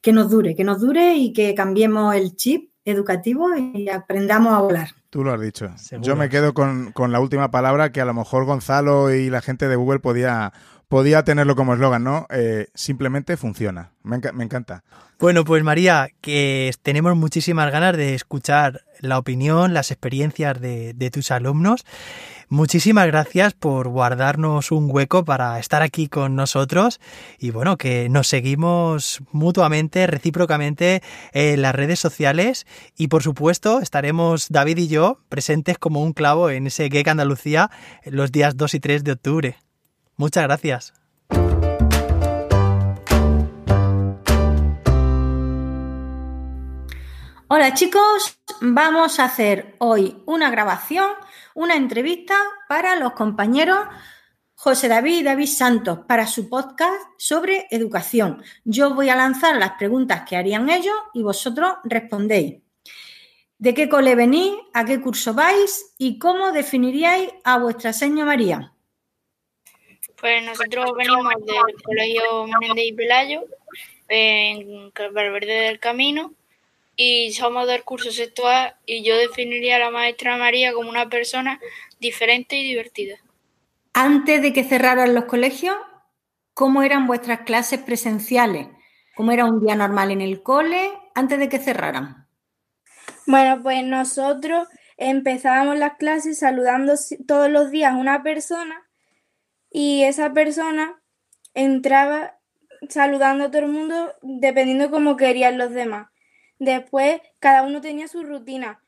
que 0.01 0.15
nos 0.15 0.31
dure, 0.31 0.55
que 0.55 0.65
nos 0.65 0.81
dure 0.81 1.17
y 1.17 1.35
que 1.35 1.55
cambiemos 1.55 2.15
el 2.15 2.35
chip 2.35 2.71
educativo 2.87 3.55
y 3.55 3.91
aprendamos 3.91 4.55
a 4.55 4.61
volar. 4.61 4.98
Tú 5.11 5.25
lo 5.25 5.33
has 5.33 5.41
dicho. 5.41 5.71
Yo 6.03 6.17
me 6.17 6.29
quedo 6.29 6.53
con, 6.53 6.93
con, 6.93 7.13
la 7.13 7.21
última 7.21 7.51
palabra 7.51 7.93
que 7.93 8.03
a 8.03 8.05
lo 8.05 8.13
mejor 8.13 8.45
Gonzalo 8.45 9.13
y 9.13 9.31
la 9.31 9.41
gente 9.41 9.67
de 9.67 9.75
Google 9.75 10.01
podía, 10.01 10.53
podía 10.89 11.23
tenerlo 11.23 11.55
como 11.57 11.75
eslogan, 11.75 12.05
¿no? 12.05 12.27
Eh, 12.31 12.69
simplemente 12.75 13.37
funciona. 13.37 13.93
Me, 14.03 14.17
encanta. 14.17 14.85
Bueno, 15.19 15.45
pues 15.45 15.63
María, 15.63 16.09
que 16.21 16.71
tenemos 16.83 17.17
muchísimas 17.17 17.71
ganas 17.71 17.97
de 17.97 18.15
escuchar 18.15 18.83
la 19.01 19.19
opinión, 19.19 19.75
las 19.75 19.91
experiencias 19.91 20.61
de, 20.61 21.11
tus 21.13 21.31
alumnos. 21.31 21.85
Muchísimas 22.49 23.07
gracias 23.07 23.55
por 23.55 23.89
guardarnos 23.89 24.71
un 24.73 24.89
hueco 24.91 25.25
para 25.25 25.59
estar 25.59 25.83
aquí 25.83 26.09
con 26.09 26.35
nosotros 26.35 27.01
y 27.39 27.51
bueno, 27.51 27.77
que 27.77 28.09
nos 28.09 28.29
seguimos 28.29 29.23
mutuamente, 29.33 30.07
recíprocamente 30.07 31.03
en 31.33 31.63
las 31.63 31.75
redes 31.75 32.01
sociales 32.01 32.67
y 32.97 33.09
por 33.09 33.23
supuesto 33.23 33.81
estaremos 33.81 34.49
David 34.49 34.79
y 34.79 34.89
yo 34.89 35.21
presentes 35.29 35.79
como 35.79 36.03
un 36.03 36.13
clavo 36.13 36.51
en 36.51 36.67
ese 36.67 36.89
GEC 36.89 37.09
Andalucía 37.09 37.71
los 38.05 38.33
días 38.33 38.57
2 38.57 38.75
y 38.75 38.81
3 38.81 39.05
de 39.05 39.13
octubre. 39.13 39.57
Muchas 40.17 40.45
gracias. 40.45 40.95
Hola 47.51 47.73
chicos, 47.73 48.39
vamos 48.61 49.19
a 49.19 49.25
hacer 49.25 49.75
hoy 49.79 50.23
una 50.27 50.51
grabación, 50.51 51.13
una 51.55 51.77
entrevista 51.77 52.37
para 52.69 52.95
los 52.97 53.13
compañeros 53.13 53.79
José 54.55 54.87
David 54.89 55.21
y 55.21 55.23
David 55.23 55.47
Santos 55.47 56.01
para 56.07 56.27
su 56.27 56.51
podcast 56.51 57.01
sobre 57.17 57.67
educación. 57.71 58.43
Yo 58.65 58.93
voy 58.93 59.09
a 59.09 59.17
lanzar 59.17 59.57
las 59.57 59.79
preguntas 59.79 60.29
que 60.29 60.37
harían 60.37 60.69
ellos 60.69 60.95
y 61.15 61.23
vosotros 61.23 61.77
respondéis. 61.85 62.61
¿De 63.57 63.73
qué 63.73 63.89
cole 63.89 64.15
venís? 64.15 64.53
¿A 64.75 64.85
qué 64.85 65.01
curso 65.01 65.33
vais? 65.33 65.95
¿Y 65.97 66.19
cómo 66.19 66.53
definiríais 66.53 67.31
a 67.45 67.57
vuestra 67.57 67.95
señora 67.95 68.27
María? 68.27 68.75
Pues 70.21 70.45
nosotros 70.45 70.93
venimos 70.99 71.33
del 71.47 71.83
Colegio 71.83 72.47
Menéndez 72.47 72.85
y 72.89 72.93
Pelayo, 72.93 73.45
en 74.09 74.93
Valverde 75.15 75.63
del 75.63 75.81
Camino, 75.81 76.35
y 77.01 77.33
somos 77.33 77.69
del 77.69 77.85
curso 77.85 78.11
sexto 78.11 78.43
y 78.85 79.05
yo 79.05 79.17
definiría 79.17 79.77
a 79.77 79.79
la 79.79 79.91
maestra 79.91 80.37
María 80.37 80.73
como 80.73 80.91
una 80.91 81.09
persona 81.09 81.61
diferente 82.01 82.57
y 82.57 82.65
divertida. 82.65 83.19
Antes 83.95 84.43
de 84.43 84.53
que 84.53 84.65
cerraran 84.65 85.15
los 85.15 85.27
colegios, 85.27 85.77
¿cómo 86.55 86.83
eran 86.83 87.07
vuestras 87.07 87.43
clases 87.43 87.81
presenciales? 87.81 88.67
¿Cómo 89.15 89.31
era 89.31 89.45
un 89.45 89.65
día 89.65 89.77
normal 89.77 90.11
en 90.11 90.21
el 90.21 90.43
cole 90.43 90.91
antes 91.15 91.39
de 91.39 91.49
que 91.49 91.61
cerraran? 91.61 92.27
Bueno, 93.27 93.63
pues 93.63 93.85
nosotros 93.85 94.67
empezábamos 94.97 95.79
las 95.79 95.99
clases 95.99 96.41
saludando 96.41 96.95
todos 97.29 97.49
los 97.49 97.71
días 97.71 97.93
a 97.93 97.97
una 97.97 98.25
persona 98.25 98.89
y 99.71 100.03
esa 100.03 100.33
persona 100.33 101.01
entraba 101.55 102.41
saludando 102.89 103.45
a 103.45 103.51
todo 103.53 103.63
el 103.63 103.69
mundo 103.69 104.15
dependiendo 104.23 104.85
de 104.85 104.91
cómo 104.91 105.17
querían 105.17 105.59
los 105.59 105.71
demás. 105.71 106.09
Después 106.59 107.21
cada 107.39 107.63
uno 107.63 107.81
tenía 107.81 108.09
su 108.09 108.23
rutina. 108.23 108.83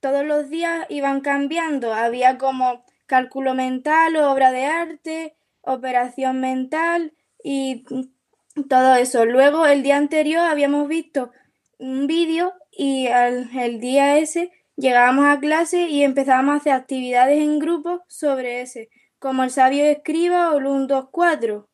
Todos 0.00 0.24
los 0.24 0.50
días 0.50 0.86
iban 0.88 1.20
cambiando. 1.20 1.94
Había 1.94 2.38
como 2.38 2.84
cálculo 3.06 3.54
mental, 3.54 4.16
obra 4.16 4.52
de 4.52 4.66
arte, 4.66 5.36
operación 5.62 6.40
mental 6.40 7.12
y 7.42 7.84
todo 8.68 8.94
eso. 8.94 9.24
Luego 9.24 9.66
el 9.66 9.82
día 9.82 9.96
anterior 9.96 10.42
habíamos 10.42 10.88
visto 10.88 11.30
un 11.78 12.06
vídeo 12.06 12.52
y 12.70 13.06
el 13.06 13.80
día 13.80 14.18
ese 14.18 14.52
llegábamos 14.76 15.26
a 15.26 15.40
clase 15.40 15.88
y 15.88 16.02
empezábamos 16.02 16.54
a 16.54 16.56
hacer 16.58 16.72
actividades 16.72 17.38
en 17.38 17.58
grupo 17.58 18.02
sobre 18.08 18.62
ese 18.62 18.90
como 19.20 19.44
el 19.44 19.50
sabio 19.50 19.84
escriba 19.84 20.52
o 20.52 20.58
el 20.58 20.66
1, 20.66 20.86
2, 20.86 21.08
4. 21.12 21.68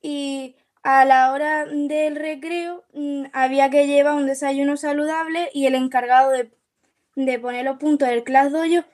Y 0.00 0.56
a 0.84 1.04
la 1.04 1.32
hora 1.32 1.66
del 1.66 2.14
recreo 2.14 2.84
mm, 2.92 3.24
había 3.32 3.70
que 3.70 3.86
llevar 3.86 4.14
un 4.14 4.26
desayuno 4.26 4.76
saludable 4.76 5.50
y 5.52 5.66
el 5.66 5.74
encargado 5.74 6.30
de, 6.30 7.38
poner 7.40 7.64
los 7.64 7.78
puntos 7.78 8.08
del 8.08 8.22
class 8.22 8.52
dojo 8.52 8.86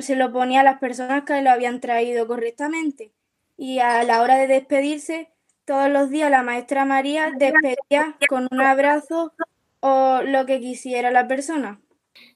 se 0.00 0.14
lo 0.14 0.32
ponía 0.32 0.60
a 0.60 0.64
las 0.64 0.78
personas 0.78 1.24
que 1.24 1.40
lo 1.42 1.50
habían 1.50 1.80
traído 1.80 2.26
correctamente. 2.26 3.12
Y 3.56 3.78
a 3.78 4.02
la 4.04 4.22
hora 4.22 4.36
de 4.36 4.46
despedirse, 4.46 5.30
todos 5.64 5.88
los 5.88 6.10
días 6.10 6.30
la 6.30 6.42
maestra 6.42 6.84
María 6.84 7.32
despedía 7.36 8.16
con 8.28 8.46
un 8.50 8.60
abrazo 8.60 9.32
o 9.80 10.20
lo 10.22 10.44
que 10.46 10.60
quisiera 10.60 11.10
la 11.10 11.26
persona. 11.26 11.80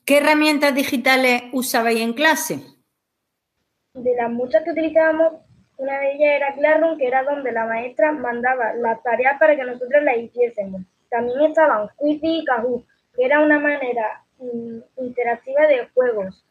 ¿Qué 0.05 0.19
herramientas 0.19 0.75
digitales 0.75 1.43
usabais 1.53 2.01
en 2.01 2.15
clase? 2.15 2.75
de 3.95 4.15
las 4.17 4.31
muchas 4.31 4.65
que 4.65 4.73
utilizábamos, 4.73 5.35
una 5.85 6.01
de 6.01 6.13
ellas 6.13 6.37
era 6.37 6.55
Classroom, 6.55 6.97
que 6.97 7.07
era 7.07 7.23
donde 7.25 7.53
la 7.53 7.67
maestra 7.67 8.11
mandaba 8.13 8.73
las 8.75 9.03
tareas 9.03 9.39
para 9.39 9.55
que 9.55 9.65
nosotros 9.65 10.03
las 10.03 10.17
hiciésemos. 10.17 10.81
También 11.11 11.43
estaban 11.43 11.89
Quizy 11.99 12.39
y 12.39 12.45
Kahoot, 12.45 12.87
que 13.15 13.25
era 13.25 13.41
una 13.41 13.59
manera 13.59 14.25
mm, 14.39 14.79
interactiva 14.97 15.67
de 15.67 15.87
juegos. 15.93 16.43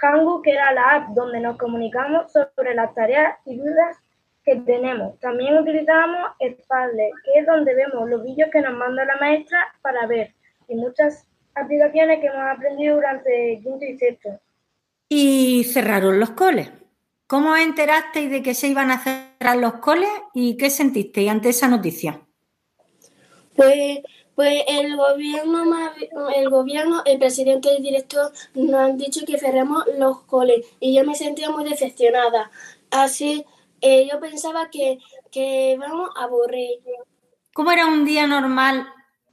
Hangu, 0.00 0.40
que 0.42 0.52
era 0.52 0.72
la 0.72 0.90
app 0.94 1.08
donde 1.08 1.40
nos 1.40 1.58
comunicamos 1.58 2.32
sobre 2.32 2.74
las 2.74 2.94
tareas 2.94 3.36
y 3.44 3.58
dudas 3.58 3.98
que 4.44 4.56
tenemos. 4.56 5.18
También 5.20 5.58
utilizábamos 5.58 6.30
Spadle, 6.40 7.10
que 7.24 7.40
es 7.40 7.46
donde 7.46 7.74
vemos 7.74 8.08
los 8.08 8.24
vídeos 8.24 8.48
que 8.50 8.62
nos 8.62 8.72
manda 8.74 9.04
la 9.04 9.16
maestra 9.16 9.58
para 9.82 10.06
ver, 10.06 10.32
y 10.66 10.76
muchas 10.76 11.28
aplicaciones 11.54 12.20
que 12.20 12.26
hemos 12.28 12.48
aprendido 12.48 12.94
durante 12.96 13.60
quinto 13.62 13.84
y 13.84 13.98
sexto. 13.98 14.40
Y 15.10 15.64
cerraron 15.64 16.18
los 16.20 16.30
coles. 16.30 16.70
¿Cómo 17.28 17.54
enterasteis 17.56 18.30
de 18.30 18.42
que 18.42 18.54
se 18.54 18.68
iban 18.68 18.90
a 18.90 19.02
cerrar 19.04 19.58
los 19.58 19.74
coles 19.74 20.08
y 20.32 20.56
qué 20.56 20.70
sentisteis 20.70 21.30
ante 21.30 21.50
esa 21.50 21.68
noticia? 21.68 22.22
Pues, 23.54 23.98
pues 24.34 24.62
el 24.66 24.96
gobierno, 24.96 25.62
el 26.34 26.48
gobierno, 26.48 27.02
el 27.04 27.18
presidente 27.18 27.68
y 27.70 27.76
el 27.76 27.82
director 27.82 28.32
nos 28.54 28.80
han 28.80 28.96
dicho 28.96 29.26
que 29.26 29.36
cerremos 29.36 29.84
los 29.98 30.22
coles 30.22 30.64
y 30.80 30.96
yo 30.96 31.04
me 31.04 31.14
sentía 31.14 31.50
muy 31.50 31.68
decepcionada. 31.68 32.50
Así 32.90 33.44
eh, 33.82 34.08
yo 34.10 34.18
pensaba 34.20 34.70
que, 34.70 34.98
que 35.30 35.76
vamos 35.78 36.08
a 36.16 36.24
aburrir. 36.24 36.78
¿Cómo 37.52 37.70
era 37.72 37.84
un 37.88 38.06
día 38.06 38.26
normal? 38.26 38.88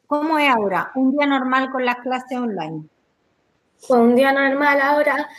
¿Cómo 0.06 0.38
es 0.38 0.50
ahora 0.50 0.92
un 0.96 1.16
día 1.16 1.28
normal 1.28 1.72
con 1.72 1.86
las 1.86 1.96
clases 2.00 2.40
online? 2.40 2.90
Pues 3.88 4.02
un 4.02 4.16
día 4.18 4.34
normal 4.34 4.82
ahora 4.82 5.30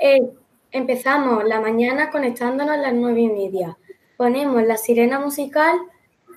eh, 0.00 0.22
empezamos 0.70 1.44
la 1.44 1.60
mañana 1.60 2.10
conectándonos 2.10 2.74
a 2.74 2.78
las 2.78 2.94
nueve 2.94 3.20
y 3.20 3.28
media. 3.28 3.76
Ponemos 4.16 4.62
la 4.62 4.76
sirena 4.76 5.18
musical 5.18 5.78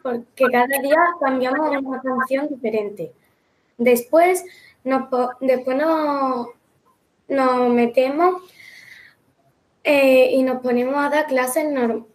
porque 0.02 0.46
cada 0.52 0.80
día 0.82 0.98
cambiamos 1.20 1.76
una 1.78 2.02
canción 2.02 2.48
diferente. 2.48 3.12
Después 3.78 4.44
nos, 4.84 5.10
después 5.40 5.78
nos, 5.78 6.48
nos 7.28 7.70
metemos 7.70 8.42
eh, 9.84 10.32
y 10.32 10.44
nos 10.44 10.62
ponemos 10.62 10.96
a 10.98 11.10
dar 11.10 11.28
clases 11.28 11.66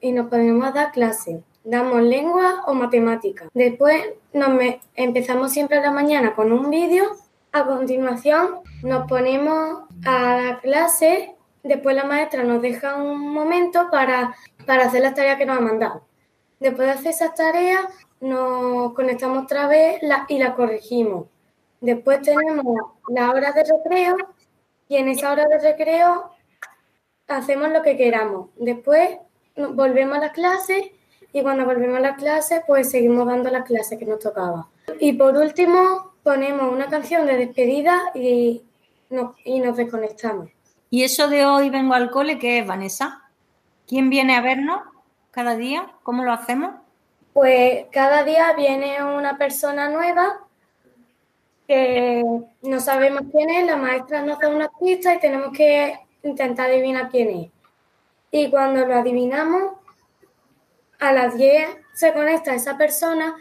y 0.00 0.12
nos 0.12 0.28
ponemos 0.28 0.66
a 0.66 0.72
dar 0.72 0.92
clases. 0.92 1.40
Damos 1.64 2.02
lengua 2.02 2.62
o 2.66 2.74
matemática. 2.74 3.48
Después 3.54 4.02
nos 4.34 4.60
empezamos 4.94 5.52
siempre 5.52 5.78
a 5.78 5.80
la 5.80 5.90
mañana 5.90 6.34
con 6.34 6.52
un 6.52 6.68
vídeo. 6.68 7.04
A 7.52 7.64
continuación 7.64 8.60
nos 8.82 9.08
ponemos 9.08 9.84
a 10.04 10.36
la 10.36 10.60
clase. 10.60 11.34
Después 11.64 11.96
la 11.96 12.04
maestra 12.04 12.44
nos 12.44 12.60
deja 12.60 12.96
un 12.96 13.32
momento 13.32 13.88
para, 13.90 14.36
para 14.66 14.84
hacer 14.84 15.00
las 15.00 15.14
tareas 15.14 15.38
que 15.38 15.46
nos 15.46 15.56
ha 15.56 15.62
mandado. 15.62 16.04
Después 16.60 16.86
de 16.86 16.92
hacer 16.92 17.10
esas 17.12 17.34
tareas 17.34 17.86
nos 18.20 18.92
conectamos 18.92 19.44
otra 19.44 19.66
vez 19.66 20.00
y 20.28 20.38
la 20.38 20.54
corregimos. 20.54 21.26
Después 21.80 22.20
tenemos 22.22 22.64
la 23.08 23.30
hora 23.30 23.52
de 23.52 23.64
recreo 23.64 24.16
y 24.88 24.96
en 24.96 25.08
esa 25.08 25.32
hora 25.32 25.46
de 25.46 25.58
recreo 25.58 26.30
hacemos 27.28 27.70
lo 27.70 27.82
que 27.82 27.96
queramos. 27.96 28.50
Después 28.56 29.18
volvemos 29.56 30.18
a 30.18 30.20
la 30.20 30.32
clase 30.32 30.92
y 31.32 31.42
cuando 31.42 31.64
volvemos 31.64 31.96
a 31.96 32.00
la 32.00 32.16
clase 32.16 32.62
pues 32.66 32.90
seguimos 32.90 33.26
dando 33.26 33.50
las 33.50 33.64
clases 33.64 33.98
que 33.98 34.06
nos 34.06 34.18
tocaba. 34.18 34.68
Y 35.00 35.14
por 35.14 35.36
último 35.36 36.12
ponemos 36.22 36.70
una 36.70 36.88
canción 36.88 37.26
de 37.26 37.38
despedida 37.38 38.12
y 38.14 38.62
nos, 39.08 39.34
y 39.44 39.60
nos 39.60 39.76
desconectamos. 39.76 40.53
¿Y 40.94 41.02
eso 41.02 41.26
de 41.26 41.44
hoy 41.44 41.70
vengo 41.70 41.94
al 41.94 42.08
cole 42.08 42.38
qué 42.38 42.60
es, 42.60 42.66
Vanessa? 42.68 43.24
¿Quién 43.84 44.10
viene 44.10 44.36
a 44.36 44.40
vernos 44.40 44.80
cada 45.32 45.56
día? 45.56 45.90
¿Cómo 46.04 46.22
lo 46.22 46.30
hacemos? 46.32 46.70
Pues 47.32 47.86
cada 47.90 48.22
día 48.22 48.52
viene 48.52 49.02
una 49.02 49.36
persona 49.36 49.88
nueva 49.88 50.38
que 51.66 52.22
no 52.62 52.78
sabemos 52.78 53.22
quién 53.32 53.50
es, 53.50 53.66
la 53.66 53.76
maestra 53.76 54.22
nos 54.22 54.38
da 54.38 54.48
una 54.48 54.70
pista 54.78 55.12
y 55.12 55.18
tenemos 55.18 55.50
que 55.50 55.98
intentar 56.22 56.70
adivinar 56.70 57.08
quién 57.10 57.28
es. 57.28 57.50
Y 58.30 58.48
cuando 58.50 58.86
lo 58.86 58.94
adivinamos, 58.94 59.72
a 61.00 61.12
las 61.12 61.36
10 61.36 61.70
se 61.92 62.12
conecta 62.12 62.54
esa 62.54 62.78
persona 62.78 63.34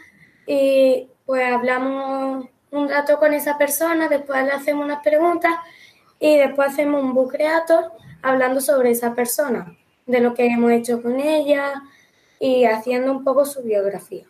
y 0.44 1.08
pues 1.24 1.52
hablamos 1.52 2.48
un 2.72 2.88
rato 2.88 3.16
con 3.20 3.32
esa 3.32 3.56
persona, 3.56 4.08
después 4.08 4.44
le 4.44 4.50
hacemos 4.50 4.84
unas 4.84 5.04
preguntas 5.04 5.54
y 6.24 6.38
después 6.38 6.72
hacemos 6.72 7.02
un 7.02 7.12
book 7.12 7.32
creator 7.32 7.92
hablando 8.22 8.58
sobre 8.58 8.90
esa 8.90 9.14
persona, 9.14 9.76
de 10.06 10.20
lo 10.20 10.32
que 10.32 10.46
hemos 10.46 10.70
hecho 10.70 11.02
con 11.02 11.20
ella 11.20 11.82
y 12.40 12.64
haciendo 12.64 13.12
un 13.12 13.22
poco 13.22 13.44
su 13.44 13.62
biografía. 13.62 14.24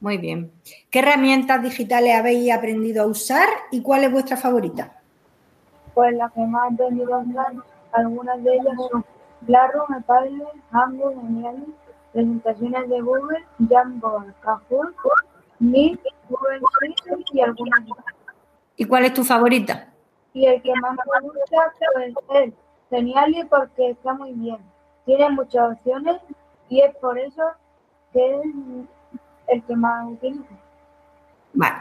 Muy 0.00 0.18
bien. 0.18 0.52
¿Qué 0.90 0.98
herramientas 0.98 1.62
digitales 1.62 2.14
habéis 2.14 2.52
aprendido 2.52 3.04
a 3.04 3.06
usar 3.06 3.48
y 3.70 3.80
cuál 3.80 4.04
es 4.04 4.12
vuestra 4.12 4.36
favorita? 4.36 5.00
Pues 5.94 6.14
la 6.14 6.28
que 6.28 6.42
más 6.42 6.72
he 6.72 6.74
aprendido 6.74 7.14
a 7.14 7.18
usar, 7.20 7.52
algunas 7.92 8.44
de 8.44 8.56
ellas 8.56 8.74
son 8.90 9.04
Classroom, 9.46 10.02
Padlet, 10.02 10.46
Hangout, 10.72 11.22
Genial, 11.22 11.64
presentaciones 12.12 12.90
de 12.90 13.00
Google, 13.00 13.46
Jamboard, 13.66 14.34
Kahoot, 14.42 14.94
Meet, 15.58 16.00
Google 16.28 16.60
Sheets 16.82 17.32
y 17.32 17.40
algunas 17.40 17.88
más. 17.88 18.04
¿Y 18.76 18.84
cuál 18.84 19.06
es 19.06 19.14
tu 19.14 19.24
favorita? 19.24 19.89
Y 20.32 20.46
el 20.46 20.62
que 20.62 20.72
más 20.80 20.92
me 20.92 21.28
gusta 21.28 21.72
pues, 21.94 22.14
es 22.44 22.54
Genial 22.90 23.46
porque 23.48 23.90
está 23.90 24.14
muy 24.14 24.32
bien. 24.32 24.58
Tiene 25.06 25.30
muchas 25.30 25.72
opciones 25.72 26.20
y 26.68 26.80
es 26.80 26.94
por 26.96 27.18
eso 27.18 27.42
que 28.12 28.36
es 28.36 28.42
el 29.48 29.62
que 29.64 29.76
más 29.76 30.06
utilizo. 30.08 30.44
Vale. 31.52 31.76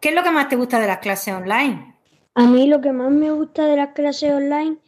¿Qué 0.00 0.10
es 0.10 0.14
lo 0.14 0.22
que 0.22 0.30
más 0.30 0.48
te 0.48 0.56
gusta 0.56 0.78
de 0.78 0.86
las 0.86 0.98
clases 0.98 1.34
online? 1.34 1.96
A 2.34 2.42
mí 2.46 2.66
lo 2.66 2.80
que 2.80 2.92
más 2.92 3.10
me 3.10 3.30
gusta 3.30 3.66
de 3.66 3.76
las 3.76 3.94
clases 3.94 4.32
online 4.32 4.78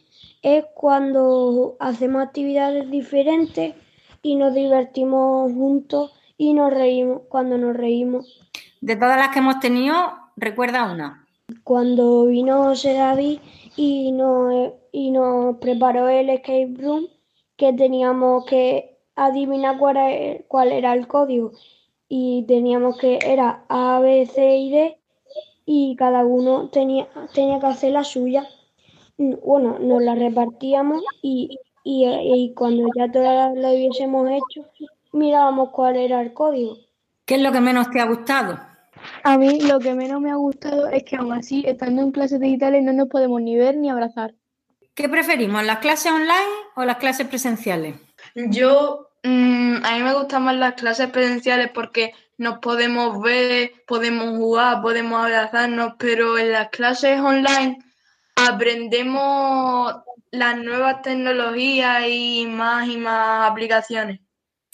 es 0.41 0.65
cuando 0.75 1.75
hacemos 1.79 2.23
actividades 2.23 2.89
diferentes 2.89 3.75
y 4.21 4.35
nos 4.35 4.53
divertimos 4.53 5.51
juntos 5.51 6.13
y 6.37 6.53
nos 6.53 6.73
reímos 6.73 7.23
cuando 7.29 7.57
nos 7.57 7.75
reímos. 7.75 8.47
De 8.79 8.95
todas 8.95 9.17
las 9.17 9.29
que 9.29 9.39
hemos 9.39 9.59
tenido, 9.59 10.13
recuerda 10.35 10.91
una. 10.91 11.26
Cuando 11.63 12.25
vino 12.25 12.63
José 12.63 12.93
David 12.93 13.39
y 13.75 14.11
nos, 14.11 14.73
y 14.91 15.11
nos 15.11 15.57
preparó 15.57 16.09
el 16.09 16.29
escape 16.29 16.73
room, 16.77 17.07
que 17.55 17.73
teníamos 17.73 18.45
que 18.45 18.97
adivinar 19.15 19.77
cuál, 19.77 20.45
cuál 20.47 20.71
era 20.71 20.93
el 20.93 21.07
código 21.07 21.51
y 22.09 22.43
teníamos 22.47 22.97
que, 22.97 23.19
era 23.25 23.65
A, 23.69 23.99
B, 23.99 24.25
C 24.25 24.57
y 24.57 24.71
D 24.71 24.97
y 25.65 25.95
cada 25.97 26.25
uno 26.25 26.69
tenía, 26.69 27.07
tenía 27.33 27.59
que 27.59 27.65
hacer 27.67 27.91
la 27.91 28.03
suya. 28.03 28.47
Bueno, 29.17 29.79
nos 29.79 30.01
la 30.01 30.15
repartíamos 30.15 31.03
y, 31.21 31.59
y, 31.83 32.53
cuando 32.55 32.87
ya 32.95 33.11
todas 33.11 33.55
lo 33.55 33.69
hubiésemos 33.69 34.29
hecho, 34.29 34.65
mirábamos 35.11 35.69
cuál 35.69 35.97
era 35.97 36.21
el 36.21 36.33
código. 36.33 36.77
¿Qué 37.25 37.35
es 37.35 37.41
lo 37.41 37.51
que 37.51 37.59
menos 37.59 37.89
te 37.89 37.99
ha 37.99 38.05
gustado? 38.05 38.57
A 39.23 39.37
mí 39.37 39.61
lo 39.61 39.79
que 39.79 39.93
menos 39.93 40.21
me 40.21 40.31
ha 40.31 40.35
gustado 40.35 40.87
es 40.87 41.03
que 41.03 41.15
aún 41.15 41.33
así, 41.33 41.63
estando 41.67 42.01
en 42.01 42.11
clases 42.11 42.39
digitales, 42.39 42.83
no 42.83 42.93
nos 42.93 43.09
podemos 43.09 43.41
ni 43.41 43.57
ver 43.57 43.77
ni 43.77 43.89
abrazar. 43.89 44.33
¿Qué 44.93 45.07
preferimos, 45.09 45.63
las 45.63 45.79
clases 45.79 46.11
online 46.11 46.53
o 46.75 46.83
las 46.83 46.97
clases 46.97 47.27
presenciales? 47.27 47.95
Yo 48.35 49.07
Mm, 49.23 49.83
a 49.83 49.97
mí 49.97 50.03
me 50.03 50.13
gustan 50.13 50.43
más 50.43 50.55
las 50.55 50.73
clases 50.75 51.09
presenciales 51.09 51.69
porque 51.73 52.13
nos 52.37 52.59
podemos 52.59 53.21
ver, 53.21 53.73
podemos 53.85 54.37
jugar, 54.37 54.81
podemos 54.81 55.21
abrazarnos, 55.21 55.95
pero 55.99 56.37
en 56.37 56.53
las 56.53 56.69
clases 56.69 57.19
online 57.19 57.77
aprendemos 58.35 59.95
las 60.31 60.57
nuevas 60.57 61.01
tecnologías 61.01 62.05
y 62.07 62.45
más 62.47 62.87
y 62.87 62.97
más 62.97 63.51
aplicaciones. 63.51 64.21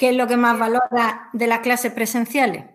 ¿Qué 0.03 0.09
es 0.09 0.17
lo 0.17 0.27
que 0.27 0.35
más 0.35 0.59
valora 0.59 1.29
de 1.31 1.47
las 1.47 1.59
clases 1.59 1.93
presenciales? 1.93 2.65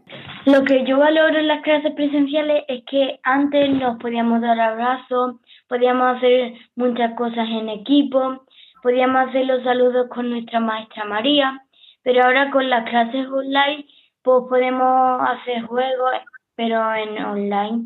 Lo 0.46 0.64
que 0.64 0.86
yo 0.86 0.96
valoro 0.96 1.38
en 1.38 1.46
las 1.46 1.60
clases 1.60 1.92
presenciales 1.92 2.64
es 2.68 2.82
que 2.90 3.20
antes 3.22 3.68
nos 3.68 3.98
podíamos 3.98 4.40
dar 4.40 4.58
abrazos, 4.58 5.34
podíamos 5.68 6.16
hacer 6.16 6.54
muchas 6.74 7.14
cosas 7.18 7.46
en 7.50 7.68
equipo, 7.68 8.46
podíamos 8.82 9.28
hacer 9.28 9.44
los 9.44 9.62
saludos 9.62 10.08
con 10.08 10.30
nuestra 10.30 10.58
maestra 10.60 11.04
María, 11.04 11.62
pero 12.02 12.24
ahora 12.24 12.50
con 12.50 12.70
las 12.70 12.88
clases 12.88 13.26
online 13.26 13.84
pues 14.22 14.44
podemos 14.48 15.20
hacer 15.28 15.64
juegos, 15.64 16.12
pero 16.54 16.94
en 16.94 17.22
online. 17.22 17.84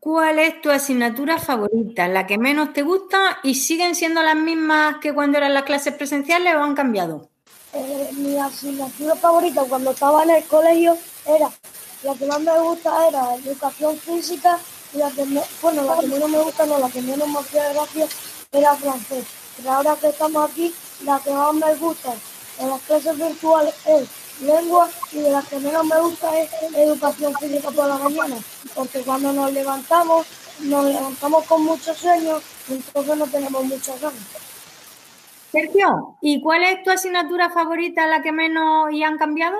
¿Cuál 0.00 0.38
es 0.38 0.62
tu 0.62 0.70
asignatura 0.70 1.36
favorita, 1.36 2.08
la 2.08 2.26
que 2.26 2.38
menos 2.38 2.72
te 2.72 2.80
gusta 2.80 3.18
y 3.42 3.56
siguen 3.56 3.94
siendo 3.94 4.22
las 4.22 4.36
mismas 4.36 4.96
que 5.02 5.12
cuando 5.12 5.36
eran 5.36 5.52
las 5.52 5.64
clases 5.64 5.92
presenciales 5.92 6.54
o 6.54 6.62
han 6.62 6.74
cambiado? 6.74 7.33
Mi 8.12 8.38
asignatura 8.38 9.16
favorita 9.16 9.64
cuando 9.64 9.90
estaba 9.90 10.22
en 10.22 10.30
el 10.30 10.44
colegio 10.44 10.96
era 11.26 11.50
la 12.02 12.14
que 12.14 12.26
más 12.26 12.40
me 12.40 12.60
gusta 12.60 13.08
era 13.08 13.34
educación 13.34 13.98
física 13.98 14.58
y 14.92 14.98
la 14.98 15.10
que 15.10 15.24
menos 15.24 16.30
me 16.30 16.42
gusta 16.42 16.66
no 16.66 16.78
la 16.78 16.88
que 16.88 17.02
menos 17.02 17.28
me 17.28 17.38
hacía 17.38 17.72
gracia 17.72 18.06
era 18.52 18.76
francés 18.76 19.24
pero 19.56 19.72
ahora 19.72 19.96
que 20.00 20.08
estamos 20.08 20.50
aquí 20.50 20.72
la 21.04 21.18
que 21.18 21.30
más 21.30 21.54
me 21.54 21.74
gusta 21.74 22.14
en 22.60 22.68
las 22.68 22.80
clases 22.82 23.16
virtuales 23.16 23.74
es 23.86 24.08
lengua 24.42 24.88
y 25.12 25.18
de 25.18 25.30
las 25.30 25.46
que 25.46 25.58
menos 25.58 25.84
me 25.84 26.00
gusta 26.00 26.38
es 26.38 26.50
educación 26.74 27.34
física 27.38 27.70
por 27.70 27.86
la 27.86 27.96
mañana, 27.96 28.36
porque 28.74 29.00
cuando 29.02 29.32
nos 29.32 29.52
levantamos, 29.52 30.26
nos 30.60 30.84
levantamos 30.86 31.44
con 31.44 31.64
mucho 31.64 31.94
sueño, 31.94 32.40
entonces 32.68 33.16
no 33.16 33.26
tenemos 33.26 33.64
muchas 33.64 34.00
ganas. 34.00 34.53
Sergio, 35.54 36.16
¿y 36.20 36.40
cuál 36.40 36.64
es 36.64 36.82
tu 36.82 36.90
asignatura 36.90 37.48
favorita, 37.48 38.08
la 38.08 38.22
que 38.22 38.32
menos 38.32 38.92
y 38.92 39.04
han 39.04 39.16
cambiado? 39.16 39.56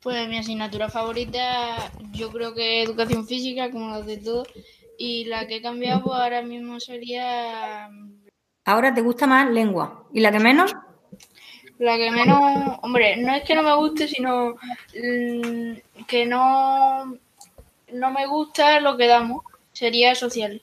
Pues 0.00 0.28
mi 0.28 0.38
asignatura 0.38 0.88
favorita 0.88 1.90
yo 2.12 2.30
creo 2.30 2.54
que 2.54 2.82
es 2.82 2.88
educación 2.88 3.26
física, 3.26 3.72
como 3.72 3.90
las 3.90 4.06
de 4.06 4.18
todos, 4.18 4.46
y 4.96 5.24
la 5.24 5.48
que 5.48 5.56
he 5.56 5.62
cambiado 5.62 6.04
pues 6.04 6.16
ahora 6.16 6.40
mismo 6.42 6.78
sería... 6.78 7.88
Ahora 8.64 8.94
te 8.94 9.00
gusta 9.00 9.26
más 9.26 9.50
lengua. 9.50 10.04
¿Y 10.12 10.20
la 10.20 10.30
que 10.30 10.38
menos? 10.38 10.72
La 11.80 11.96
que 11.96 12.12
menos, 12.12 12.78
hombre, 12.82 13.16
no 13.16 13.34
es 13.34 13.42
que 13.42 13.56
no 13.56 13.64
me 13.64 13.74
guste, 13.74 14.06
sino 14.06 14.50
mm, 14.50 16.04
que 16.06 16.26
no, 16.26 17.18
no 17.92 18.10
me 18.12 18.26
gusta 18.26 18.78
lo 18.78 18.96
que 18.96 19.08
damos. 19.08 19.42
Sería 19.72 20.14
social. 20.14 20.62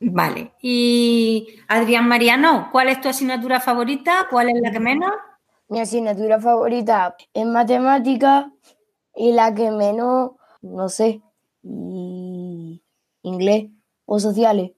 Vale. 0.00 0.52
Y 0.62 1.60
Adrián 1.66 2.06
Mariano, 2.06 2.68
¿cuál 2.70 2.88
es 2.88 3.00
tu 3.00 3.08
asignatura 3.08 3.60
favorita? 3.60 4.28
¿Cuál 4.30 4.50
es 4.50 4.60
la 4.60 4.70
que 4.70 4.80
menos? 4.80 5.12
Mi 5.68 5.80
asignatura 5.80 6.40
favorita 6.40 7.16
es 7.34 7.46
matemática 7.46 8.50
y 9.14 9.32
la 9.32 9.54
que 9.54 9.70
menos, 9.70 10.32
no 10.62 10.88
sé, 10.88 11.20
y 11.62 12.82
inglés 13.22 13.66
o 14.06 14.20
sociales. 14.20 14.72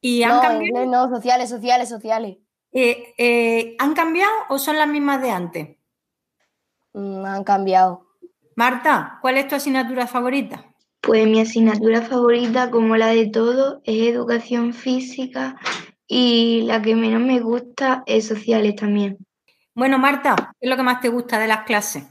¿Y 0.00 0.22
han 0.22 0.36
no, 0.36 0.42
cambiado? 0.42 0.64
inglés 0.64 0.88
no, 0.88 1.08
sociales, 1.08 1.48
sociales, 1.48 1.88
sociales. 1.88 2.38
Eh, 2.72 3.14
eh, 3.16 3.76
¿Han 3.78 3.94
cambiado 3.94 4.32
o 4.48 4.58
son 4.58 4.76
las 4.76 4.88
mismas 4.88 5.22
de 5.22 5.30
antes? 5.30 5.76
Mm, 6.92 7.24
han 7.24 7.44
cambiado. 7.44 8.06
Marta, 8.56 9.18
¿cuál 9.22 9.38
es 9.38 9.48
tu 9.48 9.54
asignatura 9.54 10.06
favorita? 10.06 10.67
Pues 11.00 11.26
mi 11.26 11.40
asignatura 11.40 12.02
favorita, 12.02 12.70
como 12.70 12.96
la 12.96 13.08
de 13.08 13.26
todo, 13.26 13.80
es 13.84 14.06
educación 14.06 14.74
física 14.74 15.56
y 16.06 16.62
la 16.62 16.82
que 16.82 16.94
menos 16.94 17.20
me 17.20 17.40
gusta 17.40 18.02
es 18.06 18.26
sociales 18.26 18.76
también. 18.76 19.18
Bueno, 19.74 19.98
Marta, 19.98 20.34
¿qué 20.58 20.66
es 20.66 20.70
lo 20.70 20.76
que 20.76 20.82
más 20.82 21.00
te 21.00 21.08
gusta 21.08 21.38
de 21.38 21.48
las 21.48 21.64
clases? 21.64 22.04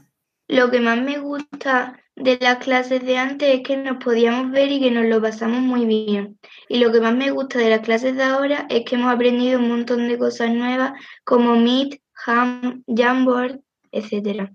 Lo 0.48 0.70
que 0.70 0.80
más 0.80 0.98
me 1.00 1.18
gusta 1.18 2.00
de 2.16 2.38
las 2.40 2.58
clases 2.58 3.04
de 3.04 3.18
antes 3.18 3.56
es 3.56 3.62
que 3.62 3.76
nos 3.76 4.02
podíamos 4.02 4.50
ver 4.50 4.72
y 4.72 4.80
que 4.80 4.90
nos 4.90 5.04
lo 5.04 5.20
pasamos 5.20 5.60
muy 5.60 5.84
bien. 5.84 6.38
Y 6.68 6.78
lo 6.78 6.90
que 6.90 7.00
más 7.00 7.14
me 7.14 7.30
gusta 7.30 7.58
de 7.58 7.70
las 7.70 7.80
clases 7.80 8.16
de 8.16 8.22
ahora 8.22 8.66
es 8.70 8.84
que 8.84 8.96
hemos 8.96 9.12
aprendido 9.12 9.58
un 9.58 9.68
montón 9.68 10.08
de 10.08 10.18
cosas 10.18 10.50
nuevas 10.50 10.92
como 11.24 11.56
Meet, 11.56 12.00
Ham, 12.26 12.82
Jamboard, 12.86 13.60
etcétera. 13.92 14.52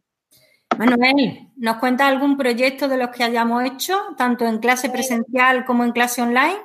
Manuel, 0.78 1.49
¿nos 1.55 1.78
cuenta 1.78 2.07
algún 2.07 2.38
proyecto 2.38 2.88
de 2.88 2.97
los 2.97 3.09
que 3.09 3.24
hayamos 3.24 3.63
hecho, 3.65 3.97
tanto 4.17 4.45
en 4.45 4.59
clase 4.59 4.89
presencial 4.89 5.65
como 5.65 5.84
en 5.84 5.91
clase 5.91 6.21
online? 6.21 6.57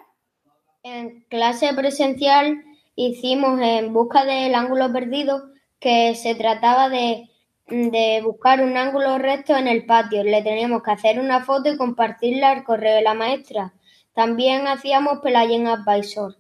En 0.82 1.24
clase 1.28 1.72
presencial 1.74 2.64
hicimos 2.94 3.60
en 3.60 3.92
busca 3.92 4.24
del 4.24 4.54
ángulo 4.54 4.92
perdido, 4.92 5.50
que 5.80 6.14
se 6.14 6.34
trataba 6.34 6.88
de, 6.88 7.28
de 7.66 8.20
buscar 8.24 8.62
un 8.62 8.76
ángulo 8.76 9.18
recto 9.18 9.56
en 9.56 9.68
el 9.68 9.86
patio. 9.86 10.24
Le 10.24 10.42
teníamos 10.42 10.82
que 10.82 10.90
hacer 10.90 11.20
una 11.20 11.44
foto 11.44 11.70
y 11.70 11.76
compartirla 11.76 12.50
al 12.50 12.64
correo 12.64 12.96
de 12.96 13.02
la 13.02 13.14
maestra. 13.14 13.74
También 14.14 14.66
hacíamos 14.66 15.18
Pelayen 15.18 15.68
Advisor, 15.68 16.36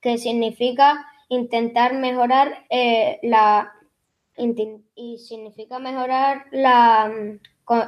que 0.00 0.18
significa 0.18 1.06
intentar 1.28 1.94
mejorar 1.94 2.66
eh, 2.68 3.18
la 3.22 3.72
y 4.36 5.18
significa 5.18 5.78
mejorar 5.78 6.46
la, 6.52 7.12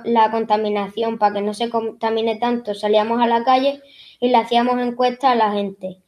la 0.05 0.31
contaminación 0.31 1.19
para 1.19 1.35
que 1.35 1.43
no 1.43 1.55
se 1.55 1.71
contamine 1.71 2.37
tanto. 2.37 2.75
Salíamos 2.75 3.21
a 3.21 3.27
la 3.27 3.45
calle 3.45 3.83
y 4.21 4.29
le 4.29 4.37
hacíamos 4.37 4.81
encuestas 4.81 5.33
a 5.33 5.35
la 5.35 5.53
gente. 5.53 6.03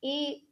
Y 0.00 0.48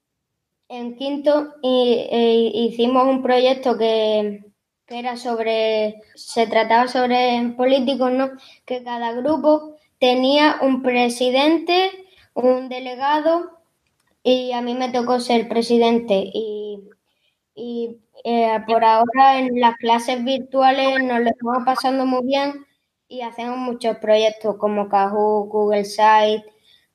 en 0.69 0.97
quinto 0.97 1.55
e, 1.63 2.51
hicimos 2.55 3.07
un 3.07 3.23
proyecto 3.23 3.79
que, 3.79 4.45
que, 4.87 4.99
era 4.99 5.17
sobre, 5.17 6.03
se 6.15 6.47
trataba 6.47 6.89
sobre 6.89 7.55
políticos, 7.57 8.13
¿no? 8.13 8.31
Que 8.65 8.83
cada 8.83 9.13
grupo 9.13 9.77
tenía 9.99 10.57
un 10.63 10.83
presidente, 10.83 11.91
un 12.35 12.69
delegado 12.69 13.59
y 14.23 14.53
a 14.53 14.61
mí 14.61 14.75
me 14.75 14.91
tocó 14.91 15.21
ser 15.21 15.49
presidente 15.49 16.15
y 16.33 16.81
eh, 18.29 18.61
por 18.67 18.83
ahora 18.83 19.39
en 19.39 19.61
las 19.61 19.77
clases 19.77 20.25
virtuales 20.25 21.01
nos 21.01 21.21
lo 21.21 21.31
estamos 21.31 21.63
pasando 21.65 22.07
muy 22.07 22.27
bien 22.27 22.67
y 23.07 23.21
hacemos 23.21 23.57
muchos 23.57 23.99
proyectos 23.99 24.57
como 24.57 24.89
Kahoot, 24.89 25.49
Google 25.49 25.85
Site, 25.85 26.45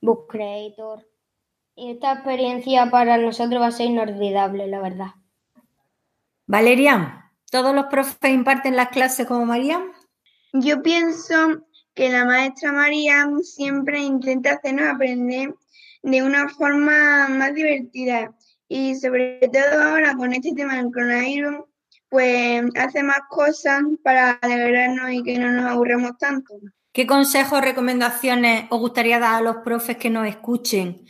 Book 0.02 0.26
Creator. 0.28 1.08
Y 1.74 1.92
esta 1.92 2.12
experiencia 2.12 2.90
para 2.90 3.16
nosotros 3.16 3.62
va 3.62 3.68
a 3.68 3.70
ser 3.70 3.86
inolvidable, 3.86 4.66
la 4.66 4.80
verdad. 4.80 5.06
Valeria, 6.46 7.32
¿todos 7.50 7.74
los 7.74 7.86
profes 7.86 8.30
imparten 8.30 8.76
las 8.76 8.90
clases 8.90 9.26
como 9.26 9.46
María? 9.46 9.82
Yo 10.52 10.82
pienso 10.82 11.64
que 11.94 12.10
la 12.10 12.26
maestra 12.26 12.72
María 12.72 13.26
siempre 13.42 14.00
intenta 14.00 14.52
hacernos 14.52 14.86
aprender 14.86 15.54
de 16.02 16.22
una 16.22 16.50
forma 16.50 17.28
más 17.30 17.54
divertida 17.54 18.34
y 18.72 18.94
sobre 18.94 19.38
todo 19.52 19.82
ahora 19.82 20.16
con 20.16 20.32
este 20.32 20.54
tema 20.54 20.76
del 20.76 20.90
coronavirus, 20.90 21.66
pues 22.08 22.62
hace 22.74 23.02
más 23.02 23.20
cosas 23.28 23.82
para 24.02 24.30
alegrarnos 24.40 25.10
y 25.10 25.22
que 25.22 25.38
no 25.38 25.52
nos 25.52 25.70
aburramos 25.70 26.16
tanto. 26.16 26.54
¿Qué 26.90 27.06
consejos 27.06 27.58
o 27.58 27.60
recomendaciones 27.60 28.64
os 28.70 28.80
gustaría 28.80 29.18
dar 29.18 29.34
a 29.34 29.40
los 29.42 29.56
profes 29.56 29.98
que 29.98 30.08
nos 30.08 30.26
escuchen 30.26 31.04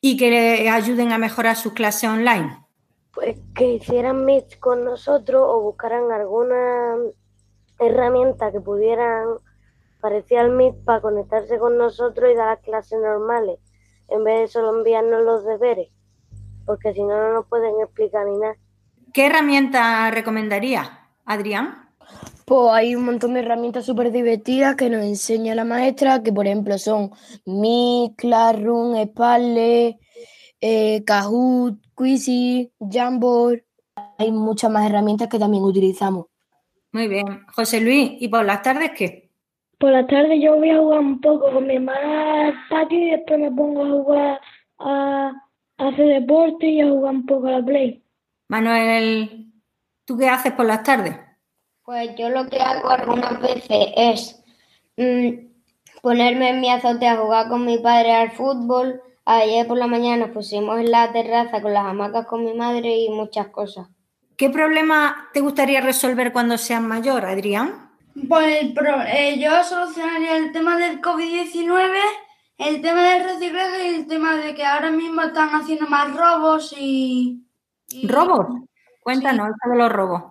y 0.00 0.16
que 0.16 0.30
les 0.30 0.70
ayuden 0.70 1.12
a 1.12 1.18
mejorar 1.18 1.56
sus 1.56 1.74
clases 1.74 2.08
online? 2.08 2.64
Pues 3.12 3.36
que 3.54 3.74
hicieran 3.74 4.24
Meet 4.24 4.58
con 4.58 4.82
nosotros 4.82 5.42
o 5.46 5.60
buscaran 5.60 6.10
alguna 6.10 6.96
herramienta 7.78 8.52
que 8.52 8.60
pudieran 8.60 9.26
parecía 10.00 10.40
al 10.40 10.50
Meet 10.50 10.82
para 10.84 11.02
conectarse 11.02 11.58
con 11.58 11.76
nosotros 11.76 12.30
y 12.32 12.36
dar 12.36 12.56
las 12.56 12.64
clases 12.64 12.98
normales, 12.98 13.58
en 14.08 14.24
vez 14.24 14.40
de 14.40 14.48
solo 14.48 14.78
enviarnos 14.78 15.22
los 15.22 15.44
deberes 15.44 15.90
porque 16.66 16.92
si 16.92 17.02
no, 17.02 17.16
no 17.16 17.32
nos 17.34 17.46
pueden 17.46 17.72
explicar 17.80 18.26
ni 18.26 18.38
nada. 18.38 18.56
¿Qué 19.12 19.26
herramienta 19.26 20.10
recomendaría, 20.10 21.08
Adrián? 21.24 21.86
Pues 22.44 22.70
hay 22.72 22.94
un 22.94 23.04
montón 23.04 23.34
de 23.34 23.40
herramientas 23.40 23.84
súper 23.86 24.12
divertidas 24.12 24.76
que 24.76 24.90
nos 24.90 25.02
enseña 25.02 25.54
la 25.54 25.64
maestra, 25.64 26.22
que 26.22 26.32
por 26.32 26.46
ejemplo 26.46 26.78
son 26.78 27.10
Mi, 27.44 28.14
Classroom, 28.16 28.94
Spale, 29.04 29.98
eh, 30.60 31.02
Kahoot, 31.04 31.78
Quizy, 31.96 32.70
Jamboard. 32.78 33.62
Hay 34.18 34.30
muchas 34.30 34.70
más 34.70 34.88
herramientas 34.88 35.28
que 35.28 35.38
también 35.38 35.64
utilizamos. 35.64 36.26
Muy 36.92 37.08
bien. 37.08 37.44
José 37.54 37.80
Luis, 37.80 38.12
¿y 38.20 38.28
por 38.28 38.44
las 38.44 38.62
tardes 38.62 38.92
qué? 38.96 39.30
Por 39.78 39.90
las 39.90 40.06
tardes 40.06 40.40
yo 40.40 40.56
voy 40.56 40.70
a 40.70 40.78
jugar 40.78 41.00
un 41.00 41.20
poco 41.20 41.50
con 41.52 41.66
mi 41.66 41.76
hermana 41.76 42.46
al 42.46 42.54
patio 42.70 42.98
y 42.98 43.10
después 43.10 43.40
me 43.40 43.50
pongo 43.50 43.84
a 43.84 43.88
jugar 43.88 44.40
a 44.78 45.32
hace 45.78 46.02
deporte 46.02 46.66
y 46.66 46.80
a 46.80 46.88
jugar 46.88 47.14
un 47.14 47.26
poco 47.26 47.46
a 47.48 47.52
la 47.52 47.64
play. 47.64 48.02
Manuel, 48.48 49.52
¿tú 50.04 50.16
qué 50.16 50.28
haces 50.28 50.52
por 50.52 50.66
las 50.66 50.82
tardes? 50.82 51.16
Pues 51.84 52.10
yo 52.16 52.28
lo 52.30 52.48
que 52.48 52.58
hago 52.58 52.88
algunas 52.88 53.40
veces 53.40 53.88
es 53.96 54.44
mmm, 54.96 55.46
ponerme 56.02 56.50
en 56.50 56.60
mi 56.60 56.70
azote 56.70 57.06
a 57.06 57.16
jugar 57.16 57.48
con 57.48 57.64
mi 57.64 57.78
padre 57.78 58.14
al 58.14 58.32
fútbol. 58.32 59.00
Ayer 59.24 59.66
por 59.66 59.76
la 59.76 59.86
mañana 59.86 60.26
nos 60.26 60.30
pusimos 60.34 60.78
en 60.78 60.90
la 60.90 61.12
terraza 61.12 61.60
con 61.60 61.72
las 61.72 61.84
hamacas 61.84 62.26
con 62.26 62.44
mi 62.44 62.54
madre 62.54 62.96
y 62.96 63.08
muchas 63.08 63.48
cosas. 63.48 63.88
¿Qué 64.36 64.50
problema 64.50 65.28
te 65.32 65.40
gustaría 65.40 65.80
resolver 65.80 66.32
cuando 66.32 66.58
seas 66.58 66.82
mayor, 66.82 67.24
Adrián? 67.24 67.90
Pues 68.28 68.64
eh, 69.08 69.38
yo 69.38 69.62
solucionaría 69.64 70.36
el 70.36 70.52
tema 70.52 70.76
del 70.76 71.00
COVID-19 71.00 71.90
el 72.58 72.80
tema 72.80 73.02
del 73.02 73.24
reciclaje 73.24 73.90
y 73.90 73.94
el 73.96 74.06
tema 74.06 74.36
de 74.36 74.54
que 74.54 74.64
ahora 74.64 74.90
mismo 74.90 75.22
están 75.22 75.50
haciendo 75.50 75.86
más 75.88 76.14
robos 76.16 76.74
y... 76.78 77.42
¿Robos? 78.04 78.46
Cuéntanos 79.00 79.48
sí. 79.48 79.70
de 79.70 79.76
los 79.76 79.92
robos. 79.92 80.22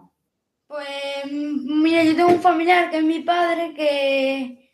Pues 0.67 1.31
mira, 1.31 2.03
yo 2.03 2.15
tengo 2.15 2.29
un 2.29 2.41
familiar 2.41 2.89
que 2.89 2.97
es 2.97 3.03
mi 3.03 3.19
padre 3.19 3.73
que, 3.73 4.71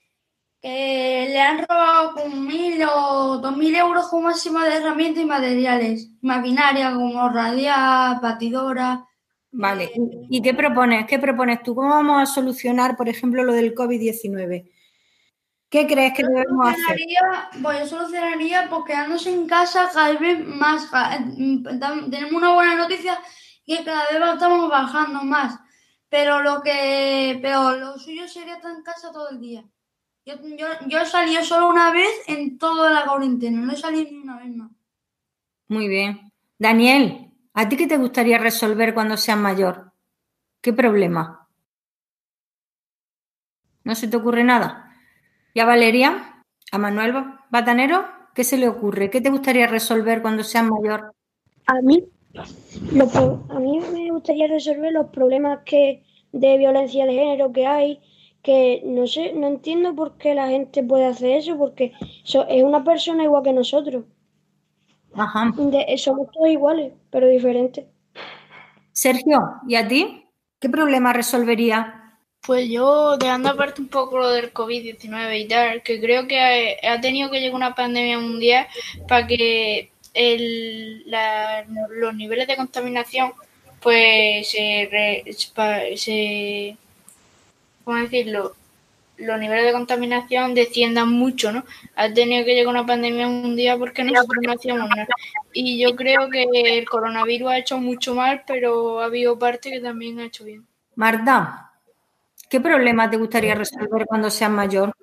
que 0.62 1.28
le 1.30 1.39
han 1.39 1.66
robado 1.68 2.14
con 2.14 2.47
mil 2.47 2.82
o 2.84 3.38
dos 3.38 3.58
mil 3.58 3.76
euros 3.76 4.08
como 4.08 4.24
máximo 4.24 4.60
de 4.62 4.78
herramientas 4.78 5.24
y 5.24 5.28
materiales. 5.28 6.10
Maquinaria 6.22 6.93
como 6.93 7.30
radial, 7.30 8.20
batidora. 8.22 9.06
Vale. 9.52 9.91
¿Y 10.30 10.41
qué 10.41 10.54
propones? 10.54 11.06
¿Qué 11.06 11.20
propones 11.20 11.62
tú? 11.62 11.76
¿Cómo 11.76 11.89
vamos 11.89 12.22
a 12.22 12.26
solucionar, 12.26 12.95
por 12.95 13.10
ejemplo, 13.10 13.43
lo 13.43 13.54
del 13.54 13.76
COVID-19? 13.76 14.72
¿Qué 15.72 15.88
crees 15.88 16.14
que 16.14 16.24
debemos 16.24 16.68
hacer? 16.68 17.00
Pues 17.64 17.80
yo 17.80 17.88
solucionaría 17.88 18.68
pues 18.70 18.84
quedándose 18.86 19.34
en 19.34 19.48
casa 19.48 19.90
cada 19.94 20.12
vez 20.20 20.46
más. 20.46 20.92
Tenemos 22.12 22.34
una 22.34 22.54
buena 22.54 22.76
noticia 22.76 23.18
que 23.66 23.82
cada 23.86 24.04
vez 24.12 24.34
estamos 24.34 24.70
bajando 24.70 25.24
más. 25.24 25.58
Pero 26.10 26.42
lo 26.42 26.62
que 26.62 27.40
pero 27.42 27.78
lo 27.78 27.98
suyo 27.98 28.28
sería 28.28 28.56
estar 28.56 28.76
en 28.76 28.84
casa 28.84 29.14
todo 29.14 29.30
el 29.30 29.40
día. 29.40 29.64
Yo, 30.26 30.34
yo, 30.58 30.68
yo 30.88 31.00
he 31.00 31.06
salido 31.06 31.42
solo 31.42 31.70
una 31.70 31.90
vez 31.92 32.22
en 32.28 32.58
toda 32.58 32.92
la 32.92 33.06
cuarentena, 33.06 33.62
no 33.62 33.72
he 33.72 33.78
salido 33.78 34.12
ni 34.12 34.18
una 34.20 34.40
vez 34.40 34.54
más. 34.54 34.72
Muy 35.70 35.88
bien. 35.88 36.34
Daniel, 36.60 37.32
¿a 37.54 37.70
ti 37.70 37.78
qué 37.78 37.88
te 37.88 37.96
gustaría 37.96 38.38
resolver 38.38 38.94
cuando 38.94 39.16
seas 39.16 39.38
mayor? 39.38 39.94
¿Qué 40.60 40.74
problema? 40.74 41.48
¿No 43.86 43.96
se 43.96 44.10
te 44.10 44.18
ocurre 44.18 44.44
nada? 44.44 44.91
¿Y 45.54 45.60
a 45.60 45.66
Valeria? 45.66 46.43
¿A 46.72 46.78
Manuel 46.78 47.14
Batanero? 47.49 48.06
¿Qué 48.34 48.43
se 48.43 48.58
le 48.58 48.68
ocurre? 48.68 49.10
¿Qué 49.10 49.20
te 49.20 49.30
gustaría 49.30 49.68
resolver 49.68 50.22
cuando 50.22 50.43
seas 50.43 50.66
mayor? 50.66 51.14
A 51.68 51.82
mí, 51.82 52.04
lo, 52.93 53.45
a 53.49 53.60
mí 53.60 53.80
me 53.93 54.12
gustaría 54.12 54.47
resolver 54.47 54.93
los 54.93 55.08
problemas 55.08 55.60
que 55.66 56.04
de 56.32 56.58
violencia 56.58 57.06
de 57.06 57.14
género 57.14 57.52
que 57.52 57.68
hay, 57.68 57.99
que 58.41 58.82
no 58.86 59.06
sé, 59.06 59.34
no 59.34 59.47
entiendo 59.47 59.93
por 59.93 60.18
qué 60.18 60.34
la 60.34 60.47
gente 60.47 60.84
puede 60.84 61.06
hacer 61.06 61.32
eso, 61.32 61.58
porque 61.58 61.93
so, 62.24 62.47
es 62.47 62.64
una 62.64 62.84
persona 62.84 63.24
igual 63.24 63.43
que 63.43 63.54
nosotros. 63.54 64.06
Ajá. 65.14 65.52
De, 65.58 65.97
somos 65.97 66.32
todos 66.32 66.47
iguales, 66.47 66.93
pero 67.10 67.28
diferentes. 67.28 67.86
Sergio, 68.93 69.39
¿y 69.68 69.76
a 69.76 69.88
ti? 69.88 70.26
¿Qué 70.60 70.70
problema 70.70 71.12
resolvería? 71.12 72.01
Pues 72.46 72.70
yo, 72.70 73.18
dejando 73.18 73.50
aparte 73.50 73.82
un 73.82 73.88
poco 73.88 74.18
lo 74.18 74.30
del 74.30 74.52
COVID-19 74.54 75.39
y 75.39 75.48
tal, 75.48 75.84
que 75.84 76.00
creo 76.02 76.28
que 76.28 76.39
ha, 76.82 76.94
ha 76.94 77.02
tenido 77.02 77.30
que 77.30 77.39
llegar 77.39 77.56
una 77.56 77.76
pandemia 77.76 78.18
mundial 78.20 78.68
para 79.08 79.28
que 79.28 79.92
el, 80.14 81.04
la- 81.10 81.66
los 81.89 82.16
niveles 82.16 82.48
de 82.48 82.56
contaminación 82.58 83.34
pues 83.82 84.50
se, 84.52 84.88
re- 84.92 85.24
pa- 85.56 85.82
se 85.96 86.78
¿cómo 87.84 87.98
decirlo? 87.98 88.56
los 89.18 89.39
niveles 89.39 89.66
de 89.66 89.74
contaminación 89.74 90.56
desciendan 90.56 91.10
mucho, 91.12 91.52
¿no? 91.52 91.64
Ha 91.96 92.14
tenido 92.14 92.46
que 92.46 92.56
llegar 92.56 92.74
una 92.74 92.86
pandemia 92.86 93.28
mundial 93.30 93.80
porque 93.80 94.04
nosotros 94.04 94.44
no 94.44 94.54
hacíamos 94.54 94.89
nada. 94.89 95.08
Y 95.54 95.80
yo 95.80 95.96
creo 95.96 96.30
que 96.30 96.46
el 96.80 96.89
coronavirus 96.89 97.52
ha 97.52 97.58
hecho 97.60 97.78
mucho 97.80 98.16
mal, 98.16 98.44
pero 98.48 99.00
ha 99.02 99.06
habido 99.06 99.39
parte 99.39 99.72
que 99.72 99.80
también 99.80 100.20
ha 100.20 100.26
hecho 100.26 100.44
bien. 100.46 100.66
Marta, 100.96 101.71
¿qué 102.52 102.60
problema 102.60 103.10
te 103.10 103.16
gustaría 103.16 103.56
resolver 103.56 104.06
cuando 104.06 104.30
seas 104.30 104.52
mayor? 104.52 104.93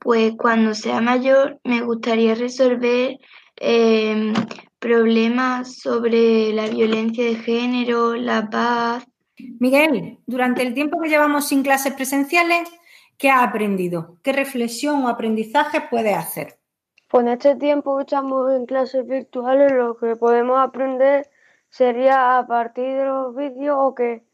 Pues 0.00 0.32
cuando 0.36 0.74
sea 0.74 1.02
mayor 1.02 1.60
me 1.62 1.82
gustaría 1.82 2.34
resolver 2.34 3.18
em, 3.56 4.32
problemas 4.78 5.76
sobre 5.76 6.54
la 6.54 6.66
violencia 6.68 7.24
de 7.24 7.34
género, 7.34 8.14
la 8.16 8.48
paz. 8.48 9.06
Miguel, 9.60 10.18
durante 10.26 10.62
el 10.62 10.72
tiempo 10.72 10.98
que 11.00 11.10
llevamos 11.10 11.46
sin 11.46 11.62
clases 11.62 11.92
presenciales, 11.92 12.70
¿qué 13.18 13.28
has 13.28 13.46
aprendido? 13.46 14.16
¿Qué 14.22 14.32
reflexión 14.32 15.04
o 15.04 15.08
aprendizaje 15.08 15.82
puedes 15.90 16.16
hacer? 16.16 16.58
Pues 17.10 17.26
en 17.26 17.32
este 17.32 17.56
tiempo 17.56 17.98
que 17.98 18.04
estamos 18.04 18.50
en 18.54 18.64
clases 18.64 19.06
virtuales, 19.06 19.70
lo 19.70 19.98
que 19.98 20.16
podemos 20.16 20.58
aprender 20.58 21.28
sería 21.68 22.38
a 22.38 22.46
partir 22.46 22.96
de 22.96 23.04
los 23.04 23.36
vídeos 23.36 23.76
o 23.78 23.94
que 23.94 24.25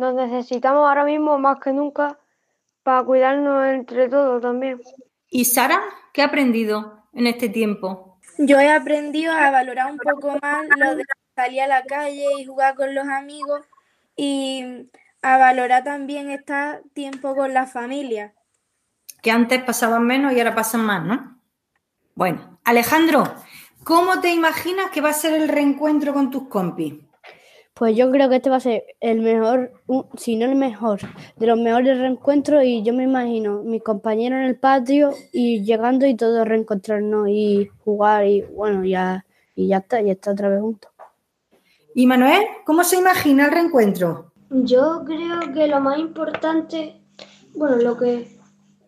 nos 0.00 0.14
necesitamos 0.14 0.88
ahora 0.88 1.04
mismo 1.04 1.38
más 1.38 1.60
que 1.60 1.72
nunca 1.72 2.18
para 2.82 3.04
cuidarnos 3.04 3.66
entre 3.66 4.08
todos 4.08 4.40
también. 4.40 4.80
¿Y 5.28 5.44
Sara, 5.44 5.80
qué 6.12 6.22
ha 6.22 6.26
aprendido 6.26 7.04
en 7.12 7.26
este 7.26 7.50
tiempo? 7.50 8.18
Yo 8.38 8.58
he 8.58 8.70
aprendido 8.70 9.32
a 9.32 9.50
valorar 9.50 9.92
un 9.92 9.98
poco 9.98 10.38
más 10.40 10.64
lo 10.78 10.96
de 10.96 11.04
salir 11.36 11.60
a 11.60 11.66
la 11.66 11.84
calle 11.84 12.26
y 12.38 12.46
jugar 12.46 12.74
con 12.74 12.94
los 12.94 13.06
amigos 13.06 13.60
y 14.16 14.88
a 15.20 15.36
valorar 15.36 15.84
también 15.84 16.30
estar 16.30 16.82
tiempo 16.94 17.36
con 17.36 17.52
la 17.52 17.66
familia. 17.66 18.32
Que 19.22 19.30
antes 19.30 19.62
pasaban 19.62 20.06
menos 20.06 20.32
y 20.32 20.38
ahora 20.38 20.54
pasan 20.54 20.80
más, 20.80 21.04
¿no? 21.04 21.38
Bueno, 22.14 22.58
Alejandro, 22.64 23.24
¿cómo 23.84 24.20
te 24.20 24.32
imaginas 24.32 24.90
que 24.90 25.02
va 25.02 25.10
a 25.10 25.12
ser 25.12 25.34
el 25.34 25.48
reencuentro 25.48 26.14
con 26.14 26.30
tus 26.30 26.48
compis? 26.48 26.94
Pues 27.80 27.96
yo 27.96 28.10
creo 28.10 28.28
que 28.28 28.36
este 28.36 28.50
va 28.50 28.56
a 28.56 28.60
ser 28.60 28.84
el 29.00 29.22
mejor, 29.22 29.72
si 30.18 30.36
no 30.36 30.44
el 30.44 30.54
mejor, 30.54 31.00
de 31.36 31.46
los 31.46 31.58
mejores 31.58 31.96
reencuentros 31.96 32.62
y 32.62 32.82
yo 32.82 32.92
me 32.92 33.04
imagino 33.04 33.62
mis 33.62 33.82
compañeros 33.82 34.40
en 34.40 34.44
el 34.44 34.58
patio 34.58 35.14
y 35.32 35.62
llegando 35.62 36.06
y 36.06 36.14
todos 36.14 36.46
reencontrarnos 36.46 37.30
y 37.30 37.70
jugar 37.82 38.26
y 38.26 38.42
bueno, 38.42 38.84
ya, 38.84 39.24
y 39.54 39.68
ya 39.68 39.78
está, 39.78 40.02
y 40.02 40.10
estar 40.10 40.34
otra 40.34 40.50
vez 40.50 40.60
juntos. 40.60 40.90
¿Y 41.94 42.06
Manuel, 42.06 42.42
cómo 42.66 42.84
se 42.84 42.98
imagina 42.98 43.46
el 43.46 43.52
reencuentro? 43.52 44.30
Yo 44.50 45.02
creo 45.06 45.40
que 45.54 45.66
lo 45.66 45.80
más 45.80 45.98
importante, 45.98 47.00
bueno, 47.54 47.76
lo 47.76 47.96
que, 47.96 48.28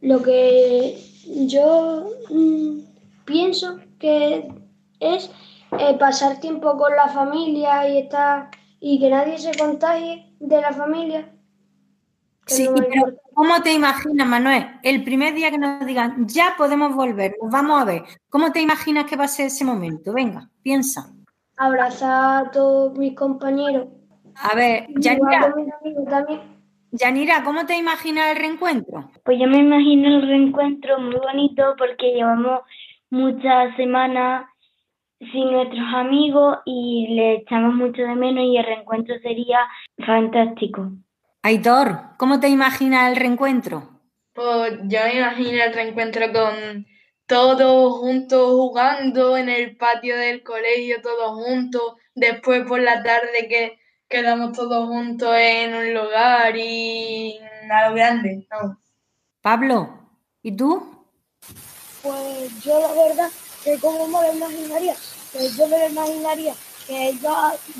lo 0.03 0.22
que 0.22 1.03
yo 1.47 2.11
mm, 2.28 2.80
pienso 3.24 3.78
que 3.99 4.53
es 5.01 5.30
eh, 5.78 5.97
pasar 5.99 6.40
tiempo 6.40 6.76
con 6.76 6.95
la 6.95 7.09
familia 7.09 7.88
y 7.88 7.97
estar 7.97 8.51
y 8.85 8.99
que 8.99 9.09
nadie 9.09 9.39
se 9.39 9.57
contagie 9.57 10.35
de 10.41 10.61
la 10.61 10.72
familia. 10.72 11.33
Sí, 12.47 12.68
pero 12.74 13.14
¿cómo 13.33 13.62
te 13.62 13.72
imaginas, 13.72 14.26
Manuel? 14.26 14.66
El 14.83 15.05
primer 15.05 15.35
día 15.35 15.53
que 15.53 15.59
nos 15.59 15.87
digan, 15.87 16.26
ya 16.26 16.55
podemos 16.59 16.93
volver, 16.93 17.37
nos 17.41 17.53
vamos 17.53 17.80
a 17.80 17.85
ver. 17.85 18.03
¿Cómo 18.28 18.51
te 18.51 18.61
imaginas 18.61 19.05
que 19.05 19.14
va 19.14 19.24
a 19.24 19.28
ser 19.28 19.47
ese 19.47 19.64
momento? 19.64 20.12
Venga, 20.12 20.51
piensa. 20.62 21.14
abrazar 21.57 22.47
a 22.47 22.51
todos 22.51 22.99
mis 22.99 23.14
compañeros. 23.14 23.87
A 24.35 24.57
ver, 24.57 24.89
Yanira. 24.97 25.55
Yanira, 26.91 27.45
¿cómo 27.45 27.64
te 27.64 27.76
imaginas 27.76 28.33
el 28.33 28.37
reencuentro? 28.37 29.12
Pues 29.24 29.39
yo 29.39 29.47
me 29.47 29.59
imagino 29.59 30.09
el 30.09 30.26
reencuentro 30.26 30.99
muy 30.99 31.14
bonito 31.14 31.74
porque 31.78 32.14
llevamos 32.14 32.62
muchas 33.11 33.76
semanas 33.76 34.47
sin 35.31 35.53
nuestros 35.53 35.95
amigos 35.95 36.59
y 36.64 37.14
le 37.14 37.35
echamos 37.37 37.75
mucho 37.75 38.03
de 38.03 38.14
menos 38.14 38.45
y 38.45 38.57
el 38.57 38.64
reencuentro 38.64 39.14
sería 39.23 39.59
fantástico. 40.05 40.91
Aitor, 41.43 42.16
¿cómo 42.18 42.41
te 42.41 42.49
imaginas 42.49 43.11
el 43.11 43.16
reencuentro? 43.16 43.89
Pues 44.35 44.79
yo 44.85 45.01
me 45.05 45.18
imagino 45.18 45.62
el 45.62 45.75
reencuentro 45.75 46.33
con 46.33 46.87
todos 47.27 47.99
juntos 47.99 48.51
jugando 48.51 49.37
en 49.37 49.49
el 49.49 49.77
patio 49.77 50.16
del 50.16 50.43
colegio, 50.43 51.03
todos 51.03 51.45
juntos. 51.45 51.95
Después 52.14 52.64
por 52.66 52.81
la 52.81 53.03
tarde 53.03 53.49
que 53.49 53.79
quedamos 54.09 54.53
todos 54.53 54.89
juntos 54.89 55.35
en 55.39 55.75
un 55.75 55.95
lugar 55.95 56.55
y 56.57 57.39
a 57.70 57.89
lo 57.89 57.95
grande. 57.95 58.47
vamos. 58.51 58.77
Pablo, 59.41 59.89
¿y 60.43 60.57
tú? 60.57 61.07
Pues 62.03 62.62
yo 62.64 62.81
la 62.81 62.93
verdad 62.93 63.31
que 63.64 63.79
como 63.79 64.07
me 64.07 64.27
lo 64.27 64.35
imaginaría, 64.35 64.95
pues 65.33 65.57
yo 65.57 65.66
me 65.66 65.78
lo 65.78 65.89
imaginaría 65.89 66.55
que 66.87 67.14
yo, 67.22 67.35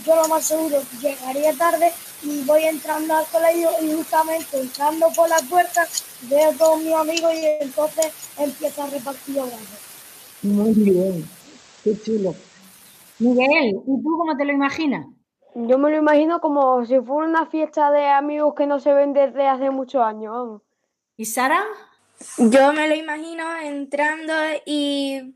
yo 0.07 0.17
lo 0.17 0.29
más 0.29 0.45
seguro 0.45 0.79
llegaría 1.01 1.53
tarde 1.55 1.93
y 2.23 2.43
voy 2.45 2.65
entrando 2.65 3.17
al 3.17 3.27
colegio 3.27 3.71
y 3.83 3.93
justamente 3.93 4.61
entrando 4.61 5.09
por 5.15 5.29
la 5.29 5.39
puerta 5.51 5.87
veo 6.23 6.51
a 6.51 6.55
todos 6.55 6.81
mis 6.81 6.95
amigos 6.95 7.33
y 7.35 7.47
entonces 7.61 8.07
empiezo 8.39 8.83
a 8.83 8.87
repartir 8.87 9.41
abrazos. 9.41 9.81
Muy 10.43 10.73
bien, 10.73 11.29
qué 11.85 12.01
chulo. 12.01 12.35
Miguel, 13.19 13.77
¿y 13.87 14.03
tú 14.03 14.17
cómo 14.19 14.37
te 14.37 14.45
lo 14.45 14.53
imaginas? 14.53 15.07
Yo 15.55 15.79
me 15.79 15.91
lo 15.91 15.99
imagino 15.99 16.41
como 16.41 16.85
si 16.87 16.99
fuera 17.01 17.29
una 17.29 17.47
fiesta 17.47 17.91
de 17.91 18.07
amigos 18.07 18.55
que 18.57 18.67
no 18.67 18.81
se 18.81 18.93
ven 18.95 19.13
desde 19.13 19.47
hace 19.47 19.71
muchos 19.71 20.03
años. 20.03 20.33
vamos. 20.33 20.63
¿Y 21.17 21.27
Sara? 21.27 21.63
Yo 22.39 22.73
me 22.73 22.89
lo 22.89 22.95
imagino 22.95 23.45
entrando 23.61 24.33
y 24.65 25.35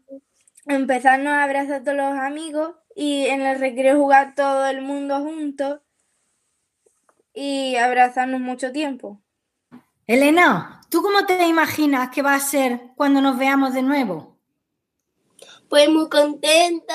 empezarnos 0.66 1.32
a 1.32 1.44
abrazar 1.44 1.80
a 1.80 1.82
todos 1.82 1.96
los 1.96 2.18
amigos 2.18 2.74
y 2.94 3.26
en 3.26 3.42
el 3.42 3.58
recreo 3.58 3.96
jugar 3.96 4.34
todo 4.34 4.66
el 4.66 4.82
mundo 4.82 5.20
juntos 5.20 5.80
y 7.34 7.76
abrazarnos 7.76 8.40
mucho 8.40 8.72
tiempo. 8.72 9.20
Elena, 10.06 10.80
¿tú 10.88 11.02
cómo 11.02 11.26
te 11.26 11.46
imaginas 11.46 12.10
que 12.10 12.22
va 12.22 12.34
a 12.34 12.40
ser 12.40 12.80
cuando 12.96 13.20
nos 13.20 13.38
veamos 13.38 13.74
de 13.74 13.82
nuevo? 13.82 14.38
Pues 15.68 15.88
muy 15.90 16.08
contenta 16.08 16.94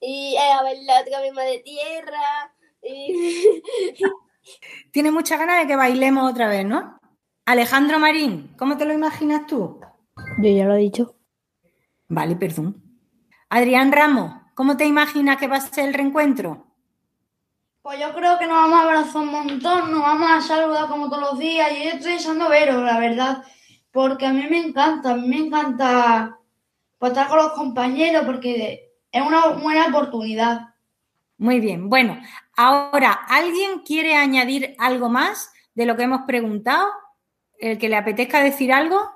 y 0.00 0.34
eh, 0.34 0.52
a 0.52 0.62
ver 0.62 0.78
la 0.82 1.00
otra 1.00 1.20
misma 1.22 1.42
de 1.42 1.58
tierra. 1.60 2.54
Y... 2.82 3.62
Tienes 4.90 5.12
muchas 5.12 5.38
ganas 5.38 5.60
de 5.60 5.66
que 5.66 5.76
bailemos 5.76 6.30
otra 6.30 6.48
vez, 6.48 6.66
¿no? 6.66 7.00
Alejandro 7.46 7.98
Marín, 7.98 8.54
¿cómo 8.58 8.76
te 8.76 8.84
lo 8.84 8.92
imaginas 8.92 9.46
tú? 9.46 9.80
Yo 10.38 10.50
ya 10.50 10.66
lo 10.66 10.74
he 10.74 10.78
dicho. 10.78 11.16
Vale, 12.08 12.36
perdón. 12.36 12.83
Adrián 13.54 13.92
Ramos, 13.92 14.32
¿cómo 14.54 14.76
te 14.76 14.84
imaginas 14.84 15.36
que 15.36 15.46
va 15.46 15.58
a 15.58 15.60
ser 15.60 15.86
el 15.86 15.94
reencuentro? 15.94 16.66
Pues 17.82 18.00
yo 18.00 18.12
creo 18.12 18.36
que 18.36 18.48
nos 18.48 18.56
vamos 18.56 18.80
a 18.80 18.82
abrazar 18.82 19.22
un 19.22 19.28
montón, 19.28 19.92
nos 19.92 20.00
vamos 20.00 20.28
a 20.28 20.40
saludar 20.40 20.88
como 20.88 21.08
todos 21.08 21.22
los 21.22 21.38
días. 21.38 21.70
Y 21.70 21.84
yo 21.84 21.90
estoy 21.90 22.14
deseando 22.14 22.48
veros, 22.48 22.82
la 22.82 22.98
verdad, 22.98 23.44
porque 23.92 24.26
a 24.26 24.32
mí 24.32 24.44
me 24.50 24.58
encanta, 24.58 25.12
a 25.12 25.14
mí 25.14 25.28
me 25.28 25.36
encanta 25.36 26.36
pues, 26.98 27.12
estar 27.12 27.28
con 27.28 27.36
los 27.36 27.52
compañeros 27.52 28.24
porque 28.26 28.90
es 29.12 29.22
una 29.24 29.46
buena 29.50 29.86
oportunidad. 29.86 30.74
Muy 31.38 31.60
bien, 31.60 31.88
bueno, 31.88 32.18
ahora, 32.56 33.12
¿alguien 33.12 33.82
quiere 33.86 34.16
añadir 34.16 34.74
algo 34.80 35.08
más 35.08 35.52
de 35.76 35.86
lo 35.86 35.94
que 35.94 36.02
hemos 36.02 36.22
preguntado? 36.22 36.88
El 37.60 37.78
que 37.78 37.88
le 37.88 37.94
apetezca 37.94 38.42
decir 38.42 38.72
algo, 38.72 39.12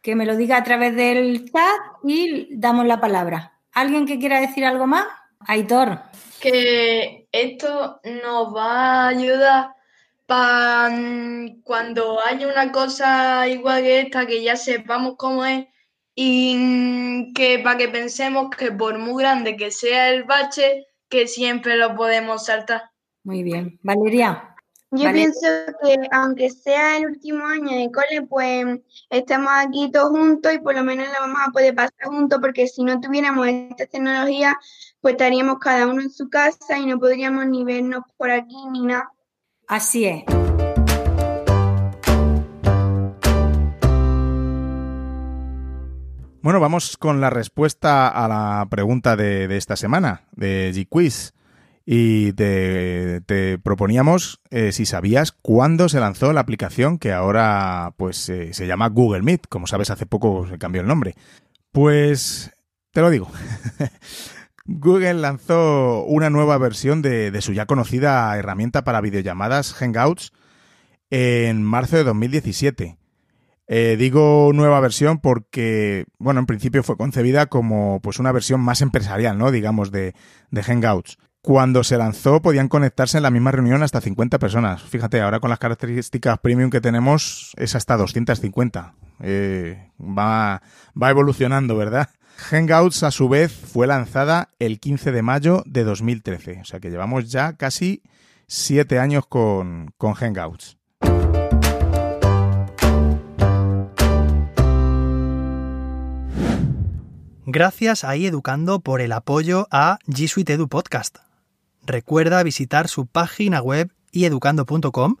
que 0.00 0.14
me 0.14 0.24
lo 0.24 0.36
diga 0.36 0.56
a 0.58 0.62
través 0.62 0.94
del 0.94 1.50
chat 1.50 1.80
y 2.04 2.46
damos 2.56 2.86
la 2.86 3.00
palabra. 3.00 3.51
¿Alguien 3.72 4.06
que 4.06 4.18
quiera 4.18 4.40
decir 4.40 4.64
algo 4.64 4.86
más? 4.86 5.06
Aitor. 5.46 6.00
que 6.40 7.26
esto 7.32 8.00
nos 8.04 8.54
va 8.54 9.06
a 9.06 9.08
ayudar 9.08 9.74
para 10.26 10.90
cuando 11.64 12.20
haya 12.20 12.48
una 12.48 12.72
cosa 12.72 13.46
igual 13.48 13.82
que 13.82 14.00
esta, 14.00 14.26
que 14.26 14.42
ya 14.42 14.56
sepamos 14.56 15.14
cómo 15.16 15.44
es 15.44 15.66
y 16.14 17.32
que 17.34 17.58
para 17.58 17.78
que 17.78 17.88
pensemos 17.88 18.50
que 18.56 18.70
por 18.70 18.98
muy 18.98 19.22
grande 19.22 19.56
que 19.56 19.70
sea 19.70 20.10
el 20.10 20.24
bache, 20.24 20.86
que 21.08 21.26
siempre 21.26 21.76
lo 21.76 21.94
podemos 21.94 22.46
saltar. 22.46 22.90
Muy 23.24 23.42
bien. 23.42 23.78
Valeria. 23.82 24.51
Yo 24.94 25.10
pienso 25.10 25.46
que 25.82 25.96
aunque 26.10 26.50
sea 26.50 26.98
el 26.98 27.06
último 27.06 27.46
año 27.46 27.74
de 27.74 27.90
cole, 27.90 28.26
pues 28.28 28.66
estamos 29.08 29.50
aquí 29.56 29.90
todos 29.90 30.10
juntos 30.10 30.52
y 30.52 30.58
por 30.58 30.74
lo 30.74 30.84
menos 30.84 31.06
lo 31.06 31.14
vamos 31.18 31.40
a 31.46 31.50
poder 31.50 31.74
pasar 31.74 31.94
juntos 32.04 32.38
porque 32.42 32.66
si 32.66 32.84
no 32.84 33.00
tuviéramos 33.00 33.48
esta 33.48 33.86
tecnología, 33.86 34.54
pues 35.00 35.12
estaríamos 35.12 35.60
cada 35.60 35.86
uno 35.86 36.02
en 36.02 36.10
su 36.10 36.28
casa 36.28 36.78
y 36.78 36.84
no 36.84 36.98
podríamos 36.98 37.46
ni 37.46 37.64
vernos 37.64 38.04
por 38.18 38.30
aquí 38.30 38.54
ni 38.70 38.82
nada. 38.82 39.10
Así 39.66 40.04
es. 40.04 40.24
Bueno, 46.42 46.60
vamos 46.60 46.98
con 46.98 47.22
la 47.22 47.30
respuesta 47.30 48.08
a 48.08 48.28
la 48.28 48.66
pregunta 48.68 49.16
de, 49.16 49.48
de 49.48 49.56
esta 49.56 49.76
semana, 49.76 50.28
de 50.32 50.70
G-Quiz. 50.74 51.32
Y 51.84 52.32
te, 52.32 53.22
proponíamos 53.62 54.40
eh, 54.50 54.72
si 54.72 54.86
sabías 54.86 55.32
cuándo 55.32 55.88
se 55.88 56.00
lanzó 56.00 56.32
la 56.32 56.40
aplicación 56.40 56.98
que 56.98 57.12
ahora 57.12 57.94
pues 57.96 58.28
eh, 58.28 58.52
se 58.52 58.66
llama 58.66 58.88
Google 58.88 59.22
Meet. 59.22 59.48
Como 59.48 59.66
sabes, 59.66 59.90
hace 59.90 60.06
poco 60.06 60.46
se 60.48 60.58
cambió 60.58 60.80
el 60.80 60.88
nombre. 60.88 61.14
Pues 61.72 62.52
te 62.92 63.00
lo 63.00 63.10
digo. 63.10 63.30
Google 64.64 65.14
lanzó 65.14 66.04
una 66.04 66.30
nueva 66.30 66.56
versión 66.58 67.02
de, 67.02 67.32
de 67.32 67.42
su 67.42 67.52
ya 67.52 67.66
conocida 67.66 68.36
herramienta 68.38 68.84
para 68.84 69.00
videollamadas 69.00 69.74
Hangouts 69.74 70.32
en 71.10 71.62
marzo 71.62 71.96
de 71.96 72.04
2017. 72.04 72.96
Eh, 73.68 73.96
digo 73.98 74.50
nueva 74.52 74.80
versión 74.80 75.18
porque, 75.18 76.04
bueno, 76.18 76.40
en 76.40 76.46
principio 76.46 76.82
fue 76.82 76.96
concebida 76.96 77.46
como 77.46 78.00
pues 78.02 78.18
una 78.18 78.32
versión 78.32 78.60
más 78.60 78.82
empresarial, 78.82 79.38
¿no? 79.38 79.50
Digamos, 79.50 79.90
de, 79.90 80.14
de 80.50 80.62
Hangouts. 80.62 81.18
Cuando 81.44 81.82
se 81.82 81.98
lanzó 81.98 82.40
podían 82.40 82.68
conectarse 82.68 83.16
en 83.16 83.24
la 83.24 83.32
misma 83.32 83.50
reunión 83.50 83.82
hasta 83.82 84.00
50 84.00 84.38
personas. 84.38 84.80
Fíjate, 84.80 85.20
ahora 85.20 85.40
con 85.40 85.50
las 85.50 85.58
características 85.58 86.38
premium 86.38 86.70
que 86.70 86.80
tenemos 86.80 87.52
es 87.56 87.74
hasta 87.74 87.96
250. 87.96 88.94
Eh, 89.18 89.90
va, 90.00 90.62
va 91.00 91.10
evolucionando, 91.10 91.76
¿verdad? 91.76 92.10
Hangouts 92.36 93.02
a 93.02 93.10
su 93.10 93.28
vez 93.28 93.50
fue 93.52 93.88
lanzada 93.88 94.50
el 94.60 94.78
15 94.78 95.10
de 95.10 95.22
mayo 95.22 95.64
de 95.66 95.82
2013. 95.82 96.60
O 96.60 96.64
sea 96.64 96.78
que 96.78 96.90
llevamos 96.90 97.28
ya 97.28 97.54
casi 97.54 98.04
7 98.46 99.00
años 99.00 99.26
con, 99.26 99.92
con 99.98 100.14
Hangouts. 100.14 100.78
Gracias 107.46 108.04
a 108.04 108.16
iEducando 108.16 108.78
por 108.78 109.00
el 109.00 109.10
apoyo 109.10 109.66
a 109.72 109.98
G 110.06 110.28
Suite 110.28 110.52
Edu 110.52 110.68
Podcast. 110.68 111.31
Recuerda 111.84 112.42
visitar 112.42 112.88
su 112.88 113.06
página 113.06 113.60
web 113.60 113.92
ieducando.com 114.12 115.16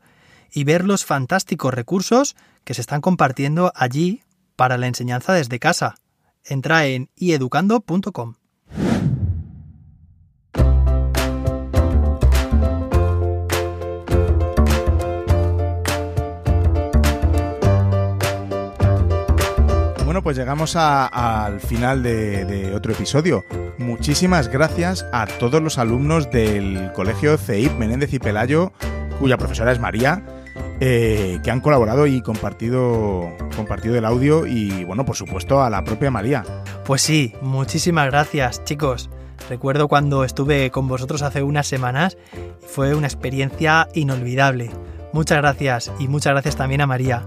y 0.52 0.64
ver 0.64 0.84
los 0.84 1.04
fantásticos 1.04 1.74
recursos 1.74 2.36
que 2.64 2.74
se 2.74 2.80
están 2.80 3.00
compartiendo 3.00 3.72
allí 3.74 4.22
para 4.54 4.76
la 4.78 4.86
enseñanza 4.86 5.32
desde 5.32 5.58
casa. 5.58 5.96
Entra 6.44 6.86
en 6.86 7.10
ieducando.com. 7.16 8.34
Bueno, 20.12 20.24
pues 20.24 20.36
llegamos 20.36 20.76
al 20.76 21.58
final 21.58 22.02
de, 22.02 22.44
de 22.44 22.74
otro 22.74 22.92
episodio. 22.92 23.46
Muchísimas 23.78 24.48
gracias 24.48 25.06
a 25.10 25.24
todos 25.24 25.62
los 25.62 25.78
alumnos 25.78 26.30
del 26.30 26.92
Colegio 26.92 27.38
CEIP 27.38 27.72
Menéndez 27.78 28.12
y 28.12 28.18
Pelayo, 28.18 28.74
cuya 29.18 29.38
profesora 29.38 29.72
es 29.72 29.78
María, 29.78 30.22
eh, 30.80 31.40
que 31.42 31.50
han 31.50 31.62
colaborado 31.62 32.06
y 32.06 32.20
compartido, 32.20 33.34
compartido 33.56 33.96
el 33.96 34.04
audio 34.04 34.46
y, 34.46 34.84
bueno, 34.84 35.06
por 35.06 35.16
supuesto, 35.16 35.62
a 35.62 35.70
la 35.70 35.82
propia 35.82 36.10
María. 36.10 36.44
Pues 36.84 37.00
sí, 37.00 37.34
muchísimas 37.40 38.10
gracias, 38.10 38.62
chicos. 38.64 39.08
Recuerdo 39.48 39.88
cuando 39.88 40.24
estuve 40.24 40.70
con 40.70 40.88
vosotros 40.88 41.22
hace 41.22 41.42
unas 41.42 41.66
semanas 41.66 42.18
y 42.34 42.66
fue 42.66 42.94
una 42.94 43.06
experiencia 43.06 43.88
inolvidable. 43.94 44.72
Muchas 45.14 45.38
gracias 45.38 45.90
y 45.98 46.08
muchas 46.08 46.34
gracias 46.34 46.56
también 46.56 46.82
a 46.82 46.86
María. 46.86 47.26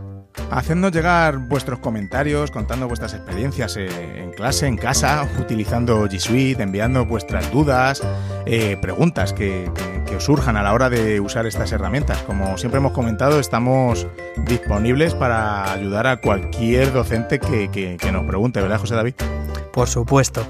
Hacednos 0.52 0.92
llegar 0.92 1.38
vuestros 1.38 1.80
comentarios, 1.80 2.52
contando 2.52 2.88
vuestras 2.88 3.14
experiencias 3.14 3.78
eh, 3.78 4.22
en 4.22 4.32
clase, 4.32 4.68
en 4.68 4.78
casa, 4.78 5.28
utilizando 5.40 6.08
G 6.08 6.20
Suite, 6.20 6.62
enviando 6.62 7.06
vuestras 7.06 7.52
dudas, 7.52 8.02
eh, 8.46 8.78
preguntas 8.80 9.34
que, 9.34 9.70
os 10.16 10.24
surjan 10.24 10.56
a 10.56 10.64
la 10.64 10.72
hora 10.74 10.90
de 10.90 11.20
usar 11.20 11.46
estas 11.46 11.74
herramientas. 11.74 12.20
Como 12.20 12.58
siempre 12.58 12.78
hemos 12.78 12.94
comentado, 12.94 13.38
estamos 13.38 14.08
disponibles 14.46 15.14
para 15.14 15.74
ayudar 15.74 16.08
a 16.08 16.22
cualquier 16.22 16.94
docente 16.94 17.38
que, 17.38 17.98
nos 18.14 18.24
pregunte, 18.24 18.62
¿verdad, 18.62 18.80
José 18.80 18.96
David? 18.96 19.16
Por 19.74 19.90
supuesto. 19.90 20.48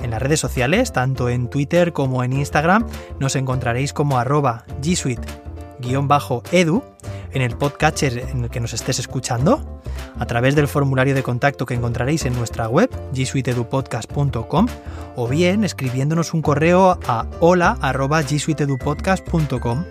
En 0.00 0.12
las 0.12 0.22
redes 0.22 0.38
sociales, 0.38 0.92
tanto 0.92 1.28
en 1.28 1.50
Twitter 1.50 1.92
como 1.92 2.22
en 2.22 2.32
Instagram, 2.32 2.86
nos 3.18 3.34
encontraréis 3.34 3.92
como 3.92 4.18
arroba 4.18 4.64
G 4.80 4.94
Suite-edu 4.94 6.84
en 7.38 7.42
el 7.42 7.56
podcatcher 7.56 8.18
en 8.18 8.44
el 8.44 8.50
que 8.50 8.58
nos 8.58 8.72
estés 8.72 8.98
escuchando, 8.98 9.80
a 10.18 10.26
través 10.26 10.56
del 10.56 10.66
formulario 10.66 11.14
de 11.14 11.22
contacto 11.22 11.66
que 11.66 11.74
encontraréis 11.74 12.26
en 12.26 12.34
nuestra 12.34 12.68
web, 12.68 12.90
gsuiteedupodcast.com, 13.12 14.66
o 15.14 15.28
bien 15.28 15.62
escribiéndonos 15.62 16.34
un 16.34 16.42
correo 16.42 16.98
a 17.06 17.28
hola.gsuiteedupodcast.com. 17.38 19.84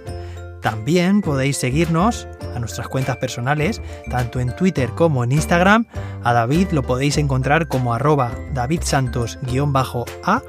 También 0.62 1.22
podéis 1.22 1.56
seguirnos 1.58 2.28
a 2.54 2.60
nuestras 2.60 2.90
cuentas 2.90 3.16
personales, 3.16 3.82
tanto 4.10 4.42
en 4.42 4.54
Twitter 4.54 4.90
como 4.90 5.24
en 5.24 5.32
Instagram. 5.32 5.86
A 6.26 6.34
David 6.34 6.72
lo 6.72 6.84
podéis 6.84 7.18
encontrar 7.18 7.70
como 7.70 7.94
arroba 7.94 8.34
davidsantos-a 8.54 10.42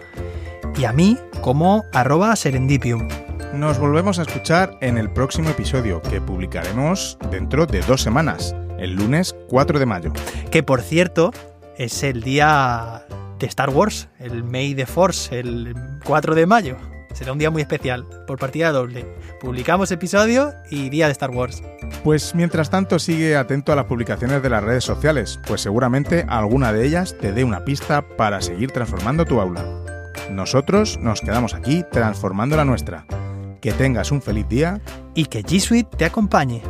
y 0.76 0.84
a 0.84 0.92
mí 0.92 1.16
como 1.42 1.84
arroba 1.92 2.34
serendipium. 2.34 3.27
Nos 3.54 3.78
volvemos 3.78 4.18
a 4.18 4.22
escuchar 4.22 4.76
en 4.82 4.98
el 4.98 5.10
próximo 5.10 5.48
episodio 5.48 6.02
que 6.02 6.20
publicaremos 6.20 7.18
dentro 7.30 7.66
de 7.66 7.80
dos 7.80 8.02
semanas, 8.02 8.54
el 8.78 8.94
lunes 8.94 9.34
4 9.48 9.78
de 9.78 9.86
mayo. 9.86 10.12
Que 10.50 10.62
por 10.62 10.82
cierto, 10.82 11.32
es 11.76 12.02
el 12.02 12.22
día 12.22 13.06
de 13.38 13.46
Star 13.46 13.70
Wars, 13.70 14.08
el 14.18 14.44
May 14.44 14.74
the 14.74 14.84
Force, 14.84 15.38
el 15.38 15.74
4 16.04 16.34
de 16.34 16.46
mayo. 16.46 16.76
Será 17.14 17.32
un 17.32 17.38
día 17.38 17.50
muy 17.50 17.62
especial, 17.62 18.06
por 18.26 18.38
partida 18.38 18.70
doble. 18.70 19.06
Publicamos 19.40 19.90
episodio 19.90 20.52
y 20.70 20.90
día 20.90 21.06
de 21.06 21.12
Star 21.12 21.30
Wars. 21.30 21.62
Pues 22.04 22.34
mientras 22.34 22.68
tanto 22.68 22.98
sigue 22.98 23.34
atento 23.34 23.72
a 23.72 23.76
las 23.76 23.86
publicaciones 23.86 24.42
de 24.42 24.50
las 24.50 24.62
redes 24.62 24.84
sociales, 24.84 25.40
pues 25.48 25.62
seguramente 25.62 26.26
alguna 26.28 26.72
de 26.72 26.86
ellas 26.86 27.16
te 27.18 27.32
dé 27.32 27.44
una 27.44 27.64
pista 27.64 28.06
para 28.16 28.42
seguir 28.42 28.72
transformando 28.72 29.24
tu 29.24 29.40
aula. 29.40 29.64
Nosotros 30.30 30.98
nos 31.00 31.22
quedamos 31.22 31.54
aquí 31.54 31.82
transformando 31.90 32.56
la 32.56 32.66
nuestra. 32.66 33.06
Que 33.60 33.72
tengas 33.72 34.12
un 34.12 34.22
feliz 34.22 34.48
día 34.48 34.80
y 35.14 35.26
que 35.26 35.42
G 35.42 35.60
Suite 35.60 35.96
te 35.96 36.04
acompañe. 36.04 36.62